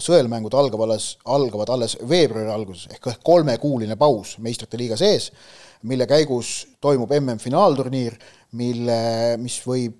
sõelmängud 0.03 0.55
algavad 0.57 0.89
alles, 0.89 1.13
algavad 1.37 1.71
alles 1.75 1.95
veebruari 2.07 2.51
alguses 2.51 2.91
ehk 2.91 3.23
kolmekuuline 3.27 3.97
paus 3.99 4.35
meistrite 4.43 4.79
liiga 4.79 4.99
sees, 4.99 5.29
mille 5.87 6.07
käigus 6.09 6.51
toimub 6.83 7.11
MM-finaalturniir, 7.19 8.17
mille, 8.57 8.99
mis 9.41 9.57
võib, 9.67 9.99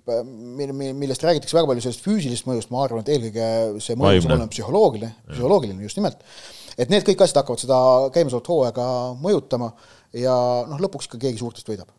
mille, 0.58 0.74
millest 0.98 1.24
räägitakse 1.24 1.58
väga 1.58 1.70
palju 1.70 1.84
sellest 1.86 2.06
füüsilisest 2.06 2.48
mõjust, 2.50 2.72
ma 2.74 2.84
arvan, 2.86 3.04
et 3.04 3.12
eelkõige 3.14 3.84
see 3.84 4.00
mõju 4.00 4.24
saab 4.24 4.34
olema 4.34 4.50
psühholoogiline, 4.52 5.12
psühholoogiline 5.34 5.86
just 5.86 6.00
nimelt. 6.00 6.24
et 6.78 6.92
need 6.94 7.06
kõik 7.06 7.24
asjad 7.24 7.42
hakkavad 7.42 7.62
seda 7.62 7.78
käimasolevat 8.16 8.52
hooaega 8.54 8.90
mõjutama 9.22 9.72
ja 10.18 10.36
noh, 10.70 10.82
lõpuks 10.82 11.10
ikka 11.10 11.22
keegi 11.28 11.42
suurtest 11.42 11.70
võidab 11.70 11.92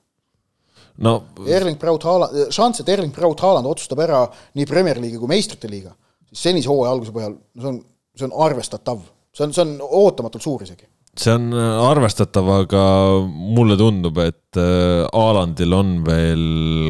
no 1.05 1.15
Erling 1.47 1.79
Braut 1.81 2.05
Haaland, 2.09 2.53
šanss, 2.55 2.83
et 2.83 2.93
Erling 2.95 3.15
Braut 3.15 3.41
Haaland 3.45 3.71
otsustab 3.71 4.03
ära 4.03 4.25
nii 4.59 4.67
Premier 4.69 5.01
League'i 5.01 5.21
kui 5.21 5.31
meistrite 5.31 5.71
liiga, 5.71 5.95
siis 6.31 6.49
senise 6.49 6.71
hooaja 6.71 6.95
alguse 6.97 7.15
põhjal, 7.15 7.39
no 7.39 7.65
see 7.65 7.73
on, 7.73 7.81
see 8.19 8.29
on 8.29 8.37
arvestatav. 8.49 9.03
see 9.35 9.47
on, 9.47 9.53
see 9.55 9.65
on 9.65 9.77
ootamatult 9.85 10.43
suur 10.43 10.65
isegi 10.67 10.89
see 11.21 11.35
on 11.35 11.49
äh, 11.53 11.79
arvestatav, 11.89 12.49
aga 12.63 12.83
mulle 13.27 13.77
tundub, 13.79 14.19
et 14.23 14.59
Aalandil 14.59 15.73
äh, 15.73 15.79
on 15.79 15.91
veel 16.07 16.45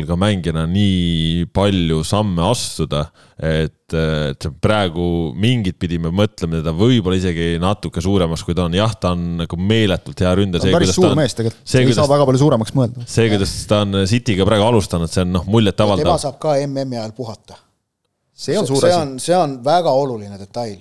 ka 0.09 0.16
mängijana 0.20 0.64
nii 0.70 1.47
palju 1.55 2.03
samme 2.07 2.45
astuda, 2.49 3.05
et, 3.37 3.95
äh, 3.97 4.31
et 4.33 4.49
praegu 4.62 5.07
mingit 5.39 5.79
pidi 5.81 6.01
me 6.03 6.12
mõtleme 6.14 6.61
teda 6.61 6.74
võib-olla 6.76 7.18
isegi 7.20 7.57
natuke 7.62 8.03
suuremaks, 8.05 8.45
kui 8.47 8.57
ta 8.59 8.66
on. 8.68 8.76
jah, 8.79 8.93
ta 9.01 9.14
on 9.16 9.24
nagu 9.43 9.61
meeletult 9.61 10.20
hea 10.24 10.35
ründaja. 10.41 10.64
ta 10.66 10.70
on 10.70 10.79
päris 10.79 10.95
suur 10.97 11.16
mees 11.18 11.39
tegelikult, 11.39 11.64
ei 11.64 11.89
kuidas, 11.89 12.01
saa 12.01 12.12
väga 12.12 12.29
palju 12.29 12.43
suuremaks 12.45 12.76
mõelda. 12.76 13.09
see, 13.09 13.31
kuidas 13.33 13.57
ta 13.70 13.83
on 13.87 14.03
City'ga 14.12 14.49
praegu 14.49 14.68
alustanud, 14.68 15.12
see 15.12 15.24
on 15.24 15.35
noh, 15.39 15.49
muljetavaldav. 15.49 16.05
tema 16.05 16.20
saab 16.26 16.39
ka 16.43 16.59
MM-i 16.66 17.01
ajal 17.01 17.16
puhata. 17.16 17.59
see 18.37 18.61
on 18.61 18.68
suur 18.68 18.85
asi. 18.85 18.93
see 18.93 19.01
on, 19.01 19.18
see 19.22 19.41
on 19.41 19.59
väga 19.64 19.97
oluline 20.05 20.39
detail. 20.41 20.79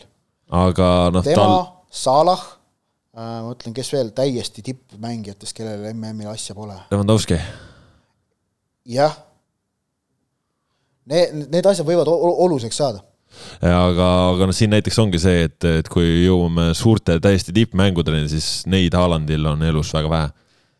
aga 0.65 0.91
noh, 1.15 1.25
tema 1.25 1.47
tal..., 1.47 1.73
Salah 1.87 2.41
Äh, 2.43 2.56
ma 3.17 3.27
mõtlen, 3.47 3.73
kes 3.75 3.89
veel 3.95 4.11
täiesti 4.15 4.63
tippmängijatest, 4.65 5.55
kellel 5.57 5.89
MM-il 5.93 6.29
asja 6.31 6.55
pole. 6.57 6.75
Lewandowski. 6.91 7.39
jah. 8.93 9.15
Need, 11.07 11.47
need 11.53 11.69
asjad 11.69 11.87
võivad 11.87 12.09
oluliseks 12.11 12.77
saada. 12.77 13.01
aga, 13.63 14.07
aga 14.33 14.49
noh, 14.49 14.55
siin 14.55 14.71
näiteks 14.73 14.99
ongi 15.01 15.21
see, 15.21 15.45
et, 15.47 15.57
et 15.81 15.89
kui 15.91 16.25
jõuame 16.25 16.69
suurte 16.77 17.17
täiesti 17.23 17.55
tippmängudeni, 17.55 18.27
siis 18.31 18.67
neid 18.69 18.95
Haalandil 18.97 19.45
on 19.53 19.63
elus 19.65 19.93
väga 19.95 20.11
vähe. 20.13 20.29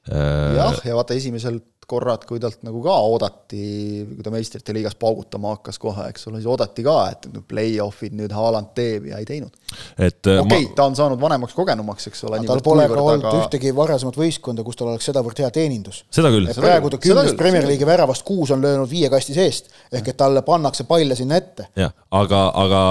jah, 0.07 0.77
ja 0.85 0.95
vaata 0.95 1.17
esimesel 1.17 1.61
korrad, 1.87 2.25
kui 2.27 2.39
talt 2.43 2.65
nagu 2.67 2.81
ka 2.83 2.93
oodati, 3.07 3.61
kui 4.09 4.23
ta 4.25 4.31
meistrite 4.33 4.73
liigas 4.75 4.97
paugutama 4.99 5.53
hakkas 5.55 5.79
kohe, 5.79 6.09
eks 6.11 6.27
ole, 6.27 6.41
siis 6.41 6.49
oodati 6.51 6.83
ka, 6.83 6.95
et 7.13 7.27
nüüd 7.31 7.45
play-off'id 7.47 8.15
nüüd 8.17 8.33
Haaland 8.35 8.73
teeb 8.75 9.07
ja 9.07 9.21
ei 9.21 9.27
teinud. 9.27 9.53
et 9.95 10.19
okei 10.19 10.41
okay, 10.41 10.65
ma..., 10.65 10.75
ta 10.75 10.87
on 10.89 10.97
saanud 10.99 11.21
vanemaks 11.21 11.55
kogenumaks, 11.55 12.09
eks 12.11 12.25
ole. 12.27 12.41
tal 12.47 12.59
pole 12.65 12.89
ka 12.91 12.97
olnud 12.99 13.27
aga... 13.29 13.45
ühtegi 13.45 13.71
varasemat 13.75 14.19
võistkonda, 14.19 14.65
kus 14.67 14.79
tal 14.79 14.91
oleks 14.91 15.07
sedavõrd 15.07 15.39
hea 15.39 15.51
teenindus. 15.55 16.01
seda 16.11 16.31
küll. 16.33 16.49
praegu 16.59 16.91
ta 16.91 16.99
kümnest 17.05 17.39
Premier 17.39 17.69
League'i 17.69 17.87
väravast 17.87 18.27
kuus 18.27 18.51
on 18.51 18.67
löönud 18.67 18.91
viie 18.91 19.07
kasti 19.13 19.37
seest, 19.37 19.71
ehk 19.87 20.11
et 20.11 20.19
talle 20.19 20.43
pannakse 20.43 20.83
palle 20.91 21.15
sinna 21.15 21.39
ette. 21.39 21.69
jah, 21.79 21.95
aga, 22.11 22.43
aga, 22.65 22.83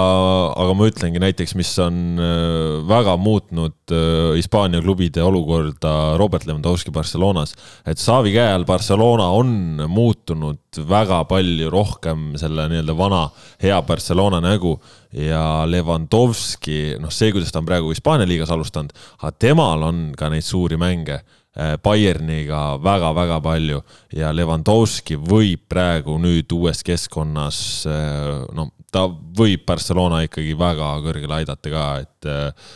aga 0.65 0.79
ma 0.81 0.89
ütlengi 0.89 1.21
näiteks, 1.27 1.57
mis 1.61 1.75
on 1.85 2.01
äh, 2.17 2.81
väga 2.89 3.19
muutnud 3.21 3.93
äh, 3.93 4.33
Hispaania 4.41 4.81
klubide 4.81 5.21
olukorda 5.21 6.17
Robert 6.17 6.49
Lewandowski 6.49 6.97
Barcelonas, 6.97 7.53
et 7.85 8.01
Xavi 8.01 8.33
käe 8.33 8.49
all 8.57 8.65
Barcelona 8.65 8.86
Barcelona 8.87 9.25
on 9.35 9.49
muutunud 9.91 10.79
väga 10.87 11.25
palju 11.27 11.71
rohkem 11.75 12.21
selle 12.39 12.69
nii-öelda 12.71 12.95
vana 12.95 13.25
hea 13.59 13.81
Barcelona 13.83 14.39
nägu 14.39 14.77
ja 15.11 15.65
Levandovski, 15.67 16.95
noh, 17.03 17.11
see, 17.11 17.33
kuidas 17.35 17.51
ta 17.51 17.59
on 17.59 17.67
praegu 17.67 17.91
Hispaania 17.91 18.29
liigas 18.31 18.53
alustanud, 18.55 18.95
aga 19.19 19.33
temal 19.43 19.83
on 19.89 20.05
ka 20.15 20.31
neid 20.31 20.47
suuri 20.47 20.79
mänge 20.79 21.19
äh, 21.19 21.75
Bayerniga 21.83 22.77
väga-väga 22.79 23.41
palju 23.43 23.83
ja 24.15 24.31
Levandovski 24.31 25.19
võib 25.19 25.67
praegu 25.67 26.15
nüüd 26.23 26.55
uues 26.55 26.87
keskkonnas, 26.87 27.59
äh, 27.91 28.31
no 28.55 28.71
ta 28.95 29.09
võib 29.11 29.67
Barcelona 29.67 30.23
ikkagi 30.29 30.55
väga 30.55 30.95
kõrgele 31.09 31.41
aidata 31.41 31.75
ka, 31.75 31.89
et 32.07 32.31
äh, 32.31 32.71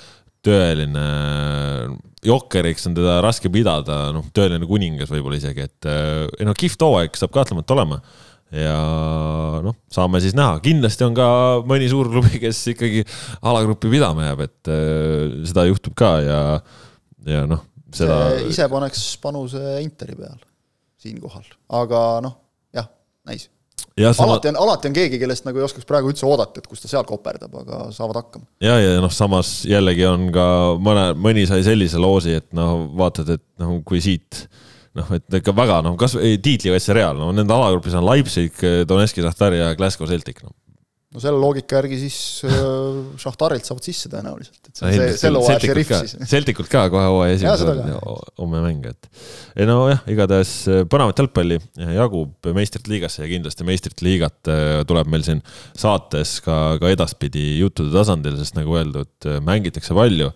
tõeline 0.47 1.05
jokkeriks 2.25 2.89
on 2.89 2.97
teda 2.97 3.21
raske 3.25 3.51
pidada, 3.53 4.09
noh, 4.15 4.27
tõeline 4.37 4.67
kuningas 4.69 5.13
võib-olla 5.13 5.39
isegi, 5.41 5.65
et 5.69 5.89
ei 5.89 6.49
noh, 6.49 6.57
kihvt 6.57 6.85
hooaeg 6.85 7.17
saab 7.17 7.33
kahtlemata 7.35 7.77
olema. 7.77 8.01
ja 8.51 8.75
noh, 9.65 9.77
saame 9.93 10.21
siis 10.23 10.35
näha, 10.35 10.59
kindlasti 10.65 11.07
on 11.07 11.15
ka 11.17 11.29
mõni 11.71 11.87
suur 11.93 12.11
klubi, 12.11 12.41
kes 12.43 12.65
ikkagi 12.75 13.05
alagrupi 13.47 13.93
pidama 13.93 14.27
jääb, 14.27 14.45
et 14.49 14.73
äh, 14.75 15.39
seda 15.47 15.69
juhtub 15.69 15.95
ka 15.99 16.11
ja, 16.25 16.41
ja 17.31 17.47
noh, 17.49 17.63
seda. 17.95 18.19
ise 18.51 18.67
paneks 18.73 19.07
panuse 19.23 19.79
Interi 19.85 20.19
peal 20.19 20.37
siinkohal, 21.01 21.47
aga 21.81 22.03
noh, 22.27 22.37
jah, 22.77 22.91
näis 23.29 23.49
Sama... 24.09 24.35
alati 24.35 24.51
on, 24.53 24.59
alati 24.65 24.91
on 24.91 24.97
keegi, 24.97 25.21
kellest 25.23 25.47
nagu 25.47 25.61
ei 25.61 25.67
oskaks 25.67 25.89
praegu 25.89 26.13
üldse 26.13 26.27
oodata, 26.29 26.63
et 26.63 26.71
kus 26.71 26.83
ta 26.83 26.91
seal 26.91 27.07
koperdab, 27.09 27.55
aga 27.63 27.83
saavad 27.95 28.23
hakkama. 28.23 28.49
ja, 28.65 28.79
ja 28.81 28.97
noh, 29.03 29.13
samas 29.15 29.61
jällegi 29.69 30.07
on 30.09 30.31
ka 30.35 30.47
mõne, 30.81 31.11
mõni 31.19 31.47
sai 31.51 31.65
sellise 31.67 32.01
loosi, 32.01 32.39
et 32.41 32.49
noh, 32.57 32.87
vaatad, 33.01 33.37
et 33.37 33.47
noh, 33.63 33.79
kui 33.87 34.03
siit 34.05 34.45
noh, 34.99 35.11
et 35.17 35.41
ikka 35.41 35.55
väga 35.57 35.81
noh, 35.87 35.99
kasvõi 36.01 36.39
tiitlivõistluse 36.43 36.97
Real, 36.97 37.21
no 37.21 37.31
nende 37.37 37.55
alagrupis 37.55 37.99
on 37.99 38.07
Leipzig, 38.09 38.57
Donetski, 38.89 39.25
Zahtar 39.27 39.57
ja 39.59 39.75
Glasgow 39.79 40.09
Celtic, 40.11 40.43
noh 40.47 40.55
no 41.11 41.19
selle 41.23 41.41
loogika 41.43 41.81
järgi 41.81 41.97
siis 42.05 42.17
äh, 42.47 42.99
Šahtarilt 43.19 43.67
saavad 43.67 43.87
sisse 43.87 44.11
tõenäoliselt, 44.13 44.61
et 44.69 44.79
see 44.79 44.87
on 44.87 44.95
see 44.95 45.17
selle 45.19 45.43
hooaja 45.43 45.63
šerif 45.65 45.91
siis. 45.91 46.15
Celticut 46.31 46.71
ka 46.71 46.85
kohe 46.93 47.09
hooaja 47.11 47.39
esimesel 47.39 47.81
homme 48.39 48.63
mäng, 48.63 48.87
et 48.93 49.09
ei 49.59 49.67
nojah, 49.67 50.05
igatahes 50.11 50.53
äh, 50.71 50.85
põnevat 50.91 51.19
jalgpalli 51.19 51.59
jagub 51.97 52.51
meistrite 52.55 52.93
liigasse 52.93 53.25
ja 53.25 53.31
kindlasti 53.33 53.67
meistrite 53.67 54.07
liigat 54.07 54.53
äh, 54.53 54.69
tuleb 54.87 55.11
meil 55.11 55.27
siin 55.27 55.43
saates 55.75 56.37
ka, 56.45 56.61
ka 56.79 56.95
edaspidi 56.95 57.59
juttude 57.59 57.91
tasandil, 57.97 58.39
sest 58.39 58.55
nagu 58.59 58.79
öeldud, 58.79 59.31
mängitakse 59.47 59.97
palju 59.99 60.31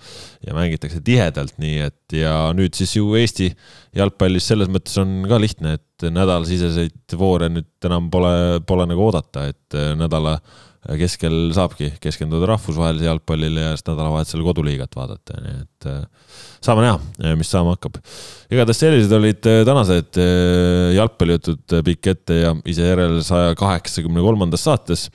ja 0.44 0.58
mängitakse 0.58 0.98
tihedalt, 1.06 1.54
nii 1.62 1.86
et 1.86 2.18
ja 2.18 2.34
nüüd 2.56 2.74
siis 2.74 2.96
ju 2.98 3.14
Eesti 3.14 3.52
jalgpallis 3.94 4.50
selles 4.50 4.70
mõttes 4.72 4.96
on 5.02 5.22
ka 5.30 5.38
lihtne, 5.40 5.78
et 5.78 6.06
nädalasiseseid 6.10 7.16
voore 7.18 7.48
nüüd 7.52 7.88
enam 7.88 8.10
pole, 8.12 8.60
pole 8.66 8.86
nagu 8.90 9.06
oodata, 9.06 9.48
et 9.52 9.76
nädala 9.98 10.38
keskel 11.00 11.48
saabki 11.56 11.94
keskenduda 12.02 12.48
rahvusvahelisele 12.52 13.08
jalgpallile 13.08 13.62
ja 13.62 13.72
siis 13.72 13.86
nädalavahetusel 13.86 14.42
koduliigat 14.44 14.96
vaadata, 14.96 15.38
nii 15.40 15.54
et 15.62 15.86
äh, 15.88 16.02
saame 16.64 16.84
näha, 16.84 16.98
äh, 17.24 17.36
mis 17.40 17.48
saama 17.52 17.72
hakkab. 17.76 17.96
igatahes 18.52 18.82
sellised 18.84 19.14
olid 19.16 19.48
äh, 19.48 19.62
tänased 19.64 20.20
jalgpallijutud 20.98 21.76
pikk 21.88 22.10
ette 22.12 22.38
ja 22.42 22.52
ise 22.68 22.90
järel 22.90 23.16
saja 23.24 23.54
kaheksakümne 23.58 24.24
kolmandas 24.24 24.66
saates. 24.68 25.08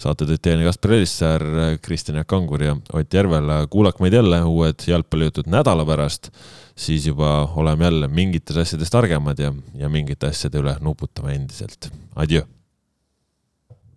saate 0.00 0.24
tõid 0.24 0.40
teieni 0.40 0.64
Kaspar 0.64 0.96
Elissaar, 0.96 1.44
Kristjan 1.84 2.22
Jaak 2.22 2.30
Kangur 2.30 2.64
ja 2.64 2.76
Ott 2.94 3.14
Järvel. 3.14 3.52
kuulake 3.70 4.02
meid 4.02 4.16
jälle 4.16 4.40
uued 4.48 4.88
jalgpallijutud 4.88 5.52
nädala 5.52 5.84
pärast, 5.84 6.32
siis 6.80 7.06
juba 7.06 7.44
oleme 7.60 7.84
jälle 7.84 8.08
mingites 8.08 8.56
asjades 8.56 8.90
targemad 8.90 9.38
ja, 9.38 9.52
ja 9.76 9.88
mingite 9.92 10.30
asjade 10.32 10.62
üle 10.62 10.76
nuputame 10.80 11.36
endiselt. 11.36 11.90
Adjöö 12.16 12.46